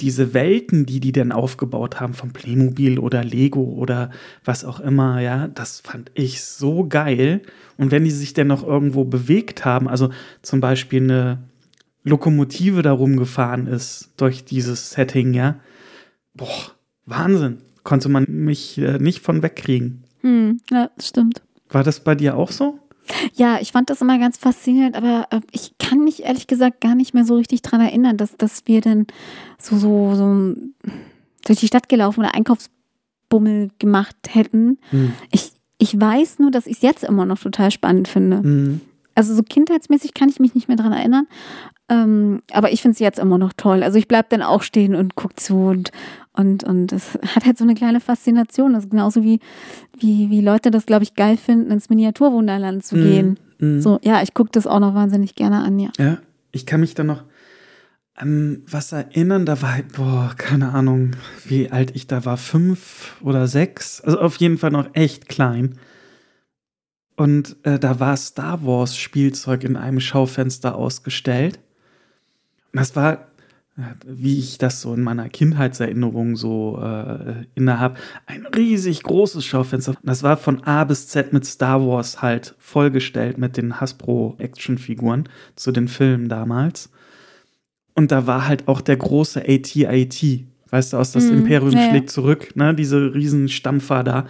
diese 0.00 0.34
Welten, 0.34 0.86
die 0.86 1.00
die 1.00 1.12
denn 1.12 1.32
aufgebaut 1.32 2.00
haben, 2.00 2.14
von 2.14 2.32
Playmobil 2.32 2.98
oder 2.98 3.24
Lego 3.24 3.62
oder 3.62 4.10
was 4.44 4.64
auch 4.64 4.80
immer, 4.80 5.20
ja, 5.20 5.48
das 5.48 5.80
fand 5.80 6.10
ich 6.14 6.42
so 6.42 6.86
geil. 6.86 7.42
Und 7.76 7.90
wenn 7.90 8.04
die 8.04 8.10
sich 8.10 8.34
denn 8.34 8.46
noch 8.46 8.66
irgendwo 8.66 9.04
bewegt 9.04 9.64
haben, 9.64 9.88
also 9.88 10.10
zum 10.42 10.60
Beispiel 10.60 11.02
eine 11.02 11.38
Lokomotive 12.04 12.82
da 12.82 12.92
rumgefahren 12.92 13.66
ist 13.66 14.12
durch 14.16 14.44
dieses 14.44 14.90
Setting, 14.90 15.34
ja, 15.34 15.56
boah, 16.36 16.72
Wahnsinn. 17.06 17.58
Konnte 17.82 18.08
man 18.08 18.26
mich 18.28 18.78
äh, 18.78 18.98
nicht 18.98 19.20
von 19.20 19.42
wegkriegen. 19.42 20.04
Hm, 20.22 20.60
ja, 20.70 20.90
das 20.96 21.08
stimmt. 21.08 21.42
War 21.68 21.84
das 21.84 22.00
bei 22.00 22.14
dir 22.14 22.36
auch 22.36 22.50
so? 22.50 22.80
Ja, 23.34 23.58
ich 23.60 23.72
fand 23.72 23.90
das 23.90 24.00
immer 24.00 24.18
ganz 24.18 24.36
faszinierend, 24.36 24.96
aber 24.96 25.28
äh, 25.30 25.40
ich 25.52 25.78
kann 25.78 26.02
mich 26.02 26.24
ehrlich 26.24 26.46
gesagt 26.46 26.80
gar 26.80 26.94
nicht 26.94 27.14
mehr 27.14 27.24
so 27.24 27.36
richtig 27.36 27.62
dran 27.62 27.80
erinnern, 27.80 28.16
dass, 28.16 28.36
dass 28.36 28.66
wir 28.66 28.80
dann 28.80 29.06
so, 29.58 29.76
so, 29.76 30.14
so 30.14 30.54
durch 31.44 31.60
die 31.60 31.68
Stadt 31.68 31.88
gelaufen 31.88 32.20
oder 32.20 32.34
Einkaufsbummel 32.34 33.70
gemacht 33.78 34.16
hätten. 34.28 34.78
Hm. 34.90 35.12
Ich, 35.30 35.52
ich 35.78 35.98
weiß 36.00 36.40
nur, 36.40 36.50
dass 36.50 36.66
ich 36.66 36.76
es 36.78 36.82
jetzt 36.82 37.04
immer 37.04 37.24
noch 37.24 37.38
total 37.38 37.70
spannend 37.70 38.08
finde. 38.08 38.38
Hm. 38.38 38.80
Also 39.14 39.34
so 39.34 39.42
kindheitsmäßig 39.42 40.12
kann 40.14 40.28
ich 40.28 40.40
mich 40.40 40.54
nicht 40.54 40.68
mehr 40.68 40.76
dran 40.76 40.92
erinnern. 40.92 41.26
Ähm, 41.88 42.42
aber 42.52 42.72
ich 42.72 42.82
finde 42.82 42.94
es 42.94 42.98
jetzt 42.98 43.18
immer 43.18 43.38
noch 43.38 43.52
toll. 43.56 43.82
Also 43.82 43.98
ich 43.98 44.08
bleibe 44.08 44.28
dann 44.30 44.42
auch 44.42 44.62
stehen 44.62 44.94
und 44.94 45.14
gucke 45.14 45.36
zu 45.36 45.66
und, 45.66 45.92
und, 46.32 46.64
und 46.64 46.92
es 46.92 47.14
hat 47.34 47.46
halt 47.46 47.58
so 47.58 47.64
eine 47.64 47.74
kleine 47.74 48.00
Faszination. 48.00 48.72
Das 48.72 48.84
ist 48.84 48.90
genauso 48.90 49.22
wie, 49.22 49.40
wie, 49.98 50.28
wie 50.30 50.40
Leute 50.40 50.70
das, 50.70 50.86
glaube 50.86 51.04
ich, 51.04 51.14
geil 51.14 51.36
finden, 51.36 51.70
ins 51.70 51.88
Miniaturwunderland 51.88 52.84
zu 52.84 52.96
gehen. 52.96 53.38
Hm. 53.60 53.80
So, 53.80 54.00
ja, 54.02 54.22
ich 54.22 54.34
gucke 54.34 54.50
das 54.52 54.66
auch 54.66 54.80
noch 54.80 54.94
wahnsinnig 54.94 55.34
gerne 55.34 55.62
an, 55.62 55.78
ja. 55.78 55.90
Ja, 55.98 56.18
ich 56.50 56.66
kann 56.66 56.80
mich 56.80 56.94
da 56.94 57.04
noch 57.04 57.22
an 58.14 58.62
was 58.68 58.92
erinnern. 58.92 59.46
Da 59.46 59.62
war 59.62 59.74
halt, 59.74 59.92
boah, 59.92 60.34
keine 60.36 60.72
Ahnung, 60.72 61.12
wie 61.44 61.70
alt 61.70 61.94
ich 61.94 62.06
da 62.06 62.24
war. 62.24 62.36
Fünf 62.36 63.16
oder 63.22 63.46
sechs. 63.46 64.00
Also 64.00 64.20
auf 64.20 64.36
jeden 64.36 64.58
Fall 64.58 64.70
noch 64.70 64.88
echt 64.94 65.28
klein. 65.28 65.78
Und 67.16 67.56
äh, 67.62 67.78
da 67.78 68.00
war 68.00 68.16
Star 68.16 68.64
Wars 68.66 68.96
Spielzeug 68.96 69.64
in 69.64 69.76
einem 69.76 70.00
Schaufenster 70.00 70.74
ausgestellt. 70.74 71.60
Das 72.76 72.94
war, 72.96 73.26
wie 74.06 74.38
ich 74.38 74.58
das 74.58 74.80
so 74.80 74.94
in 74.94 75.02
meiner 75.02 75.28
Kindheitserinnerung 75.28 76.36
so 76.36 76.80
äh, 76.82 77.44
innehab, 77.54 77.98
ein 78.26 78.46
riesig 78.46 79.02
großes 79.02 79.44
Schaufenster. 79.44 79.94
Das 80.02 80.22
war 80.22 80.36
von 80.36 80.62
A 80.64 80.84
bis 80.84 81.08
Z 81.08 81.32
mit 81.32 81.44
Star 81.44 81.86
Wars 81.86 82.22
halt 82.22 82.54
vollgestellt 82.58 83.38
mit 83.38 83.56
den 83.56 83.80
Hasbro-Actionfiguren 83.80 85.28
zu 85.56 85.72
den 85.72 85.88
Filmen 85.88 86.28
damals. 86.28 86.90
Und 87.94 88.12
da 88.12 88.26
war 88.26 88.46
halt 88.46 88.68
auch 88.68 88.80
der 88.80 88.96
große 88.96 89.40
AT-AT, 89.46 90.22
weißt 90.70 90.92
du, 90.92 90.96
aus 90.98 91.12
das 91.12 91.24
Mhm, 91.24 91.38
Imperium 91.38 91.72
ja. 91.72 91.88
schlägt 91.88 92.10
zurück, 92.10 92.54
ne, 92.54 92.74
diese 92.74 93.14
riesen 93.14 93.48
Stampfer 93.48 94.04
da. 94.04 94.26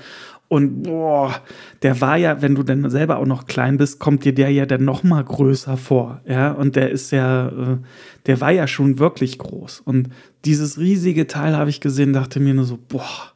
Und 0.48 0.84
boah, 0.84 1.40
der 1.82 2.00
war 2.00 2.16
ja, 2.16 2.40
wenn 2.40 2.54
du 2.54 2.62
dann 2.62 2.88
selber 2.88 3.18
auch 3.18 3.26
noch 3.26 3.46
klein 3.46 3.78
bist, 3.78 3.98
kommt 3.98 4.24
dir 4.24 4.32
der 4.32 4.50
ja 4.50 4.64
dann 4.64 4.84
noch 4.84 5.02
mal 5.02 5.24
größer 5.24 5.76
vor, 5.76 6.20
ja. 6.26 6.52
Und 6.52 6.76
der 6.76 6.90
ist 6.90 7.10
ja, 7.10 7.48
äh, 7.48 7.78
der 8.26 8.40
war 8.40 8.52
ja 8.52 8.68
schon 8.68 8.98
wirklich 8.98 9.38
groß. 9.38 9.80
Und 9.80 10.10
dieses 10.44 10.78
riesige 10.78 11.26
Teil 11.26 11.56
habe 11.56 11.70
ich 11.70 11.80
gesehen, 11.80 12.12
dachte 12.12 12.38
mir 12.38 12.54
nur 12.54 12.64
so, 12.64 12.78
boah, 12.88 13.32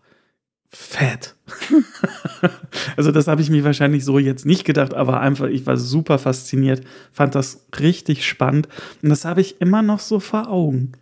fett. 0.69 1.35
also 2.97 3.11
das 3.11 3.27
habe 3.27 3.43
ich 3.43 3.51
mir 3.51 3.65
wahrscheinlich 3.65 4.05
so 4.05 4.21
jetzt 4.21 4.47
nicht 4.47 4.65
gedacht, 4.65 4.95
aber 4.95 5.21
einfach, 5.21 5.47
ich 5.47 5.67
war 5.67 5.77
super 5.77 6.19
fasziniert, 6.19 6.83
fand 7.11 7.35
das 7.35 7.67
richtig 7.81 8.25
spannend. 8.25 8.69
Und 9.03 9.09
das 9.09 9.25
habe 9.25 9.41
ich 9.41 9.61
immer 9.61 9.83
noch 9.83 9.99
so 9.99 10.21
vor 10.21 10.49
Augen. 10.49 10.93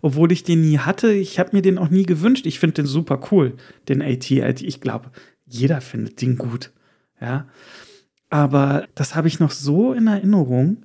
Obwohl 0.00 0.30
ich 0.30 0.44
den 0.44 0.60
nie 0.60 0.78
hatte, 0.78 1.12
ich 1.12 1.38
habe 1.38 1.50
mir 1.56 1.62
den 1.62 1.78
auch 1.78 1.90
nie 1.90 2.04
gewünscht. 2.04 2.46
Ich 2.46 2.60
finde 2.60 2.74
den 2.74 2.86
super 2.86 3.20
cool, 3.32 3.54
den 3.88 4.00
AT-AT. 4.00 4.62
Ich 4.62 4.80
glaube, 4.80 5.10
jeder 5.48 5.80
findet 5.80 6.20
den 6.20 6.36
gut. 6.36 6.72
Ja. 7.20 7.46
Aber 8.30 8.86
das 8.94 9.14
habe 9.14 9.28
ich 9.28 9.40
noch 9.40 9.50
so 9.50 9.92
in 9.92 10.06
Erinnerung. 10.06 10.84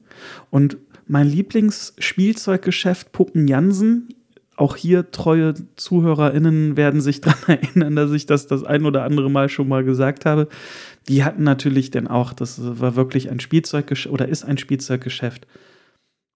Und 0.49 0.77
mein 1.05 1.27
Lieblingsspielzeuggeschäft 1.27 3.11
Puppen 3.11 3.47
Jansen, 3.47 4.07
auch 4.55 4.75
hier 4.75 5.11
treue 5.11 5.53
ZuhörerInnen 5.75 6.77
werden 6.77 7.01
sich 7.01 7.21
daran 7.21 7.59
erinnern, 7.59 7.95
dass 7.95 8.11
ich 8.11 8.25
das 8.25 8.47
das 8.47 8.63
ein 8.63 8.85
oder 8.85 9.03
andere 9.03 9.29
Mal 9.29 9.49
schon 9.49 9.67
mal 9.67 9.83
gesagt 9.83 10.25
habe. 10.25 10.47
Die 11.07 11.23
hatten 11.23 11.43
natürlich 11.43 11.91
dann 11.91 12.07
auch, 12.07 12.33
das 12.33 12.59
war 12.79 12.95
wirklich 12.95 13.29
ein 13.29 13.39
Spielzeuggeschäft 13.39 14.13
oder 14.13 14.27
ist 14.27 14.45
ein 14.45 14.57
Spielzeuggeschäft. 14.57 15.47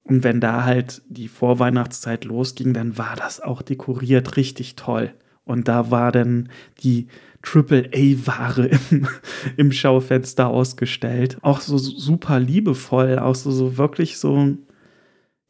Und 0.04 0.24
wenn 0.24 0.40
da 0.40 0.63
halt 0.63 1.02
die 1.10 1.28
Vorweihnachtszeit 1.28 2.26
losging, 2.26 2.74
dann 2.74 2.98
war 2.98 3.16
das 3.16 3.42
auch 3.42 3.62
dekoriert 3.62 4.38
richtig 4.38 4.76
toll. 4.76 5.13
Und 5.44 5.68
da 5.68 5.92
war 5.92 6.12
dann 6.12 6.50
die 6.82 7.08
Triple-A-Ware 7.51 8.67
im, 8.91 9.07
im 9.55 9.71
Schaufenster 9.71 10.47
ausgestellt. 10.47 11.38
Auch 11.41 11.62
so 11.62 11.77
super 11.77 12.39
liebevoll, 12.39 13.19
auch 13.19 13.36
so, 13.36 13.51
so 13.51 13.77
wirklich 13.77 14.17
so, 14.17 14.57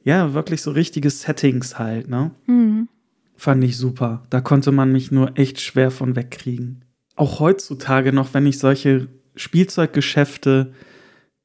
ja, 0.03 0.33
wirklich 0.33 0.61
so 0.61 0.71
richtige 0.71 1.09
Settings 1.09 1.79
halt, 1.79 2.07
ne? 2.07 2.31
Mhm. 2.45 2.87
Fand 3.35 3.63
ich 3.63 3.77
super. 3.77 4.23
Da 4.29 4.41
konnte 4.41 4.71
man 4.71 4.91
mich 4.91 5.11
nur 5.11 5.37
echt 5.37 5.59
schwer 5.59 5.91
von 5.91 6.15
wegkriegen. 6.15 6.85
auch 7.15 7.39
heutzutage 7.39 8.13
noch, 8.13 8.33
wenn 8.33 8.45
ich 8.45 8.59
solche 8.59 9.07
Spielzeuggeschäfte 9.35 10.71
äh, 10.73 10.96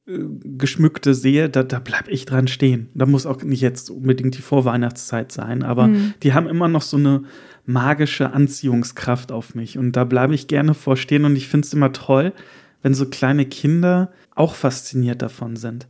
geschmückte 0.05 1.13
sehe, 1.13 1.49
da, 1.49 1.63
da 1.63 1.79
bleibe 1.79 2.11
ich 2.11 2.25
dran 2.25 2.47
stehen. 2.47 2.89
Da 2.93 3.05
muss 3.05 3.25
auch 3.25 3.41
nicht 3.41 3.61
jetzt 3.61 3.89
unbedingt 3.89 4.37
die 4.37 4.41
Vorweihnachtszeit 4.41 5.31
sein, 5.31 5.63
aber 5.63 5.87
mhm. 5.87 6.13
die 6.23 6.33
haben 6.33 6.47
immer 6.47 6.67
noch 6.67 6.81
so 6.81 6.97
eine 6.97 7.23
magische 7.65 8.33
Anziehungskraft 8.33 9.31
auf 9.31 9.55
mich 9.55 9.77
und 9.77 9.93
da 9.93 10.03
bleibe 10.03 10.35
ich 10.35 10.47
gerne 10.47 10.73
vorstehen 10.73 11.23
und 11.23 11.37
ich 11.37 11.47
finde 11.47 11.65
es 11.65 11.73
immer 11.73 11.93
toll, 11.93 12.33
wenn 12.81 12.93
so 12.93 13.05
kleine 13.05 13.45
Kinder 13.45 14.11
auch 14.35 14.55
fasziniert 14.55 15.21
davon 15.21 15.55
sind. 15.55 15.87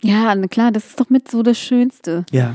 Ja, 0.00 0.36
klar, 0.46 0.70
das 0.70 0.90
ist 0.90 1.00
doch 1.00 1.10
mit 1.10 1.28
so 1.28 1.42
das 1.42 1.58
Schönste. 1.58 2.24
Ja. 2.30 2.54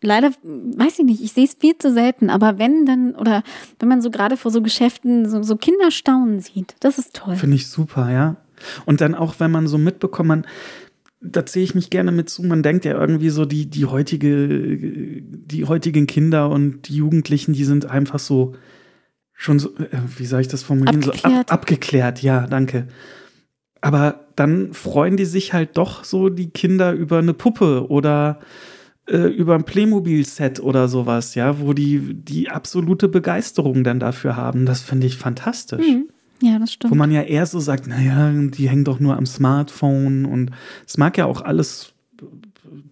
Leider, 0.00 0.30
weiß 0.44 1.00
ich 1.00 1.04
nicht, 1.04 1.20
ich 1.20 1.32
sehe 1.32 1.46
es 1.46 1.56
viel 1.58 1.76
zu 1.76 1.92
selten, 1.92 2.30
aber 2.30 2.60
wenn 2.60 2.86
dann, 2.86 3.16
oder 3.16 3.42
wenn 3.80 3.88
man 3.88 4.00
so 4.00 4.12
gerade 4.12 4.36
vor 4.36 4.52
so 4.52 4.62
Geschäften 4.62 5.28
so, 5.28 5.42
so 5.42 5.56
Kinder 5.56 5.90
staunen 5.90 6.38
sieht, 6.38 6.76
das 6.78 6.98
ist 6.98 7.16
toll. 7.16 7.34
Finde 7.34 7.56
ich 7.56 7.66
super, 7.66 8.12
ja. 8.12 8.36
Und 8.86 9.00
dann 9.00 9.14
auch, 9.14 9.36
wenn 9.38 9.50
man 9.50 9.66
so 9.66 9.78
mitbekommt, 9.78 10.28
man, 10.28 10.46
da 11.20 11.44
zähle 11.46 11.64
ich 11.64 11.74
mich 11.74 11.90
gerne 11.90 12.12
mit 12.12 12.28
zu. 12.28 12.42
Man 12.42 12.62
denkt 12.62 12.84
ja 12.84 12.98
irgendwie 12.98 13.30
so, 13.30 13.44
die, 13.44 13.66
die 13.66 13.86
heutige, 13.86 15.22
die 15.22 15.64
heutigen 15.64 16.06
Kinder 16.06 16.50
und 16.50 16.88
die 16.88 16.96
Jugendlichen, 16.96 17.52
die 17.52 17.64
sind 17.64 17.86
einfach 17.86 18.18
so 18.18 18.54
schon 19.38 19.58
so, 19.60 19.74
äh, 19.76 19.86
wie 20.16 20.26
soll 20.26 20.40
ich 20.40 20.48
das 20.48 20.62
formulieren? 20.62 21.04
Abgeklärt. 21.04 21.22
So 21.22 21.40
ab, 21.40 21.52
abgeklärt, 21.52 22.22
ja, 22.22 22.46
danke. 22.46 22.88
Aber 23.80 24.26
dann 24.36 24.72
freuen 24.72 25.16
die 25.16 25.24
sich 25.24 25.52
halt 25.52 25.76
doch 25.76 26.04
so 26.04 26.28
die 26.28 26.50
Kinder 26.50 26.92
über 26.92 27.18
eine 27.18 27.34
Puppe 27.34 27.88
oder 27.88 28.40
äh, 29.06 29.28
über 29.28 29.54
ein 29.54 29.64
Playmobil-Set 29.64 30.60
oder 30.60 30.88
sowas, 30.88 31.34
ja, 31.36 31.60
wo 31.60 31.72
die 31.72 32.14
die 32.14 32.50
absolute 32.50 33.08
Begeisterung 33.08 33.84
dann 33.84 34.00
dafür 34.00 34.36
haben. 34.36 34.66
Das 34.66 34.82
finde 34.82 35.06
ich 35.06 35.16
fantastisch. 35.16 35.86
Mhm. 35.86 36.08
Ja, 36.40 36.58
das 36.58 36.72
stimmt. 36.72 36.92
Wo 36.92 36.94
man 36.96 37.10
ja 37.10 37.22
eher 37.22 37.46
so 37.46 37.60
sagt, 37.60 37.86
naja, 37.86 38.30
die 38.32 38.68
hängen 38.68 38.84
doch 38.84 39.00
nur 39.00 39.16
am 39.16 39.26
Smartphone 39.26 40.24
und 40.24 40.50
es 40.86 40.96
mag 40.96 41.18
ja 41.18 41.26
auch 41.26 41.42
alles 41.42 41.92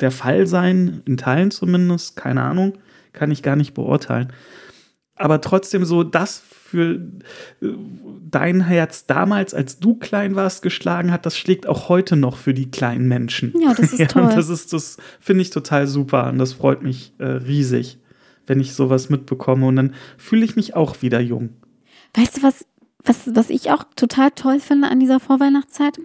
der 0.00 0.10
Fall 0.10 0.46
sein, 0.46 1.02
in 1.04 1.16
Teilen 1.16 1.50
zumindest, 1.50 2.16
keine 2.16 2.42
Ahnung, 2.42 2.78
kann 3.12 3.30
ich 3.30 3.42
gar 3.42 3.56
nicht 3.56 3.74
beurteilen. 3.74 4.32
Aber 5.14 5.40
trotzdem 5.40 5.84
so 5.84 6.04
das 6.04 6.38
für 6.38 7.00
äh, 7.62 7.68
dein 8.28 8.60
Herz 8.62 9.06
damals, 9.06 9.54
als 9.54 9.78
du 9.78 9.94
klein 9.94 10.34
warst, 10.34 10.62
geschlagen 10.62 11.10
hat, 11.10 11.24
das 11.24 11.38
schlägt 11.38 11.66
auch 11.66 11.88
heute 11.88 12.16
noch 12.16 12.36
für 12.36 12.52
die 12.52 12.70
kleinen 12.70 13.08
Menschen. 13.08 13.54
Ja, 13.58 13.72
das 13.72 13.92
ist 13.92 13.98
ja, 13.98 14.06
toll. 14.06 14.30
das 14.34 14.48
ist 14.48 14.72
das 14.72 14.98
finde 15.20 15.42
ich 15.42 15.50
total 15.50 15.86
super 15.86 16.28
und 16.28 16.38
das 16.38 16.52
freut 16.52 16.82
mich 16.82 17.14
äh, 17.18 17.24
riesig, 17.24 17.98
wenn 18.46 18.60
ich 18.60 18.74
sowas 18.74 19.08
mitbekomme 19.08 19.66
und 19.66 19.76
dann 19.76 19.94
fühle 20.18 20.44
ich 20.44 20.56
mich 20.56 20.74
auch 20.74 21.00
wieder 21.00 21.20
jung. 21.20 21.50
Weißt 22.14 22.38
du, 22.38 22.42
was 22.42 22.66
was, 23.06 23.34
was 23.34 23.50
ich 23.50 23.70
auch 23.70 23.84
total 23.96 24.30
toll 24.32 24.60
finde 24.60 24.88
an 24.88 25.00
dieser 25.00 25.20
Vorweihnachtszeit? 25.20 25.98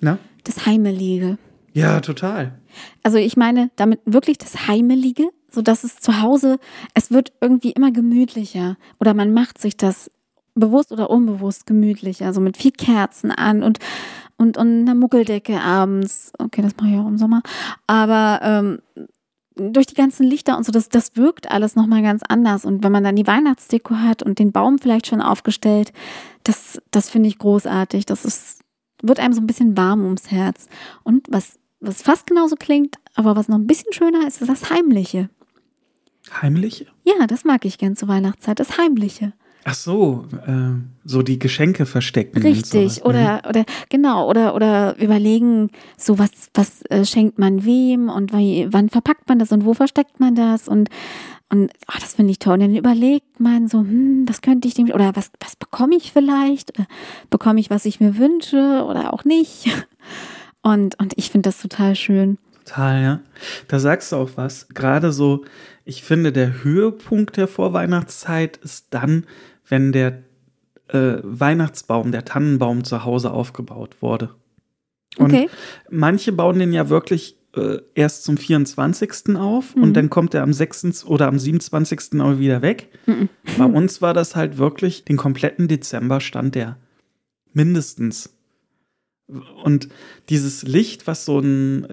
Na? 0.00 0.18
Das 0.44 0.66
Heimelige. 0.66 1.38
Ja, 1.72 2.00
total. 2.00 2.58
Also 3.02 3.18
ich 3.18 3.36
meine 3.36 3.70
damit 3.76 4.00
wirklich 4.04 4.38
das 4.38 4.66
Heimelige, 4.66 5.28
so 5.50 5.62
dass 5.62 5.84
es 5.84 5.98
zu 5.98 6.20
Hause, 6.22 6.58
es 6.94 7.10
wird 7.10 7.32
irgendwie 7.40 7.72
immer 7.72 7.92
gemütlicher 7.92 8.76
oder 8.98 9.14
man 9.14 9.32
macht 9.32 9.58
sich 9.58 9.76
das 9.76 10.10
bewusst 10.54 10.90
oder 10.90 11.10
unbewusst 11.10 11.66
gemütlicher, 11.66 12.26
also 12.26 12.40
mit 12.40 12.56
viel 12.56 12.72
Kerzen 12.72 13.30
an 13.30 13.62
und 13.62 13.78
und, 14.38 14.58
und 14.58 14.82
einer 14.82 14.94
Muggeldecke 14.94 15.60
abends. 15.60 16.32
Okay, 16.38 16.60
das 16.60 16.76
mache 16.76 16.90
ich 16.90 16.98
auch 16.98 17.06
im 17.06 17.16
Sommer. 17.16 17.42
Aber 17.86 18.40
ähm, 18.42 18.78
durch 19.56 19.86
die 19.86 19.94
ganzen 19.94 20.24
Lichter 20.24 20.56
und 20.56 20.64
so, 20.64 20.72
das, 20.72 20.88
das 20.88 21.16
wirkt 21.16 21.50
alles 21.50 21.76
nochmal 21.76 22.02
ganz 22.02 22.22
anders. 22.28 22.64
Und 22.64 22.84
wenn 22.84 22.92
man 22.92 23.04
dann 23.04 23.16
die 23.16 23.26
Weihnachtsdeko 23.26 23.96
hat 23.96 24.22
und 24.22 24.38
den 24.38 24.52
Baum 24.52 24.78
vielleicht 24.78 25.06
schon 25.06 25.22
aufgestellt, 25.22 25.92
das, 26.44 26.80
das 26.90 27.08
finde 27.08 27.28
ich 27.28 27.38
großartig. 27.38 28.06
Das 28.06 28.24
ist, 28.24 28.60
wird 29.02 29.18
einem 29.18 29.32
so 29.32 29.40
ein 29.40 29.46
bisschen 29.46 29.76
warm 29.76 30.04
ums 30.04 30.30
Herz. 30.30 30.68
Und 31.04 31.26
was, 31.30 31.58
was 31.80 32.02
fast 32.02 32.26
genauso 32.26 32.56
klingt, 32.56 32.96
aber 33.14 33.34
was 33.34 33.48
noch 33.48 33.56
ein 33.56 33.66
bisschen 33.66 33.92
schöner 33.92 34.26
ist, 34.26 34.42
ist 34.42 34.48
das 34.48 34.70
Heimliche. 34.70 35.30
Heimliche? 36.42 36.86
Ja, 37.04 37.26
das 37.26 37.44
mag 37.44 37.64
ich 37.64 37.78
gern 37.78 37.96
zur 37.96 38.08
Weihnachtszeit, 38.08 38.60
das 38.60 38.78
Heimliche. 38.78 39.32
Ach 39.68 39.74
so, 39.74 40.26
äh, 40.46 40.80
so 41.04 41.22
die 41.22 41.40
Geschenke 41.40 41.86
verstecken. 41.86 42.40
Richtig, 42.40 43.04
oder, 43.04 43.42
mhm. 43.42 43.48
oder 43.48 43.64
genau, 43.88 44.30
oder, 44.30 44.54
oder 44.54 44.96
überlegen, 44.96 45.70
so 45.98 46.20
was, 46.20 46.30
was 46.54 46.82
äh, 46.82 47.04
schenkt 47.04 47.40
man 47.40 47.64
wem 47.64 48.08
und 48.08 48.32
wie, 48.32 48.68
wann 48.70 48.90
verpackt 48.90 49.28
man 49.28 49.40
das 49.40 49.50
und 49.50 49.64
wo 49.64 49.74
versteckt 49.74 50.20
man 50.20 50.36
das 50.36 50.68
und, 50.68 50.88
und 51.48 51.72
oh, 51.88 51.98
das 51.98 52.14
finde 52.14 52.30
ich 52.30 52.38
toll. 52.38 52.54
Und 52.54 52.60
dann 52.60 52.76
überlegt 52.76 53.40
man 53.40 53.66
so, 53.66 53.80
hm, 53.80 54.24
was 54.28 54.40
könnte 54.40 54.68
ich 54.68 54.74
dem, 54.74 54.88
oder 54.92 55.16
was, 55.16 55.32
was 55.40 55.56
bekomme 55.56 55.96
ich 55.96 56.12
vielleicht? 56.12 56.78
Oder 56.78 56.86
bekomme 57.30 57.58
ich, 57.58 57.68
was 57.68 57.86
ich 57.86 57.98
mir 57.98 58.18
wünsche 58.18 58.84
oder 58.88 59.12
auch 59.12 59.24
nicht? 59.24 59.66
Und, 60.62 60.98
und 60.98 61.12
ich 61.14 61.30
finde 61.30 61.48
das 61.48 61.62
total 61.62 61.94
schön. 61.94 62.38
Total, 62.64 63.00
ja. 63.00 63.20
Da 63.68 63.78
sagst 63.78 64.10
du 64.10 64.16
auch 64.16 64.30
was. 64.34 64.66
Gerade 64.70 65.12
so, 65.12 65.44
ich 65.84 66.02
finde, 66.02 66.32
der 66.32 66.64
Höhepunkt 66.64 67.36
der 67.36 67.46
Vorweihnachtszeit 67.46 68.56
ist 68.56 68.88
dann, 68.90 69.26
wenn 69.68 69.92
der 69.92 70.22
äh, 70.88 71.18
Weihnachtsbaum, 71.22 72.12
der 72.12 72.24
Tannenbaum 72.24 72.84
zu 72.84 73.04
Hause 73.04 73.30
aufgebaut 73.30 73.96
wurde. 74.00 74.30
Und 75.16 75.32
okay. 75.32 75.48
manche 75.90 76.32
bauen 76.32 76.58
den 76.58 76.72
ja 76.72 76.88
wirklich 76.88 77.36
äh, 77.56 77.78
erst 77.94 78.24
zum 78.24 78.36
24. 78.36 79.36
auf 79.36 79.74
mhm. 79.74 79.82
und 79.82 79.94
dann 79.94 80.10
kommt 80.10 80.34
er 80.34 80.42
am 80.42 80.52
6. 80.52 81.06
oder 81.06 81.26
am 81.26 81.38
27. 81.38 82.20
auch 82.20 82.38
wieder 82.38 82.62
weg. 82.62 82.90
Mhm. 83.06 83.28
Bei 83.56 83.64
uns 83.64 84.02
war 84.02 84.14
das 84.14 84.36
halt 84.36 84.58
wirklich 84.58 85.04
den 85.04 85.16
kompletten 85.16 85.68
Dezember 85.68 86.20
stand 86.20 86.54
der. 86.54 86.76
Mindestens. 87.52 88.34
Und 89.64 89.88
dieses 90.28 90.62
Licht, 90.62 91.06
was 91.06 91.24
so 91.24 91.40
ein 91.40 91.88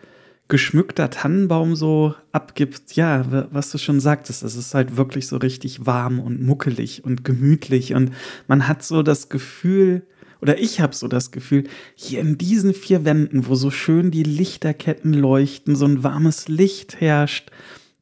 geschmückter 0.48 1.10
Tannenbaum 1.10 1.76
so 1.76 2.16
abgibt, 2.32 2.96
ja, 2.96 3.48
was 3.52 3.72
du 3.72 3.78
schon 3.78 4.00
sagtest, 4.00 4.44
es 4.44 4.56
ist 4.56 4.74
halt 4.74 4.98
wirklich 4.98 5.28
so 5.28 5.38
richtig 5.38 5.86
warm 5.86 6.20
und 6.20 6.42
muckelig 6.42 7.04
und 7.04 7.24
gemütlich 7.24 7.94
und 7.94 8.12
man 8.48 8.68
hat 8.68 8.84
so 8.84 9.04
das 9.04 9.30
Gefühl, 9.30 10.06
oder 10.42 10.60
ich 10.60 10.82
habe 10.82 10.94
so 10.94 11.08
das 11.08 11.32
Gefühl, 11.32 11.64
hier 11.96 12.20
in 12.20 12.38
diesen 12.38 12.74
vier 12.74 13.06
Wänden, 13.06 13.48
wo 13.48 13.56
so 13.56 13.72
schön 13.72 14.12
die 14.12 14.24
Lichterketten 14.24 15.14
leuchten, 15.14 15.76
so 15.76 15.86
ein 15.86 16.04
warmes 16.04 16.50
Licht 16.50 17.00
herrscht, 17.00 17.50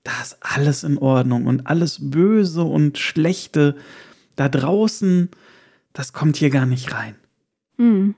da 0.04 0.12
ist 0.22 0.38
alles 0.42 0.84
in 0.84 0.98
Ordnung 0.98 1.46
und 1.46 1.68
alles 1.68 2.00
Böse 2.02 2.64
und 2.64 2.98
Schlechte 2.98 3.76
da 4.36 4.50
draußen, 4.50 5.30
das 5.94 6.14
kommt 6.14 6.38
hier 6.38 6.50
gar 6.50 6.66
nicht 6.66 6.92
rein. 6.92 7.16
Mhm. 7.78 8.16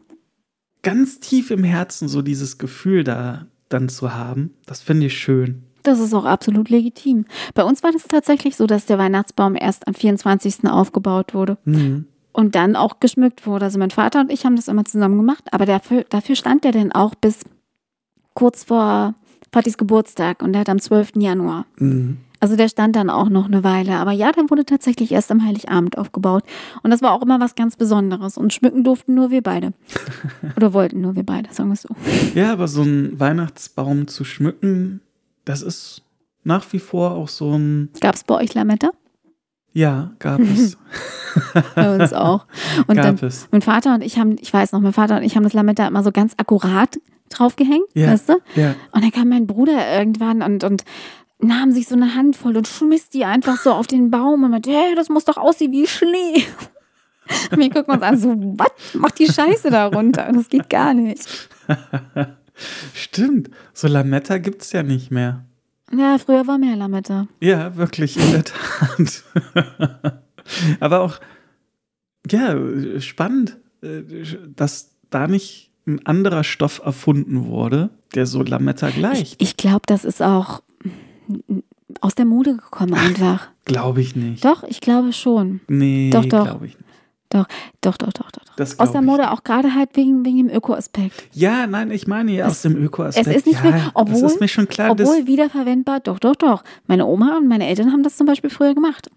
Ganz 0.82 1.20
tief 1.20 1.52
im 1.52 1.64
Herzen 1.64 2.08
so 2.08 2.22
dieses 2.22 2.58
Gefühl 2.58 3.04
da, 3.04 3.48
dann 3.70 3.90
zu 3.90 4.14
haben. 4.14 4.54
Das 4.66 4.82
finde 4.82 5.08
ich 5.08 5.18
schön. 5.18 5.64
Das 5.84 6.00
ist 6.00 6.14
auch 6.14 6.26
absolut 6.26 6.70
legitim. 6.70 7.26
Bei 7.54 7.64
uns 7.64 7.84
war 7.84 7.92
das 7.92 8.04
tatsächlich 8.04 8.56
so, 8.56 8.68
dass 8.68 8.86
der 8.86 8.98
Weihnachtsbaum 8.98 9.56
erst 9.56 9.88
am 9.88 9.94
24. 9.94 10.66
aufgebaut 10.66 11.34
wurde. 11.34 11.58
Mhm. 11.66 12.08
Und 12.32 12.56
dann 12.56 12.76
auch 12.76 13.00
geschmückt 13.00 13.46
wurde. 13.46 13.66
Also 13.66 13.78
mein 13.78 13.92
Vater 13.92 14.22
und 14.22 14.32
ich 14.32 14.46
haben 14.46 14.56
das 14.56 14.68
immer 14.68 14.86
zusammen 14.86 15.18
gemacht, 15.18 15.44
aber 15.52 15.66
dafür, 15.66 16.04
dafür 16.10 16.36
stand 16.36 16.64
der 16.64 16.72
dann 16.72 16.92
auch 16.92 17.14
bis 17.14 17.42
kurz 18.34 18.64
vor 18.64 19.14
Patis 19.52 19.78
Geburtstag 19.78 20.42
und 20.42 20.54
der 20.54 20.62
hat 20.62 20.70
am 20.70 20.80
12. 20.80 21.12
Januar. 21.18 21.66
Mhm. 21.78 22.18
Also 22.44 22.58
der 22.58 22.68
stand 22.68 22.98
dann 22.98 23.10
auch 23.10 23.30
noch 23.30 23.46
eine 23.46 23.64
Weile. 23.64 23.96
Aber 23.96 24.12
ja, 24.12 24.34
der 24.34 24.50
wurde 24.50 24.66
tatsächlich 24.66 25.14
erst 25.14 25.32
am 25.32 25.46
Heiligabend 25.46 25.98
aufgebaut. 25.98 26.44
Und 26.82 26.92
das 26.92 27.02
war 27.02 27.14
auch 27.14 27.22
immer 27.22 27.40
was 27.40 27.56
ganz 27.56 27.78
Besonderes. 27.78 28.38
Und 28.38 28.52
schmücken 28.52 28.84
durften 28.84 29.14
nur 29.14 29.32
wir 29.32 29.42
beide. 29.42 29.72
Oder 30.58 30.74
wollten 30.74 31.00
nur 31.00 31.16
wir 31.16 31.24
beide, 31.24 31.54
sagen 31.54 31.70
wir 31.70 31.76
es 31.76 31.84
so. 31.84 31.96
Ja, 32.36 32.52
aber 32.52 32.68
so 32.68 32.82
ein 32.82 33.18
Weihnachtsbaum 33.18 34.10
zu 34.10 34.26
schmücken, 34.26 35.00
das 35.46 35.62
ist 35.62 36.02
nach 36.44 36.66
wie 36.74 36.80
vor 36.80 37.12
auch 37.12 37.30
so 37.30 37.58
ein. 37.58 37.92
Gab 38.02 38.16
es 38.16 38.26
bei 38.26 38.36
euch 38.36 38.54
Lametta? 38.54 38.92
Ja, 39.72 40.12
gab 40.20 40.40
es. 40.42 40.78
bei 41.76 41.96
uns 41.96 42.12
auch. 42.12 42.46
Und 42.88 42.98
gab 42.98 43.06
dann, 43.06 43.26
es. 43.26 43.48
mein 43.52 43.62
Vater 43.62 43.94
und 43.96 44.02
ich 44.02 44.20
haben, 44.20 44.36
ich 44.42 44.54
weiß 44.54 44.74
noch, 44.74 44.82
mein 44.82 44.92
Vater 44.92 45.16
und 45.16 45.24
ich 45.24 45.38
haben 45.38 45.44
das 45.44 45.54
Lametta 45.54 45.88
immer 45.88 46.04
so 46.04 46.12
ganz 46.12 46.34
akkurat 46.36 47.00
draufgehängt, 47.30 47.88
ja, 47.94 48.12
weißt 48.12 48.30
du? 48.30 48.34
Ja. 48.56 48.76
Und 48.92 49.02
dann 49.02 49.12
kam 49.12 49.30
mein 49.30 49.48
Bruder 49.48 49.98
irgendwann 49.98 50.42
und, 50.42 50.66
und 50.66 50.84
nahm 51.44 51.72
sich 51.72 51.88
so 51.88 51.96
eine 51.96 52.16
Handvoll 52.16 52.58
und 52.58 52.68
schmiss 52.68 53.10
die 53.10 53.26
einfach 53.26 53.58
so 53.58 53.72
auf 53.74 53.88
den 53.88 54.12
Baum 54.12 54.44
und 54.44 54.52
meinte, 54.52 54.72
hey, 54.72 54.96
das 54.96 55.10
muss 55.10 55.26
doch 55.26 55.38
aussehen 55.38 55.72
wie 55.72 55.88
Schnee. 55.88 56.46
Und 57.52 57.58
wir 57.60 57.70
gucken 57.70 57.94
uns 57.94 58.04
an, 58.04 58.18
so, 58.18 58.36
was? 58.58 58.72
Mach 58.94 59.12
die 59.12 59.32
Scheiße 59.32 59.70
da 59.70 59.88
runter. 59.88 60.30
Das 60.34 60.50
geht 60.50 60.70
gar 60.70 60.94
nicht. 60.94 61.50
Stimmt. 62.94 63.50
So 63.74 63.88
Lametta 63.88 64.38
gibt 64.38 64.62
es 64.62 64.72
ja 64.72 64.84
nicht 64.84 65.12
mehr. 65.12 65.46
Ja, 65.96 66.18
früher 66.18 66.48
war 66.48 66.58
mehr 66.58 66.76
Lametta. 66.76 67.28
Ja, 67.40 67.76
wirklich, 67.76 68.18
in 68.18 68.32
der 68.32 68.44
Tat. 68.44 69.24
Aber 70.80 71.02
auch, 71.02 71.20
ja, 72.30 72.56
spannend, 73.00 73.58
äh, 73.82 74.02
dass 74.56 74.96
da 75.10 75.28
nicht 75.28 75.72
ein 75.86 76.06
anderer 76.06 76.44
Stoff 76.44 76.82
erfunden 76.84 77.46
wurde, 77.46 77.90
der 78.16 78.26
so 78.26 78.42
Lametta 78.42 78.90
gleicht. 78.90 79.42
Ich, 79.42 79.50
ich 79.50 79.58
glaube, 79.58 79.84
das 79.86 80.06
ist 80.06 80.22
auch 80.22 80.62
aus 82.02 82.16
der 82.16 82.26
Mode 82.26 82.56
gekommen 82.58 82.94
einfach. 82.94 83.48
Glaube 83.66 84.02
ich 84.02 84.16
nicht. 84.16 84.44
Doch, 84.44 84.64
ich 84.64 84.82
glaube 84.82 85.14
schon. 85.14 85.62
Nee, 85.70 86.10
doch, 86.12 86.26
doch. 86.26 86.44
glaube 86.44 86.66
ich 86.68 86.74
nicht. 86.78 86.84
Doch, 87.30 87.48
doch, 87.82 87.98
doch, 87.98 88.12
doch, 88.12 88.30
doch. 88.30 88.44
Das 88.58 88.78
Aus 88.78 88.92
der. 88.92 89.02
Mode 89.02 89.32
auch 89.32 89.44
gerade 89.44 89.74
halt 89.74 89.96
wegen, 89.96 90.24
wegen 90.26 90.38
dem 90.38 90.50
Öko-Aspekt. 90.50 91.24
Ja, 91.32 91.66
nein, 91.66 91.90
ich 91.90 92.06
meine 92.06 92.32
ja 92.32 92.46
aus 92.46 92.62
dem 92.62 92.76
Öko-Aspekt. 92.76 93.26
es 93.28 93.36
ist 93.38 93.46
nicht 93.48 93.64
ja, 93.64 93.72
mehr- 93.72 93.92
obwohl- 93.96 94.22
das 94.22 94.34
ist 94.34 94.40
mir 94.42 94.48
schon 94.48 94.68
klar. 94.68 94.92
Obwohl 94.92 95.26
wiederverwendbar, 95.26 96.02
doch, 96.02 96.20
doch, 96.20 96.36
doch. 96.36 96.64
Meine 96.86 97.08
Oma 97.08 97.38
und 97.38 97.48
meine 97.48 97.66
Eltern 97.68 97.92
haben 97.92 98.04
das 98.04 98.18
zum 98.18 98.28
Beispiel 98.28 98.52
früher 98.52 98.76
gemacht. 98.76 99.10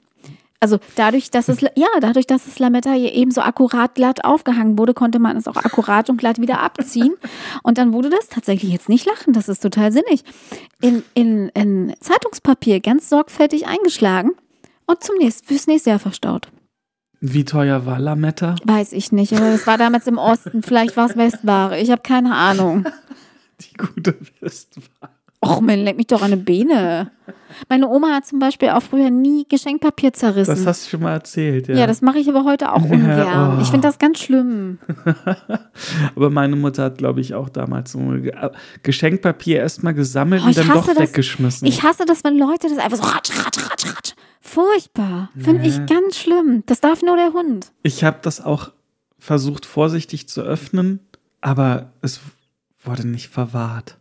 Also 0.61 0.79
dadurch, 0.95 1.31
dass 1.31 1.49
es, 1.49 1.61
ja, 1.61 1.89
dadurch, 2.01 2.27
dass 2.27 2.45
das 2.45 2.59
Lametta 2.59 2.93
hier 2.93 3.13
eben 3.13 3.31
so 3.31 3.41
akkurat 3.41 3.95
glatt 3.95 4.25
aufgehangen 4.25 4.79
wurde, 4.79 4.95
konnte 4.95 5.19
man 5.19 5.37
es 5.37 5.47
auch 5.49 5.57
akkurat 5.57 6.09
und 6.09 6.17
glatt 6.17 6.41
wieder 6.41 6.61
abziehen. 6.61 7.15
Und 7.63 7.79
dann 7.79 7.93
wurde 7.93 8.11
das 8.11 8.29
tatsächlich 8.29 8.73
jetzt 8.73 8.89
nicht 8.89 9.07
lachen, 9.07 9.33
das 9.33 9.49
ist 9.49 9.61
total 9.63 9.93
sinnig. 9.93 10.25
In, 10.81 11.03
in, 11.15 11.49
in 11.51 11.95
Zeitungspapier 12.01 12.81
ganz 12.81 13.09
sorgfältig 13.09 13.67
eingeschlagen 13.67 14.31
und 14.87 15.03
zum 15.03 15.17
nächsten, 15.19 15.47
fürs 15.47 15.67
nächste 15.67 15.91
Jahr 15.91 15.99
verstaut. 15.99 16.49
wie 17.21 17.45
teuer 17.45 17.87
war 17.87 17.99
Lametta? 17.99 18.55
Weiß 18.65 18.93
ich 18.93 19.13
nicht, 19.13 19.33
aber 19.35 19.51
das 19.51 19.67
war 19.67 19.79
damals 19.79 20.07
im 20.07 20.19
Osten, 20.19 20.63
vielleicht 20.63 20.97
war 20.97 21.11
es 21.11 21.17
Westware, 21.17 21.79
ich 21.81 21.91
habe 21.91 22.03
keine 22.03 22.35
Ahnung. 22.35 22.87
Die 23.61 23.75
gute 23.77 24.15
Westware. 24.41 25.16
Och, 25.41 25.61
man 25.61 25.80
lenkt 25.80 25.99
mich 25.99 26.07
doch 26.07 26.22
an 26.22 26.32
eine 26.32 26.39
Beine. 26.39 27.11
Meine 27.68 27.89
Oma 27.89 28.14
hat 28.14 28.26
zum 28.26 28.39
Beispiel 28.39 28.70
auch 28.70 28.82
früher 28.82 29.11
nie 29.11 29.47
Geschenkpapier 29.49 30.12
zerrissen. 30.12 30.55
Das 30.55 30.66
hast 30.66 30.87
du 30.87 30.91
schon 30.91 31.03
mal 31.03 31.12
erzählt, 31.12 31.68
ja. 31.68 31.74
ja. 31.76 31.87
das 31.87 32.01
mache 32.03 32.18
ich 32.18 32.28
aber 32.28 32.45
heute 32.45 32.72
auch 32.72 32.82
ungern. 32.91 33.57
oh. 33.59 33.62
Ich 33.62 33.68
finde 33.68 33.87
das 33.87 33.99
ganz 33.99 34.18
schlimm. 34.20 34.78
Aber 36.16 36.30
meine 36.30 36.57
Mutter 36.57 36.84
hat, 36.84 36.99
glaube 36.99 37.20
ich, 37.20 37.34
auch 37.34 37.49
damals 37.49 37.93
so 37.93 37.99
Ge- 37.99 38.32
Geschenkpapier 38.82 39.59
erstmal 39.59 39.95
gesammelt 39.95 40.43
Oh, 40.43 40.47
und 40.47 40.51
ich 40.53 40.57
dann 40.57 40.68
doch 40.68 40.87
das. 40.87 40.97
weggeschmissen. 40.99 41.66
Ich 41.68 41.82
hasse 41.82 42.05
das, 42.07 42.24
wenn 42.24 42.39
Leute 42.39 42.68
das 42.68 42.78
einfach 42.78 42.99
so 42.99 43.05
ratsch, 43.05 43.30
ratsch, 43.39 43.59
ratsch, 43.70 43.87
ratsch. 43.87 44.12
Furchtbar. 44.41 45.30
Finde 45.39 45.66
ich 45.66 45.78
Nee. 45.78 45.87
ganz 45.87 46.16
schlimm. 46.16 46.62
Das 46.66 46.80
darf 46.80 47.03
nur 47.03 47.16
der 47.16 47.32
Hund. 47.32 47.72
Ich 47.82 48.05
habe 48.05 48.18
das 48.22 48.41
auch 48.41 48.70
versucht, 49.18 49.66
vorsichtig 49.66 50.28
zu 50.28 50.41
öffnen, 50.43 51.01
aber 51.41 51.93
es 52.01 52.20
wurde 52.82 53.07
nicht 53.07 53.28
verwahrt. 53.28 53.99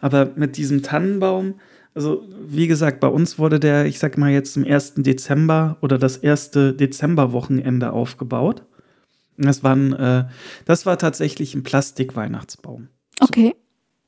Aber 0.00 0.30
mit 0.36 0.56
diesem 0.56 0.82
Tannenbaum, 0.82 1.54
also 1.94 2.22
wie 2.46 2.66
gesagt, 2.66 3.00
bei 3.00 3.08
uns 3.08 3.38
wurde 3.38 3.58
der, 3.58 3.86
ich 3.86 3.98
sag 3.98 4.18
mal 4.18 4.30
jetzt 4.30 4.56
im 4.56 4.64
1. 4.64 4.94
Dezember 4.98 5.78
oder 5.80 5.98
das 5.98 6.16
erste 6.16 6.72
Dezemberwochenende 6.72 7.92
aufgebaut. 7.92 8.64
Das, 9.36 9.62
waren, 9.62 9.92
äh, 9.92 10.26
das 10.64 10.86
war 10.86 10.98
tatsächlich 10.98 11.54
ein 11.54 11.62
Plastik-Weihnachtsbaum. 11.62 12.88
Okay. 13.20 13.54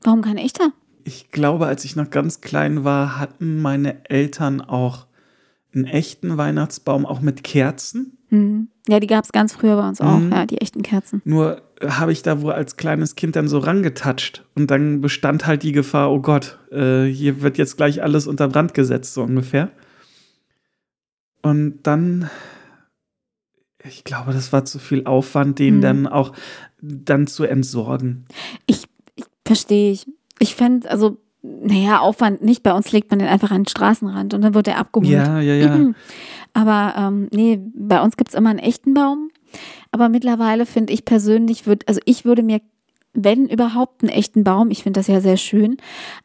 Warum 0.03 0.21
kein 0.21 0.37
echter? 0.37 0.71
Ich 1.03 1.31
glaube, 1.31 1.67
als 1.67 1.85
ich 1.85 1.95
noch 1.95 2.09
ganz 2.09 2.41
klein 2.41 2.83
war, 2.83 3.19
hatten 3.19 3.61
meine 3.61 4.09
Eltern 4.09 4.61
auch 4.61 5.07
einen 5.73 5.85
echten 5.85 6.37
Weihnachtsbaum, 6.37 7.05
auch 7.05 7.21
mit 7.21 7.43
Kerzen. 7.43 8.17
Hm. 8.27 8.69
Ja, 8.87 8.99
die 8.99 9.07
gab 9.07 9.23
es 9.23 9.31
ganz 9.31 9.53
früher 9.53 9.77
bei 9.77 9.87
uns 9.87 10.01
auch. 10.01 10.17
Mhm. 10.17 10.31
Ja, 10.31 10.45
die 10.45 10.59
echten 10.59 10.81
Kerzen. 10.81 11.21
Nur 11.23 11.61
habe 11.87 12.11
ich 12.11 12.21
da 12.21 12.41
wohl 12.41 12.53
als 12.53 12.77
kleines 12.77 13.15
Kind 13.15 13.35
dann 13.35 13.47
so 13.47 13.59
rangetatscht. 13.59 14.43
Und 14.55 14.71
dann 14.71 15.01
bestand 15.01 15.45
halt 15.47 15.63
die 15.63 15.71
Gefahr, 15.71 16.11
oh 16.11 16.19
Gott, 16.19 16.59
äh, 16.71 17.03
hier 17.05 17.41
wird 17.41 17.57
jetzt 17.57 17.77
gleich 17.77 18.01
alles 18.03 18.27
unter 18.27 18.47
Brand 18.47 18.73
gesetzt, 18.73 19.13
so 19.13 19.23
ungefähr. 19.23 19.69
Und 21.41 21.79
dann, 21.83 22.29
ich 23.83 24.03
glaube, 24.03 24.31
das 24.33 24.53
war 24.53 24.65
zu 24.65 24.79
viel 24.79 25.05
Aufwand, 25.05 25.59
den 25.59 25.77
Mhm. 25.77 25.81
dann 25.81 26.07
auch 26.07 26.33
dann 26.81 27.27
zu 27.27 27.43
entsorgen. 27.45 28.25
Verstehe 29.45 29.91
ich. 29.91 30.07
Ich 30.39 30.55
fände, 30.55 30.89
also, 30.89 31.17
naja, 31.41 31.99
Aufwand 31.99 32.43
nicht. 32.43 32.63
Bei 32.63 32.73
uns 32.73 32.91
legt 32.91 33.09
man 33.09 33.19
den 33.19 33.27
einfach 33.27 33.51
an 33.51 33.63
den 33.63 33.67
Straßenrand 33.67 34.33
und 34.33 34.41
dann 34.43 34.53
wird 34.53 34.67
der 34.67 34.77
abgeholt. 34.77 35.09
Ja, 35.09 35.39
ja, 35.39 35.55
ja. 35.55 35.91
Aber 36.53 36.93
ähm, 36.97 37.27
nee, 37.33 37.59
bei 37.75 38.01
uns 38.01 38.17
gibt 38.17 38.29
es 38.29 38.35
immer 38.35 38.49
einen 38.51 38.59
echten 38.59 38.93
Baum. 38.93 39.29
Aber 39.91 40.09
mittlerweile 40.09 40.65
finde 40.65 40.93
ich 40.93 41.05
persönlich, 41.05 41.65
würd, 41.67 41.87
also 41.87 41.99
ich 42.05 42.25
würde 42.25 42.43
mir, 42.43 42.61
wenn 43.13 43.47
überhaupt, 43.47 44.03
einen 44.03 44.09
echten 44.09 44.43
Baum, 44.45 44.71
ich 44.71 44.83
finde 44.83 44.99
das 44.99 45.07
ja 45.07 45.19
sehr 45.19 45.35
schön, 45.35 45.77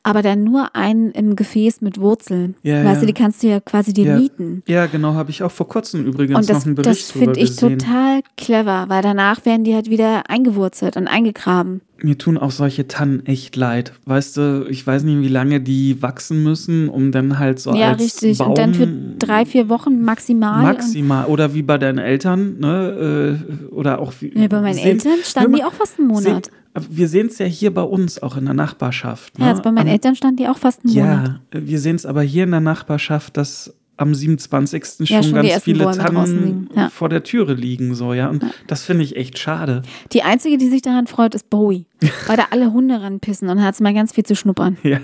aber 0.05 0.23
dann 0.23 0.45
nur 0.45 0.77
einen 0.77 1.11
im 1.11 1.35
Gefäß 1.35 1.81
mit 1.81 1.99
Wurzeln. 2.01 2.55
Ja, 2.63 2.85
weißt 2.85 2.95
ja. 2.95 3.01
du, 3.01 3.07
die 3.07 3.13
kannst 3.13 3.43
du 3.43 3.49
ja 3.49 3.59
quasi 3.59 3.93
dir 3.93 4.07
Ja. 4.07 4.17
mieten. 4.19 4.63
Ja, 4.69 4.87
genau, 4.87 5.15
habe 5.15 5.31
ich 5.31 5.43
auch 5.43 5.51
vor 5.51 5.67
kurzem 5.69 6.07
übrigens 6.07 6.37
Und 6.39 6.49
das, 6.49 6.59
noch 6.59 6.67
einen 6.67 6.75
Bericht 6.77 7.01
das 7.01 7.11
finde 7.11 7.41
ich 7.41 7.51
gesehen. 7.51 7.79
total 7.81 8.21
clever, 8.37 8.85
weil 8.89 9.03
danach 9.03 9.45
werden 9.45 9.65
die 9.65 9.75
halt 9.75 9.91
wieder 9.91 10.31
eingewurzelt 10.31 10.97
und 10.97 11.09
eingegraben. 11.09 11.81
Mir 12.07 12.17
tun 12.17 12.39
auch 12.39 12.53
solche 12.53 12.87
Tannen 12.87 13.27
echt 13.27 13.57
leid. 13.57 13.93
Weißt 14.05 14.37
du, 14.37 14.65
ich 14.71 14.87
weiß 14.87 15.03
nicht, 15.03 15.21
wie 15.23 15.29
lange 15.29 15.61
die 15.61 16.01
wachsen 16.03 16.45
müssen, 16.45 16.89
um 16.89 17.11
dann 17.11 17.41
halt 17.41 17.59
so 17.59 17.75
ja, 17.75 17.89
als 17.91 18.01
richtig. 18.01 18.39
Baum 18.39 18.51
und 18.51 18.59
dann 18.59 18.75
für 18.75 18.87
drei, 19.19 19.45
vier 19.45 19.69
Wochen 19.69 20.03
maximal. 20.03 20.63
maximal 20.63 21.27
oder 21.27 21.53
wie 21.53 21.63
bei 21.63 21.79
deinen 21.79 21.99
Eltern, 21.99 22.61
ne? 22.61 23.39
äh, 23.51 23.65
Oder 23.75 23.99
auch 23.99 24.13
wie. 24.21 24.39
Ja, 24.39 24.47
bei 24.47 24.61
meinen 24.61 24.79
Eltern 24.79 25.19
standen 25.25 25.55
die 25.55 25.65
auch 25.65 25.73
fast 25.73 25.99
einen 25.99 26.07
Monat. 26.07 26.47
Sehen, 26.47 26.87
wir 26.91 27.09
sehen 27.09 27.27
es 27.27 27.39
ja 27.39 27.47
hier 27.47 27.75
bei 27.75 27.83
uns 27.83 28.23
auch 28.23 28.37
in 28.37 28.45
der 28.45 28.55
Nachbarschaft. 28.55 29.37
Ne? 29.41 29.47
ja, 29.47 29.51
also 29.51 29.63
bei 29.63 29.73
meinen 29.73 29.89
Am- 29.89 29.93
Eltern 29.95 30.15
standen 30.15 30.37
die 30.37 30.47
auch 30.47 30.59
fast 30.59 30.85
einen 30.85 30.95
Monat. 30.95 31.41
Ja, 31.53 31.61
wir 31.61 31.81
sehen 31.81 31.97
es 31.97 32.07
aber 32.07 32.23
hier 32.23 32.45
in 32.45 32.53
der 32.53 32.61
Nachbarschaft, 32.61 33.37
dass 33.37 33.75
am 33.97 34.15
27. 34.15 34.83
Ja, 35.09 35.23
schon, 35.23 35.23
schon 35.23 35.33
ganz 35.35 35.63
viele 35.63 35.85
Bäume 35.85 35.97
Tannen 35.97 36.71
ja. 36.75 36.91
vor 36.91 37.09
der 37.09 37.23
Türe 37.23 37.55
liegen, 37.55 37.95
so, 37.95 38.13
ja. 38.13 38.29
Und 38.29 38.45
das 38.67 38.85
finde 38.85 39.05
ich 39.05 39.17
echt 39.17 39.39
schade. 39.39 39.83
Die 40.13 40.23
einzige, 40.23 40.59
die 40.59 40.69
sich 40.69 40.83
daran 40.83 41.07
freut, 41.07 41.35
ist 41.35 41.49
Bowie. 41.49 41.87
Weil 42.27 42.37
da 42.37 42.47
alle 42.51 42.73
Hunde 42.73 43.01
ranpissen 43.01 43.49
und 43.49 43.63
hat 43.63 43.75
es 43.75 43.81
mal 43.81 43.95
ganz 43.95 44.13
viel 44.13 44.25
zu 44.25 44.37
schnuppern. 44.37 44.77
Ja, 44.83 45.01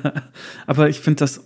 aber 0.66 0.88
ich 0.88 1.01
finde 1.01 1.20
das 1.20 1.43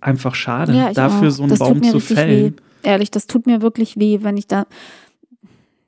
einfach 0.00 0.34
schade, 0.34 0.74
Ja, 0.74 0.92
dafür 0.92 1.28
auch. 1.28 1.32
so 1.32 1.42
einen 1.42 1.50
das 1.50 1.58
Baum 1.58 1.82
zu 1.82 2.00
fällen. 2.00 2.56
Weh. 2.56 2.88
Ehrlich, 2.88 3.10
das 3.10 3.26
tut 3.26 3.46
mir 3.46 3.62
wirklich 3.62 3.98
weh, 3.98 4.20
wenn 4.22 4.36
ich 4.36 4.46
da. 4.46 4.66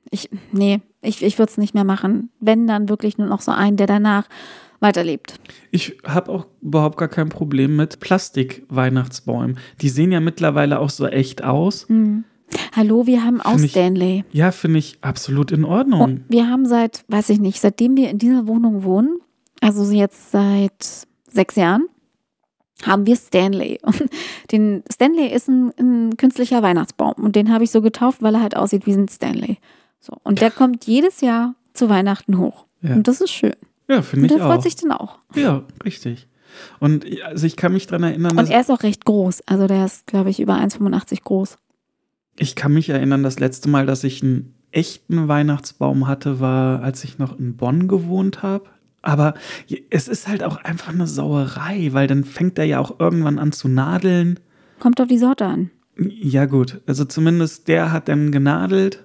Ich, 0.09 0.29
nee, 0.51 0.81
ich, 1.01 1.23
ich 1.23 1.37
würde 1.37 1.51
es 1.51 1.57
nicht 1.57 1.73
mehr 1.73 1.83
machen. 1.83 2.29
Wenn, 2.39 2.65
dann 2.65 2.89
wirklich 2.89 3.17
nur 3.17 3.27
noch 3.27 3.41
so 3.41 3.51
einen, 3.51 3.77
der 3.77 3.87
danach 3.87 4.27
weiterlebt. 4.79 5.39
Ich 5.71 5.97
habe 6.05 6.31
auch 6.31 6.45
überhaupt 6.61 6.97
gar 6.97 7.07
kein 7.07 7.29
Problem 7.29 7.75
mit 7.75 7.99
Plastik-Weihnachtsbäumen. 7.99 9.57
Die 9.81 9.89
sehen 9.89 10.11
ja 10.11 10.19
mittlerweile 10.19 10.79
auch 10.79 10.89
so 10.89 11.07
echt 11.07 11.43
aus. 11.43 11.87
Hm. 11.89 12.23
Hallo, 12.75 13.05
wir 13.07 13.23
haben 13.23 13.41
auch 13.41 13.57
ich- 13.59 13.71
Stanley. 13.71 14.23
Ja, 14.31 14.51
finde 14.51 14.79
ich 14.79 14.97
absolut 15.01 15.51
in 15.51 15.65
Ordnung. 15.65 16.01
Und 16.01 16.25
wir 16.29 16.49
haben 16.49 16.65
seit, 16.65 17.03
weiß 17.09 17.29
ich 17.29 17.39
nicht, 17.39 17.59
seitdem 17.59 17.97
wir 17.97 18.09
in 18.09 18.19
dieser 18.19 18.47
Wohnung 18.47 18.83
wohnen, 18.83 19.17
also 19.61 19.91
jetzt 19.91 20.31
seit 20.31 21.05
sechs 21.29 21.55
Jahren, 21.55 21.87
haben 22.83 23.05
wir 23.07 23.15
Stanley. 23.15 23.79
Und 23.83 24.05
den 24.51 24.83
Stanley 24.91 25.27
ist 25.27 25.49
ein, 25.49 25.73
ein 25.79 26.15
künstlicher 26.17 26.61
Weihnachtsbaum 26.61 27.13
und 27.17 27.35
den 27.35 27.51
habe 27.51 27.63
ich 27.63 27.71
so 27.71 27.81
getauft, 27.81 28.21
weil 28.21 28.35
er 28.35 28.41
halt 28.43 28.55
aussieht 28.55 28.85
wie 28.85 28.93
ein 28.93 29.07
Stanley. 29.07 29.57
So 29.99 30.13
und 30.23 30.41
der 30.41 30.51
kommt 30.59 30.85
jedes 30.85 31.21
Jahr 31.21 31.55
zu 31.73 31.89
Weihnachten 31.89 32.37
hoch 32.37 32.65
Ja. 32.81 32.93
und 32.93 33.07
das 33.07 33.19
ist 33.19 33.31
schön. 33.31 33.55
Ja, 33.87 34.01
finde 34.01 34.25
Und 34.25 34.31
ich 34.31 34.37
der 34.37 34.45
freut 34.47 34.59
auch. 34.59 34.63
sich 34.63 34.75
dann 34.75 34.91
auch. 34.91 35.19
Ja, 35.35 35.63
richtig. 35.83 36.27
Und 36.79 37.05
also 37.25 37.45
ich 37.45 37.55
kann 37.55 37.73
mich 37.73 37.87
daran 37.87 38.03
erinnern, 38.03 38.37
Und 38.37 38.49
er 38.49 38.61
ist 38.61 38.71
auch 38.71 38.83
recht 38.83 39.05
groß. 39.05 39.41
Also 39.45 39.67
der 39.67 39.85
ist, 39.85 40.07
glaube 40.07 40.29
ich, 40.29 40.39
über 40.39 40.55
1,85 40.55 41.23
groß. 41.23 41.57
ich 42.39 42.55
kann 42.55 42.73
mich 42.73 42.89
erinnern, 42.89 43.23
das 43.23 43.39
letzte 43.39 43.69
Mal, 43.69 43.85
dass 43.85 44.03
ich 44.03 44.23
einen 44.23 44.53
echten 44.71 45.27
Weihnachtsbaum 45.27 46.07
hatte, 46.07 46.39
war, 46.39 46.81
als 46.83 47.03
ich 47.03 47.17
noch 47.19 47.37
in 47.37 47.57
Bonn 47.57 47.87
gewohnt 47.87 48.43
habe. 48.43 48.65
Aber 49.01 49.35
es 49.89 50.07
ist 50.07 50.27
halt 50.27 50.43
auch 50.43 50.57
einfach 50.57 50.89
eine 50.93 51.07
Sauerei, 51.07 51.89
weil 51.93 52.07
dann 52.07 52.23
fängt 52.23 52.57
er 52.59 52.65
ja 52.65 52.79
auch 52.79 52.99
irgendwann 52.99 53.39
an 53.39 53.51
zu 53.51 53.67
nadeln. 53.67 54.39
Kommt 54.79 54.99
auf 54.99 55.07
die 55.07 55.17
Sorte 55.17 55.45
an. 55.45 55.71
Ja, 55.97 56.45
gut. 56.45 56.81
Also 56.85 57.05
zumindest 57.05 57.67
der 57.67 57.91
hat 57.91 58.07
dann 58.09 58.31
genadelt 58.31 59.03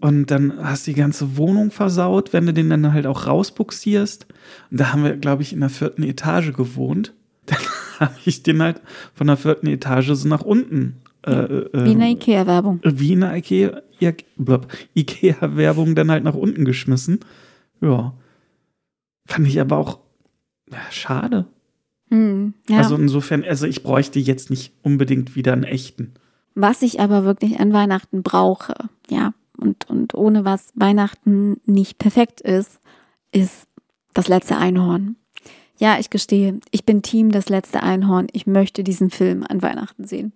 und 0.00 0.30
dann 0.30 0.54
hast 0.62 0.86
du 0.86 0.92
die 0.92 0.98
ganze 0.98 1.36
Wohnung 1.36 1.70
versaut, 1.70 2.32
wenn 2.32 2.46
du 2.46 2.52
den 2.52 2.70
dann 2.70 2.92
halt 2.92 3.06
auch 3.06 3.26
rausbuxierst. 3.26 4.26
Und 4.70 4.80
da 4.80 4.92
haben 4.92 5.04
wir, 5.04 5.16
glaube 5.16 5.42
ich, 5.42 5.52
in 5.52 5.60
der 5.60 5.70
vierten 5.70 6.02
Etage 6.02 6.52
gewohnt. 6.52 7.14
Dann 7.46 7.58
habe 8.00 8.14
ich 8.24 8.42
den 8.42 8.60
halt 8.60 8.80
von 9.14 9.28
der 9.28 9.36
vierten 9.36 9.68
Etage 9.68 10.10
so 10.14 10.26
nach 10.28 10.42
unten. 10.42 10.96
Äh, 11.24 11.30
äh, 11.30 11.84
Wie 11.84 11.92
in 11.92 12.00
der 12.00 12.08
Ikea-Werbung. 12.08 12.80
wie 12.82 13.12
in 13.12 13.20
der 13.20 13.36
Ikea, 13.36 13.82
Ikea-Werbung 14.96 15.94
dann 15.94 16.10
halt 16.10 16.24
nach 16.24 16.34
unten 16.34 16.64
geschmissen. 16.64 17.20
Ja. 17.80 18.14
Fand 19.26 19.46
ich 19.46 19.60
aber 19.60 19.76
auch 19.76 20.00
ja, 20.72 20.78
schade. 20.90 21.46
Hm, 22.10 22.54
ja. 22.68 22.78
Also 22.78 22.96
insofern, 22.96 23.44
also 23.44 23.66
ich 23.66 23.82
bräuchte 23.82 24.18
jetzt 24.18 24.50
nicht 24.50 24.72
unbedingt 24.82 25.36
wieder 25.36 25.52
einen 25.52 25.64
echten. 25.64 26.14
Was 26.54 26.82
ich 26.82 27.00
aber 27.00 27.24
wirklich 27.24 27.60
an 27.60 27.72
Weihnachten 27.72 28.22
brauche, 28.22 28.74
ja, 29.08 29.34
und, 29.56 29.88
und 29.88 30.14
ohne 30.14 30.44
was 30.44 30.72
Weihnachten 30.74 31.60
nicht 31.64 31.98
perfekt 31.98 32.40
ist, 32.40 32.80
ist 33.32 33.66
das 34.14 34.28
letzte 34.28 34.56
Einhorn. 34.56 35.16
Ja, 35.78 35.98
ich 35.98 36.08
gestehe, 36.10 36.60
ich 36.70 36.84
bin 36.86 37.02
Team 37.02 37.30
das 37.30 37.48
letzte 37.48 37.82
Einhorn. 37.82 38.28
Ich 38.32 38.46
möchte 38.46 38.82
diesen 38.82 39.10
Film 39.10 39.44
an 39.46 39.62
Weihnachten 39.62 40.04
sehen. 40.04 40.32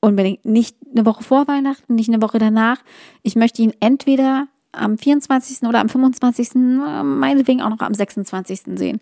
Unbedingt. 0.00 0.44
Nicht 0.44 0.76
eine 0.90 1.04
Woche 1.04 1.24
vor 1.24 1.46
Weihnachten, 1.48 1.94
nicht 1.94 2.08
eine 2.08 2.22
Woche 2.22 2.38
danach. 2.38 2.78
Ich 3.22 3.36
möchte 3.36 3.60
ihn 3.62 3.74
entweder 3.80 4.48
am 4.72 4.96
24. 4.96 5.68
oder 5.68 5.80
am 5.80 5.88
25., 5.88 6.54
äh, 6.54 7.02
meinetwegen 7.02 7.62
auch 7.62 7.70
noch 7.70 7.80
am 7.80 7.94
26. 7.94 8.78
sehen. 8.78 9.00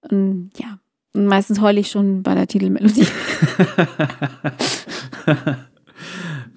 Und 0.00 0.50
ja, 0.56 0.78
und 1.12 1.26
meistens 1.26 1.60
heule 1.60 1.80
ich 1.80 1.90
schon 1.90 2.22
bei 2.22 2.34
der 2.34 2.46
Titelmelodie. 2.46 3.06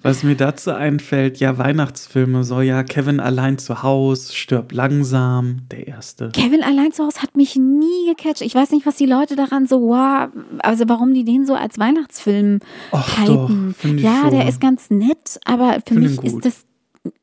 Was 0.02 0.22
mir 0.22 0.34
dazu 0.34 0.70
einfällt, 0.72 1.38
ja, 1.40 1.58
Weihnachtsfilme, 1.58 2.42
so 2.42 2.62
ja, 2.62 2.82
Kevin 2.84 3.20
allein 3.20 3.58
zu 3.58 3.82
Haus, 3.82 4.34
stirbt 4.34 4.72
langsam, 4.72 5.62
der 5.70 5.88
erste. 5.88 6.30
Kevin 6.30 6.62
allein 6.62 6.92
zu 6.92 7.04
Hause 7.04 7.20
hat 7.20 7.36
mich 7.36 7.56
nie 7.56 8.06
gecatcht. 8.08 8.40
Ich 8.40 8.54
weiß 8.54 8.70
nicht, 8.70 8.86
was 8.86 8.96
die 8.96 9.04
Leute 9.06 9.36
daran 9.36 9.66
so, 9.66 9.80
wow, 9.82 10.28
also 10.60 10.84
warum 10.88 11.12
die 11.12 11.24
den 11.24 11.44
so 11.44 11.54
als 11.54 11.78
Weihnachtsfilm 11.78 12.60
Och, 12.92 13.18
hypen. 13.18 13.74
doch, 13.82 13.88
ja, 13.98 14.30
der 14.30 14.40
schon. 14.40 14.48
ist 14.48 14.60
ganz 14.60 14.90
nett, 14.90 15.38
aber 15.44 15.74
für 15.86 15.94
Find 15.94 16.00
mich 16.00 16.22
ist 16.24 16.44
das 16.46 16.64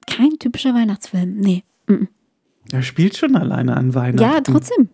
kein 0.06 0.38
typischer 0.40 0.74
Weihnachtsfilm. 0.76 1.38
Nee. 1.38 1.64
Mhm. 1.88 2.08
Er 2.72 2.84
spielt 2.84 3.18
schon 3.18 3.36
alleine 3.36 3.76
an 3.78 3.96
Weihnachten. 3.96 4.22
Ja, 4.22 4.42
trotzdem. 4.42 4.90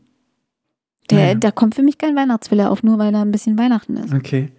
Der, 1.09 1.17
Naja. 1.19 1.35
Da 1.35 1.51
kommt 1.51 1.75
für 1.75 1.83
mich 1.83 1.97
kein 1.97 2.15
Weihnachtsfiller 2.15 2.71
auf, 2.71 2.81
nur 2.83 2.97
weil 2.97 3.13
er 3.13 3.21
ein 3.21 3.31
bisschen 3.31 3.57
Weihnachten 3.57 3.97
ist. 3.97 4.13
Okay. 4.13 4.51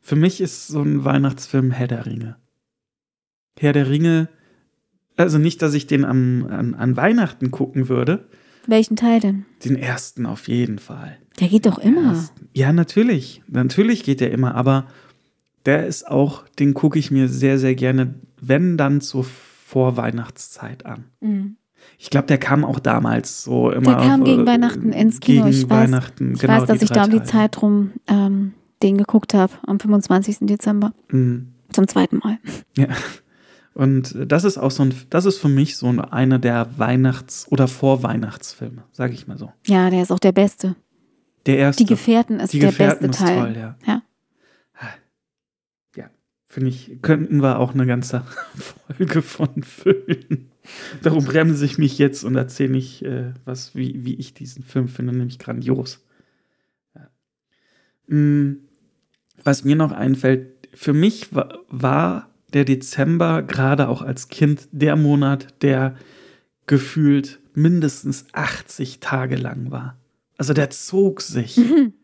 Für 0.00 0.16
mich 0.16 0.40
ist 0.40 0.68
so 0.68 0.80
ein 0.82 1.04
Weihnachtsfilm 1.04 1.70
Herr 1.70 1.88
der 1.88 2.06
Ringe. 2.06 2.36
Herr 3.58 3.72
der 3.72 3.88
Ringe, 3.88 4.28
also 5.16 5.38
nicht, 5.38 5.62
dass 5.62 5.74
ich 5.74 5.86
den 5.86 6.04
am, 6.04 6.46
an, 6.50 6.74
an 6.74 6.96
Weihnachten 6.96 7.50
gucken 7.50 7.88
würde, 7.88 8.26
Welchen 8.66 8.96
Teil 8.96 9.20
denn? 9.20 9.44
den 9.64 9.76
ersten 9.76 10.26
auf 10.26 10.48
jeden 10.48 10.78
Fall. 10.78 11.18
Der 11.40 11.48
geht 11.48 11.66
doch 11.66 11.78
immer. 11.78 12.10
Ersten. 12.14 12.48
Ja, 12.54 12.72
natürlich. 12.72 13.42
Natürlich 13.48 14.04
geht 14.04 14.20
der 14.20 14.30
immer, 14.32 14.54
aber 14.54 14.86
der 15.66 15.86
ist 15.86 16.06
auch, 16.08 16.46
den 16.58 16.74
gucke 16.74 16.98
ich 16.98 17.10
mir 17.10 17.28
sehr, 17.28 17.58
sehr 17.58 17.74
gerne, 17.74 18.14
wenn 18.40 18.76
dann 18.76 19.00
zur 19.00 19.24
Vorweihnachtszeit 19.24 20.86
an. 20.86 21.04
Mhm. 21.20 21.56
Ich 21.98 22.08
glaube, 22.10 22.26
der 22.26 22.38
kam 22.38 22.64
auch 22.64 22.78
damals 22.78 23.42
so 23.44 23.70
immer. 23.70 23.96
Der 23.96 24.06
kam 24.08 24.22
auf, 24.22 24.26
gegen 24.26 24.42
äh, 24.42 24.46
Weihnachten 24.46 24.92
ins 24.92 25.20
Kino. 25.20 25.44
Gegen 25.44 25.56
Ich 25.56 25.64
weiß- 25.64 25.70
Weihnachten, 25.70 26.32
Ich 26.34 26.40
genau. 26.40 26.54
weiß, 26.60 26.66
dass 26.66 26.82
ich 26.82 26.88
da 26.90 27.04
um 27.04 27.10
die. 27.10 27.22
Zeit 27.24 27.60
rum 27.60 27.92
ähm, 28.08 28.54
den 28.82 28.96
geguckt 28.98 29.34
habe, 29.34 29.52
am 29.66 29.78
25. 29.80 30.38
Dezember. 30.42 30.92
Mhm. 31.10 31.48
Zum 31.72 31.88
zweiten 31.88 32.18
Mal. 32.18 32.38
Ja. 32.76 32.86
Und 33.74 34.14
das 34.30 34.44
ist 34.44 34.56
auch 34.56 34.70
so 34.70 34.84
ein, 34.84 34.94
das 35.10 35.24
ist 35.24 35.38
für 35.38 35.48
mich 35.48 35.76
so 35.76 35.88
einer 35.88 36.38
der 36.38 36.78
Weihnachts- 36.78 37.46
oder 37.50 37.66
Vorweihnachtsfilme, 37.66 38.84
sage 38.92 39.14
ich 39.14 39.26
mal 39.26 39.36
so. 39.36 39.52
Ja, 39.66 39.90
der 39.90 40.02
ist 40.02 40.12
auch 40.12 40.20
der 40.20 40.30
beste. 40.32 40.76
Der 41.46 41.58
erste. 41.58 41.82
Die 41.82 41.88
Gefährten 41.88 42.38
ist 42.40 42.52
Die 42.52 42.60
der 42.60 42.70
Gefährten 42.70 43.08
beste 43.08 43.24
ist 43.24 43.28
Teil. 43.28 43.40
toll, 43.52 43.56
ja. 43.60 43.76
Ja. 43.86 44.02
Ja, 45.96 46.10
finde 46.46 46.70
ich, 46.70 46.98
könnten 47.02 47.42
wir 47.42 47.58
auch 47.58 47.74
eine 47.74 47.86
ganze 47.86 48.22
Folge 48.96 49.22
von 49.22 49.62
füllen. 49.64 50.50
Darum 51.02 51.24
bremse 51.24 51.64
ich 51.64 51.76
mich 51.76 51.98
jetzt 51.98 52.24
und 52.24 52.36
erzähle 52.36 52.70
nicht, 52.72 53.02
äh, 53.02 53.34
was, 53.44 53.74
wie, 53.74 54.04
wie 54.04 54.14
ich 54.14 54.34
diesen 54.34 54.62
Film 54.62 54.88
finde, 54.88 55.14
nämlich 55.14 55.38
grandios. 55.38 56.02
Ja. 56.94 57.08
Mm, 58.06 58.60
Was 59.42 59.64
mir 59.64 59.76
noch 59.76 59.92
einfällt, 59.92 60.68
für 60.72 60.92
mich 60.94 61.34
wa 61.34 61.58
war 61.68 62.30
der 62.54 62.64
Dezember 62.64 63.42
gerade 63.42 63.88
auch 63.88 64.02
als 64.02 64.28
Kind 64.28 64.68
der 64.72 64.96
Monat, 64.96 65.62
der 65.62 65.96
gefühlt 66.66 67.40
mindestens 67.54 68.26
80 68.32 69.00
Tage 69.00 69.36
lang 69.36 69.70
war. 69.70 69.96
Also 70.38 70.52
der 70.54 70.70
zog 70.70 71.20
sich. 71.20 71.56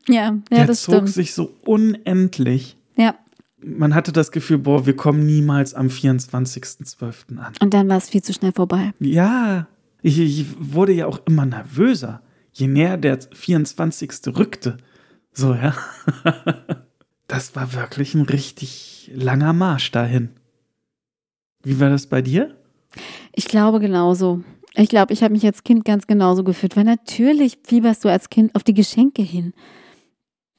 Ja, 0.08 0.22
ja, 0.22 0.40
der 0.50 0.66
das 0.66 0.82
zog 0.82 0.94
stimmt. 0.94 1.08
sich 1.10 1.34
so 1.34 1.54
unendlich. 1.64 2.76
Ja. 2.96 3.14
Man 3.62 3.94
hatte 3.94 4.12
das 4.12 4.32
Gefühl, 4.32 4.58
boah, 4.58 4.86
wir 4.86 4.96
kommen 4.96 5.24
niemals 5.24 5.74
am 5.74 5.88
24.12. 5.88 7.38
an. 7.38 7.52
Und 7.60 7.74
dann 7.74 7.88
war 7.88 7.98
es 7.98 8.08
viel 8.08 8.22
zu 8.22 8.32
schnell 8.32 8.52
vorbei. 8.52 8.92
Ja, 8.98 9.68
ich, 10.02 10.18
ich 10.18 10.46
wurde 10.58 10.92
ja 10.92 11.06
auch 11.06 11.20
immer 11.26 11.46
nervöser, 11.46 12.22
je 12.52 12.66
näher 12.66 12.96
der 12.96 13.18
24. 13.32 14.36
rückte. 14.36 14.78
So, 15.32 15.54
ja. 15.54 15.74
Das 17.30 17.54
war 17.54 17.74
wirklich 17.74 18.14
ein 18.14 18.22
richtig 18.22 19.08
langer 19.14 19.52
Marsch 19.52 19.92
dahin. 19.92 20.30
Wie 21.62 21.78
war 21.80 21.90
das 21.90 22.06
bei 22.06 22.22
dir? 22.22 22.56
Ich 23.32 23.46
glaube 23.46 23.80
genauso. 23.80 24.42
Ich 24.74 24.88
glaube, 24.88 25.12
ich 25.12 25.22
habe 25.22 25.32
mich 25.32 25.44
als 25.44 25.64
Kind 25.64 25.84
ganz 25.84 26.06
genauso 26.06 26.44
gefühlt, 26.44 26.76
weil 26.76 26.84
natürlich 26.84 27.58
fieberst 27.64 28.04
du 28.04 28.08
als 28.08 28.30
Kind 28.30 28.54
auf 28.54 28.62
die 28.62 28.74
Geschenke 28.74 29.22
hin. 29.22 29.52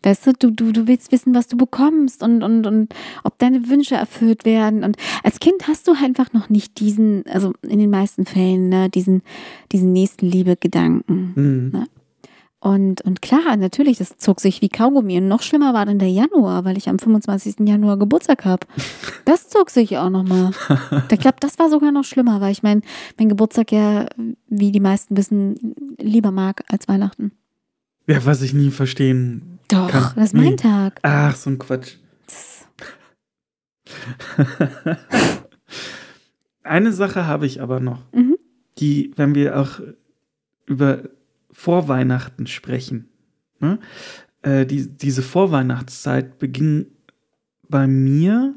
Weißt 0.03 0.25
du, 0.25 0.33
du, 0.33 0.51
du, 0.51 0.71
du 0.71 0.87
willst 0.87 1.11
wissen, 1.11 1.35
was 1.35 1.47
du 1.47 1.57
bekommst 1.57 2.23
und, 2.23 2.41
und, 2.41 2.65
und 2.65 2.93
ob 3.23 3.37
deine 3.37 3.69
Wünsche 3.69 3.95
erfüllt 3.95 4.45
werden. 4.45 4.83
Und 4.83 4.97
als 5.23 5.39
Kind 5.39 5.67
hast 5.67 5.87
du 5.87 5.93
einfach 5.93 6.33
noch 6.33 6.49
nicht 6.49 6.79
diesen, 6.79 7.23
also 7.27 7.53
in 7.61 7.77
den 7.77 7.91
meisten 7.91 8.25
Fällen, 8.25 8.69
ne, 8.69 8.89
diesen, 8.89 9.21
diesen 9.71 9.93
Nächstenliebe-Gedanken. 9.93 11.33
Mhm. 11.35 11.87
Und, 12.63 13.01
und 13.01 13.21
klar, 13.23 13.57
natürlich, 13.57 13.97
das 13.97 14.17
zog 14.17 14.39
sich 14.39 14.61
wie 14.61 14.69
Kaugummi. 14.69 15.17
Und 15.17 15.27
noch 15.27 15.41
schlimmer 15.41 15.73
war 15.73 15.85
dann 15.87 15.97
der 15.97 16.09
Januar, 16.11 16.63
weil 16.63 16.77
ich 16.77 16.87
am 16.89 16.99
25. 16.99 17.67
Januar 17.67 17.97
Geburtstag 17.97 18.45
habe. 18.45 18.65
Das 19.25 19.49
zog 19.49 19.69
sich 19.69 19.97
auch 19.97 20.09
nochmal. 20.09 20.51
Ich 21.11 21.19
glaube, 21.19 21.37
das 21.39 21.57
war 21.59 21.69
sogar 21.69 21.91
noch 21.91 22.03
schlimmer, 22.03 22.41
weil 22.41 22.51
ich 22.51 22.63
mein, 22.63 22.81
mein 23.19 23.29
Geburtstag 23.29 23.71
ja, 23.71 24.07
wie 24.47 24.71
die 24.71 24.79
meisten 24.79 25.15
wissen, 25.15 25.75
lieber 25.99 26.31
mag 26.31 26.63
als 26.69 26.87
Weihnachten. 26.87 27.31
Ja, 28.07 28.25
was 28.25 28.41
ich 28.41 28.53
nie 28.53 28.71
verstehen. 28.71 29.59
Doch, 29.69 29.89
Kann- 29.89 30.11
das 30.15 30.25
ist 30.25 30.33
mein 30.33 30.43
nee. 30.51 30.55
Tag. 30.55 30.99
Ach, 31.03 31.35
so 31.35 31.49
ein 31.51 31.59
Quatsch. 31.59 31.97
Eine 36.63 36.91
Sache 36.93 37.25
habe 37.27 37.45
ich 37.45 37.61
aber 37.61 37.79
noch, 37.79 37.99
Mhm. 38.13 38.37
die, 38.79 39.11
wenn 39.15 39.35
wir 39.35 39.59
auch 39.59 39.79
über 40.65 41.03
Vorweihnachten 41.51 42.47
sprechen, 42.47 43.09
ne? 43.59 43.79
äh, 44.41 44.65
die, 44.65 44.87
diese 44.87 45.21
Vorweihnachtszeit 45.21 46.39
beging 46.39 46.87
bei 47.69 47.87
mir 47.87 48.53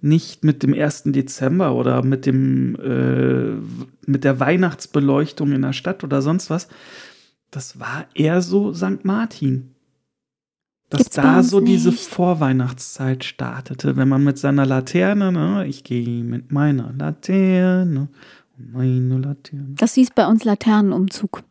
nicht 0.00 0.42
mit 0.44 0.62
dem 0.62 0.74
1. 0.74 1.04
Dezember 1.06 1.74
oder 1.74 2.02
mit 2.02 2.26
dem 2.26 2.76
äh, 2.76 3.54
mit 4.10 4.24
der 4.24 4.40
Weihnachtsbeleuchtung 4.40 5.52
in 5.52 5.62
der 5.62 5.72
Stadt 5.72 6.02
oder 6.02 6.22
sonst 6.22 6.50
was. 6.50 6.68
Das 7.50 7.78
war 7.78 8.06
eher 8.14 8.42
so 8.42 8.74
St. 8.74 9.04
Martin. 9.04 9.74
Dass 10.88 10.98
Gibt's 10.98 11.16
da 11.16 11.42
so 11.42 11.60
diese 11.60 11.90
nicht. 11.90 12.08
Vorweihnachtszeit 12.08 13.24
startete, 13.24 13.96
wenn 13.96 14.08
man 14.08 14.24
mit 14.24 14.38
seiner 14.38 14.66
Laterne, 14.66 15.32
ne, 15.32 15.66
ich 15.66 15.84
gehe 15.84 16.22
mit 16.24 16.52
meiner 16.52 16.92
Laterne, 16.92 18.08
meine 18.58 19.18
Laterne. 19.18 19.74
Das 19.76 19.94
hieß 19.94 20.10
bei 20.14 20.26
uns 20.26 20.44
Laternenumzug. 20.44 21.42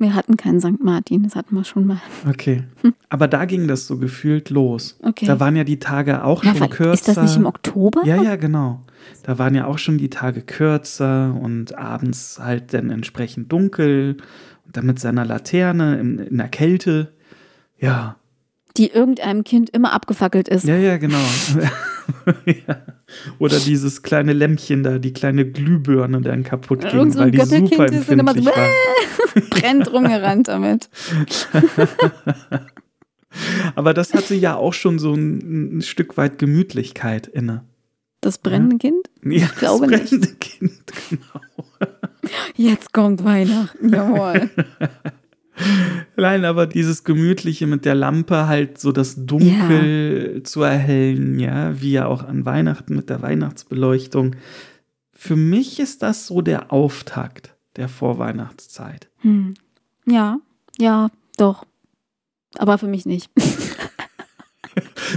Wir 0.00 0.14
hatten 0.14 0.36
keinen 0.38 0.60
St. 0.60 0.82
Martin, 0.82 1.22
das 1.24 1.36
hatten 1.36 1.54
wir 1.54 1.62
schon 1.62 1.86
mal. 1.86 2.00
Okay. 2.28 2.64
Aber 3.10 3.28
da 3.28 3.44
ging 3.44 3.68
das 3.68 3.86
so 3.86 3.98
gefühlt 3.98 4.48
los. 4.50 4.96
Hm. 5.02 5.08
Okay. 5.10 5.26
Da 5.26 5.38
waren 5.40 5.54
ja 5.56 5.62
die 5.64 5.78
Tage 5.78 6.24
auch 6.24 6.42
Ja, 6.42 6.54
schon 6.54 6.70
kürzer. 6.70 6.92
ist 6.94 7.08
das 7.08 7.18
nicht 7.18 7.36
im 7.36 7.44
Oktober? 7.46 8.00
Ja, 8.04 8.20
ja, 8.22 8.36
genau. 8.36 8.80
Da 9.24 9.38
waren 9.38 9.54
ja 9.54 9.66
auch 9.66 9.76
schon 9.78 9.98
die 9.98 10.08
Tage 10.10 10.40
kürzer 10.40 11.34
und 11.40 11.76
abends 11.76 12.38
halt 12.42 12.72
dann 12.72 12.90
entsprechend 12.90 13.52
dunkel 13.52 14.16
und 14.64 14.76
dann 14.76 14.86
mit 14.86 14.98
seiner 14.98 15.24
Laterne 15.26 15.98
in, 16.00 16.18
in 16.18 16.38
der 16.38 16.48
Kälte. 16.48 17.12
Ja, 17.78 18.16
Die 18.78 18.88
irgendeinem 18.90 19.44
Kind 19.44 19.68
immer 19.70 19.92
abgefackelt 19.92 20.48
ist. 20.48 20.64
ja, 20.64 20.76
ja, 20.76 20.96
genau. 20.96 21.18
ja. 22.46 22.76
Oder 23.38 23.58
dieses 23.58 24.02
kleine 24.02 24.32
Lämpchen 24.32 24.82
da, 24.82 24.98
die 24.98 25.12
kleine 25.12 25.44
Glühbirne 25.46 26.20
dann 26.20 26.42
kaputt 26.44 26.82
ging, 26.82 26.90
Irgend 26.90 27.12
so 27.14 27.20
ein 27.20 27.24
weil 27.26 27.30
die 27.32 27.38
Götterkind 27.38 27.70
super 27.70 27.86
ist 27.86 28.10
dann 28.10 28.18
immer 28.18 28.32
so, 28.32 28.38
empfindlich 28.38 28.56
war. 28.56 29.42
Brennt 29.50 29.92
rumgerannt 29.92 30.48
damit. 30.48 30.88
Aber 33.76 33.94
das 33.94 34.12
hatte 34.14 34.34
ja 34.34 34.56
auch 34.56 34.72
schon 34.74 34.98
so 34.98 35.14
ein, 35.14 35.78
ein 35.78 35.82
Stück 35.82 36.16
weit 36.16 36.38
Gemütlichkeit 36.38 37.26
inne. 37.26 37.64
Das 38.20 38.38
brennende 38.38 38.76
Kind? 38.76 39.08
Ja, 39.24 39.46
Ich 39.46 39.54
glaube 39.56 39.86
das 39.86 40.00
nicht. 40.02 40.10
brennende 40.10 40.34
Kind, 40.34 40.82
genau. 41.10 41.40
Jetzt 42.54 42.92
kommt 42.92 43.24
Weihnachten, 43.24 43.88
jawohl. 43.92 44.50
Nein, 46.16 46.44
aber 46.44 46.66
dieses 46.66 47.04
Gemütliche 47.04 47.66
mit 47.66 47.84
der 47.84 47.94
Lampe 47.94 48.46
halt 48.46 48.78
so 48.78 48.92
das 48.92 49.14
Dunkel 49.26 50.42
zu 50.44 50.62
erhellen, 50.62 51.38
ja, 51.38 51.80
wie 51.80 51.92
ja 51.92 52.06
auch 52.06 52.22
an 52.24 52.44
Weihnachten 52.44 52.94
mit 52.94 53.10
der 53.10 53.22
Weihnachtsbeleuchtung. 53.22 54.36
Für 55.12 55.36
mich 55.36 55.80
ist 55.80 56.02
das 56.02 56.26
so 56.26 56.40
der 56.40 56.72
Auftakt 56.72 57.54
der 57.76 57.88
Vorweihnachtszeit. 57.88 59.08
Hm. 59.18 59.54
Ja, 60.06 60.38
ja, 60.78 61.10
doch. 61.36 61.66
Aber 62.56 62.78
für 62.78 62.88
mich 62.88 63.06
nicht. 63.06 63.30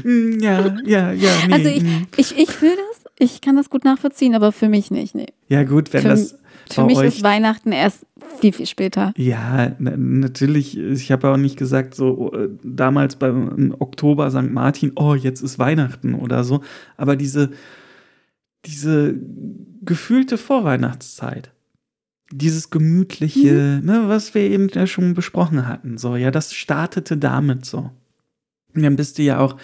Ja, 0.04 0.76
ja, 0.86 1.12
ja, 1.12 1.32
nee. 1.48 1.54
Also 1.54 1.70
ich, 1.70 1.84
mm. 1.84 2.08
ich, 2.18 2.38
ich 2.38 2.50
fühle 2.50 2.76
das, 2.76 3.12
ich 3.20 3.42
kann 3.42 3.56
das 3.56 3.70
gut 3.70 3.84
nachvollziehen, 3.86 4.34
aber 4.34 4.52
für 4.52 4.68
mich 4.70 4.92
nicht. 4.92 5.14
Nee. 5.14 5.28
ja 5.48 5.64
gut, 5.64 5.94
wenn 5.94 6.02
für- 6.02 6.08
das 6.10 6.40
Für 6.72 6.86
mich 6.86 6.98
euch 6.98 7.08
ist 7.08 7.24
Weihnachten 7.24 7.72
erst 7.72 8.06
viel, 8.40 8.54
viel 8.54 8.66
später. 8.66 9.14
Ja, 9.18 9.76
na, 9.80 9.96
natürlich. 9.96 10.78
Ich 10.78 11.12
habe 11.12 11.30
auch 11.30 11.38
nicht 11.38 11.58
gesagt, 11.58 11.96
so 11.96 12.34
äh, 12.34 12.50
damals 12.64 13.16
beim 13.16 13.76
Oktober 13.80 14.30
St. 14.32 14.52
Martin, 14.52 14.94
oh, 14.96 15.16
jetzt 15.16 15.42
ist 15.42 15.60
Weihnachten 15.60 16.14
oder 16.16 16.44
so. 16.44 16.62
Aber 16.98 17.16
diese, 17.16 17.52
diese 18.66 19.16
gefühlte 19.82 20.38
Vorweihnachtszeit, 20.38 21.52
dieses 22.32 22.70
gemütliche, 22.70 23.82
ne, 23.84 24.04
was 24.08 24.34
wir 24.34 24.42
eben 24.42 24.70
ja 24.74 24.88
schon 24.88 25.14
besprochen 25.14 25.68
hatten, 25.68 25.98
so, 25.98 26.16
ja, 26.16 26.32
das 26.32 26.54
startete 26.54 27.18
damit 27.18 27.66
so. 27.66 27.92
Dann 28.82 28.96
bist 28.96 29.18
du 29.18 29.22
ja 29.24 29.40
auch, 29.40 29.56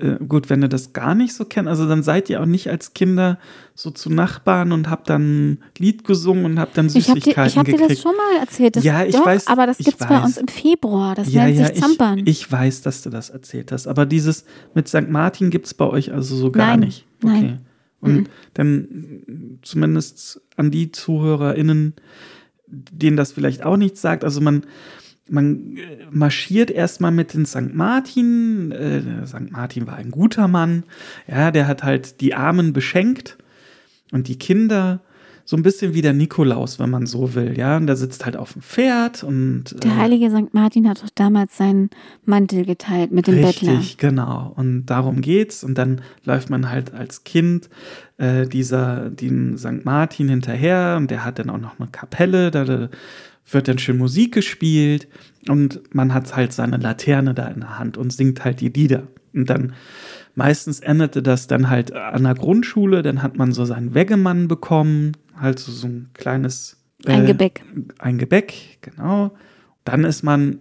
äh, 0.00 0.16
gut, 0.26 0.48
wenn 0.50 0.60
du 0.62 0.68
das 0.68 0.92
gar 0.92 1.14
nicht 1.14 1.34
so 1.34 1.44
kennst, 1.44 1.68
also 1.68 1.86
dann 1.88 2.02
seid 2.02 2.30
ihr 2.30 2.40
auch 2.40 2.46
nicht 2.46 2.70
als 2.70 2.94
Kinder 2.94 3.38
so 3.74 3.90
zu 3.90 4.08
Nachbarn 4.10 4.72
und 4.72 4.88
habt 4.88 5.10
dann 5.10 5.52
ein 5.52 5.58
Lied 5.78 6.04
gesungen 6.04 6.44
und 6.44 6.58
habt 6.58 6.78
dann 6.78 6.86
Ich 6.86 7.08
habe 7.08 7.20
Süßigkeiten 7.20 7.64
dir, 7.64 7.72
ich 7.72 7.74
hab 7.74 7.88
dir 7.88 7.88
das 7.88 8.00
schon 8.00 8.16
mal 8.16 8.40
erzählt. 8.40 8.76
Das, 8.76 8.84
Ja, 8.84 9.04
ich 9.04 9.14
doch, 9.14 9.26
weiß, 9.26 9.46
Aber 9.48 9.66
das 9.66 9.78
ich 9.80 9.86
gibt 9.86 10.00
es 10.00 10.06
bei 10.06 10.18
uns 10.22 10.36
im 10.38 10.48
Februar. 10.48 11.14
Das 11.14 11.30
ja, 11.32 11.44
nennt 11.44 11.58
ja, 11.58 11.66
sich 11.66 11.80
Zampern. 11.80 12.18
ich, 12.20 12.26
ich 12.28 12.50
weiß, 12.52 12.82
dass 12.82 13.02
du 13.02 13.10
das 13.10 13.30
erzählt 13.30 13.72
hast. 13.72 13.86
Aber 13.86 14.06
dieses 14.06 14.44
mit 14.74 14.88
St. 14.88 15.08
Martin 15.08 15.50
gibt 15.50 15.66
es 15.66 15.74
bei 15.74 15.86
euch 15.86 16.12
also 16.12 16.34
so 16.36 16.50
gar 16.50 16.68
Nein, 16.68 16.80
nicht. 16.80 17.04
nein. 17.22 17.60
Und 18.00 18.14
Mhm. 18.14 18.26
dann 18.54 19.58
zumindest 19.62 20.40
an 20.56 20.70
die 20.70 20.92
ZuhörerInnen, 20.92 21.94
denen 22.68 23.16
das 23.16 23.32
vielleicht 23.32 23.64
auch 23.64 23.76
nichts 23.76 24.00
sagt. 24.02 24.24
Also 24.24 24.40
man, 24.40 24.64
man 25.28 25.76
äh, 25.76 26.06
marschiert 26.10 26.70
erstmal 26.70 27.12
mit 27.12 27.34
den 27.34 27.46
St. 27.46 27.74
Martin. 27.74 28.70
Äh, 28.72 29.02
der 29.02 29.26
St. 29.26 29.50
Martin 29.50 29.86
war 29.86 29.96
ein 29.96 30.10
guter 30.10 30.48
Mann. 30.48 30.84
Ja, 31.26 31.50
der 31.50 31.66
hat 31.66 31.82
halt 31.82 32.20
die 32.20 32.34
Armen 32.34 32.72
beschenkt 32.72 33.36
und 34.12 34.28
die 34.28 34.38
Kinder. 34.38 35.00
So 35.48 35.56
ein 35.56 35.62
bisschen 35.62 35.94
wie 35.94 36.02
der 36.02 36.12
Nikolaus, 36.12 36.80
wenn 36.80 36.90
man 36.90 37.06
so 37.06 37.36
will, 37.36 37.56
ja. 37.56 37.76
Und 37.76 37.86
der 37.86 37.94
sitzt 37.94 38.24
halt 38.24 38.36
auf 38.36 38.54
dem 38.54 38.62
Pferd 38.62 39.22
und 39.22 39.76
Der 39.80 39.92
äh, 39.92 39.94
heilige 39.94 40.28
St. 40.28 40.52
Martin 40.52 40.88
hat 40.88 41.00
doch 41.04 41.10
damals 41.14 41.56
seinen 41.56 41.90
Mantel 42.24 42.64
geteilt 42.64 43.12
mit 43.12 43.28
dem 43.28 43.42
Bettler. 43.42 43.78
Richtig, 43.78 43.96
genau. 43.96 44.52
Und 44.56 44.86
darum 44.86 45.20
geht's. 45.20 45.62
Und 45.62 45.78
dann 45.78 46.00
läuft 46.24 46.50
man 46.50 46.68
halt 46.68 46.92
als 46.94 47.22
Kind 47.22 47.70
äh, 48.18 48.48
dieser, 48.48 49.08
dem 49.08 49.56
St. 49.56 49.84
Martin 49.84 50.28
hinterher 50.28 50.96
und 50.98 51.12
der 51.12 51.24
hat 51.24 51.38
dann 51.38 51.50
auch 51.50 51.60
noch 51.60 51.78
eine 51.78 51.90
Kapelle, 51.90 52.50
da 52.50 52.88
wird 53.48 53.68
dann 53.68 53.78
schön 53.78 53.98
Musik 53.98 54.34
gespielt 54.34 55.08
und 55.48 55.94
man 55.94 56.12
hat 56.12 56.34
halt 56.34 56.52
seine 56.52 56.76
Laterne 56.76 57.34
da 57.34 57.46
in 57.46 57.60
der 57.60 57.78
Hand 57.78 57.96
und 57.96 58.12
singt 58.12 58.44
halt 58.44 58.60
die 58.60 58.68
Lieder. 58.68 59.08
Und 59.32 59.50
dann 59.50 59.74
meistens 60.34 60.80
endete 60.80 61.22
das 61.22 61.46
dann 61.46 61.68
halt 61.68 61.92
an 61.92 62.24
der 62.24 62.34
Grundschule, 62.34 63.02
dann 63.02 63.22
hat 63.22 63.36
man 63.36 63.52
so 63.52 63.64
seinen 63.64 63.94
Weggemann 63.94 64.48
bekommen, 64.48 65.12
halt 65.36 65.58
so, 65.58 65.70
so 65.70 65.86
ein 65.86 66.10
kleines 66.14 66.82
Ein 67.04 67.24
äh, 67.24 67.26
Gebäck. 67.26 67.62
ein 67.98 68.18
Gebäck, 68.18 68.78
genau. 68.80 69.32
Dann 69.84 70.04
ist 70.04 70.22
man 70.22 70.60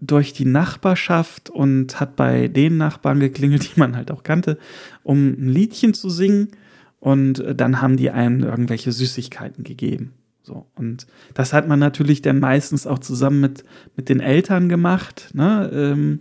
durch 0.00 0.32
die 0.32 0.44
Nachbarschaft 0.44 1.50
und 1.50 1.98
hat 2.00 2.16
bei 2.16 2.48
den 2.48 2.76
Nachbarn 2.76 3.20
geklingelt, 3.20 3.74
die 3.74 3.80
man 3.80 3.96
halt 3.96 4.10
auch 4.10 4.22
kannte, 4.22 4.58
um 5.02 5.32
ein 5.32 5.48
Liedchen 5.48 5.94
zu 5.94 6.10
singen. 6.10 6.48
Und 7.00 7.40
äh, 7.40 7.54
dann 7.54 7.82
haben 7.82 7.96
die 7.96 8.10
einem 8.10 8.42
irgendwelche 8.42 8.92
Süßigkeiten 8.92 9.64
gegeben. 9.64 10.12
So. 10.44 10.66
Und 10.76 11.06
das 11.32 11.52
hat 11.52 11.66
man 11.66 11.78
natürlich 11.78 12.22
dann 12.22 12.38
meistens 12.38 12.86
auch 12.86 12.98
zusammen 12.98 13.40
mit, 13.40 13.64
mit 13.96 14.08
den 14.08 14.20
Eltern 14.20 14.68
gemacht. 14.68 15.30
Ne? 15.32 15.70
Ähm, 15.72 16.20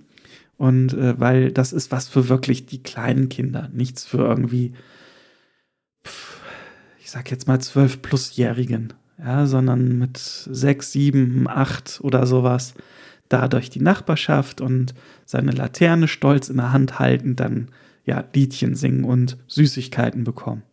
und 0.57 0.93
äh, 0.93 1.19
weil 1.19 1.51
das 1.51 1.73
ist 1.73 1.91
was 1.91 2.07
für 2.07 2.29
wirklich 2.29 2.65
die 2.65 2.81
kleinen 2.81 3.27
Kinder, 3.27 3.69
nichts 3.73 4.05
für 4.05 4.19
irgendwie, 4.19 4.73
pf, 6.07 6.39
ich 7.01 7.11
sag 7.11 7.29
jetzt 7.31 7.47
mal 7.47 7.59
zwölf 7.59 8.01
plusjährigen, 8.01 8.93
ja, 9.19 9.45
sondern 9.45 9.97
mit 9.97 10.17
sechs, 10.17 10.93
sieben, 10.93 11.47
acht 11.49 11.99
oder 12.01 12.25
sowas 12.25 12.75
da 13.27 13.47
durch 13.47 13.69
die 13.69 13.81
Nachbarschaft 13.81 14.61
und 14.61 14.93
seine 15.25 15.51
Laterne 15.51 16.07
stolz 16.07 16.49
in 16.49 16.57
der 16.57 16.71
Hand 16.71 16.99
halten, 16.99 17.35
dann 17.35 17.69
ja 18.05 18.23
Liedchen 18.33 18.75
singen 18.75 19.03
und 19.03 19.37
Süßigkeiten 19.47 20.23
bekommen. 20.23 20.63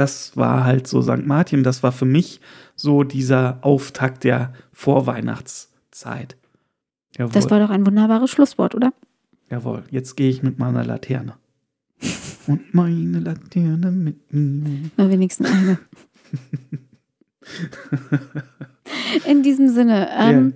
Das 0.00 0.34
war 0.34 0.64
halt 0.64 0.86
so 0.86 1.02
St. 1.02 1.26
Martin, 1.26 1.62
das 1.62 1.82
war 1.82 1.92
für 1.92 2.06
mich 2.06 2.40
so 2.74 3.02
dieser 3.04 3.58
Auftakt 3.60 4.24
der 4.24 4.54
Vorweihnachtszeit. 4.72 6.38
Jawohl. 7.18 7.32
Das 7.32 7.50
war 7.50 7.60
doch 7.60 7.68
ein 7.68 7.84
wunderbares 7.84 8.30
Schlusswort, 8.30 8.74
oder? 8.74 8.94
Jawohl, 9.50 9.82
jetzt 9.90 10.16
gehe 10.16 10.30
ich 10.30 10.42
mit 10.42 10.58
meiner 10.58 10.86
Laterne. 10.86 11.34
Und 12.46 12.72
meine 12.72 13.20
Laterne 13.20 13.90
mit 13.90 14.32
mir. 14.32 14.90
Nur 14.96 15.10
wenigstens 15.10 15.50
eine. 15.50 15.78
In 19.26 19.42
diesem 19.42 19.68
Sinne, 19.68 20.08
ähm, 20.16 20.54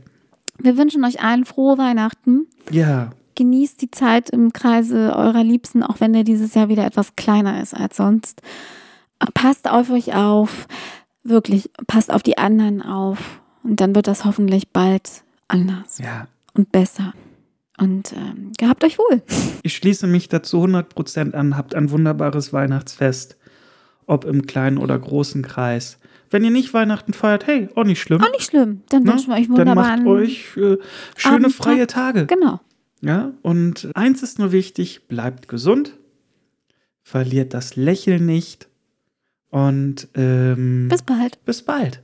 wir 0.59 0.78
wünschen 0.78 1.05
euch 1.05 1.22
allen 1.22 1.45
frohe 1.45 1.76
Weihnachten. 1.76 2.47
Ja, 2.70 3.11
Genießt 3.34 3.82
die 3.82 3.90
Zeit 3.90 4.30
im 4.30 4.55
Kreise 4.55 5.14
eurer 5.14 5.45
Liebsten, 5.45 5.82
auch 5.82 6.01
wenn 6.01 6.14
der 6.14 6.24
dieses 6.24 6.55
Jahr 6.55 6.70
wieder 6.70 6.86
etwas 6.86 7.14
kleiner 7.14 7.61
ist 7.61 7.74
als 7.74 7.99
sonst. 7.99 8.40
Passt 9.34 9.68
auf 9.68 9.90
euch 9.90 10.14
auf. 10.14 10.66
Wirklich, 11.22 11.70
passt 11.86 12.12
auf 12.12 12.22
die 12.22 12.38
anderen 12.38 12.82
auf. 12.82 13.40
Und 13.62 13.80
dann 13.80 13.94
wird 13.94 14.06
das 14.06 14.24
hoffentlich 14.24 14.68
bald 14.68 15.24
anders 15.48 15.98
ja. 15.98 16.28
und 16.52 16.70
besser. 16.70 17.14
Und 17.78 18.12
ähm, 18.12 18.52
gehabt 18.58 18.84
euch 18.84 18.98
wohl. 18.98 19.22
Ich 19.62 19.74
schließe 19.76 20.06
mich 20.06 20.28
dazu 20.28 20.62
100% 20.62 21.32
an. 21.32 21.56
Habt 21.56 21.74
ein 21.74 21.90
wunderbares 21.90 22.52
Weihnachtsfest. 22.52 23.36
Ob 24.06 24.26
im 24.26 24.46
kleinen 24.46 24.76
oder 24.78 24.98
großen 24.98 25.42
Kreis. 25.42 25.98
Wenn 26.30 26.44
ihr 26.44 26.50
nicht 26.50 26.74
Weihnachten 26.74 27.12
feiert, 27.12 27.46
hey, 27.46 27.68
auch 27.74 27.84
nicht 27.84 28.00
schlimm. 28.00 28.22
Auch 28.22 28.30
nicht 28.32 28.44
schlimm. 28.44 28.82
Dann 28.90 29.04
ne? 29.04 29.12
wünschen 29.12 29.28
wir 29.28 29.36
euch 29.36 29.46
Dann 29.46 29.56
wunderbaren. 29.56 30.04
macht 30.04 30.06
euch 30.06 30.56
äh, 30.56 30.76
schöne 31.16 31.36
Abend, 31.36 31.54
freie 31.54 31.86
Tag. 31.86 32.14
Tage. 32.14 32.26
Genau. 32.26 32.60
Ja, 33.00 33.32
und 33.42 33.90
eins 33.94 34.22
ist 34.22 34.38
nur 34.38 34.50
wichtig, 34.50 35.08
bleibt 35.08 35.48
gesund, 35.48 35.98
verliert 37.02 37.52
das 37.54 37.76
Lächeln 37.76 38.24
nicht 38.24 38.68
und 39.55 40.09
ähm, 40.16 40.88
Bis 40.88 41.02
bald. 41.02 41.44
bis 41.44 41.62
bald. 41.62 42.02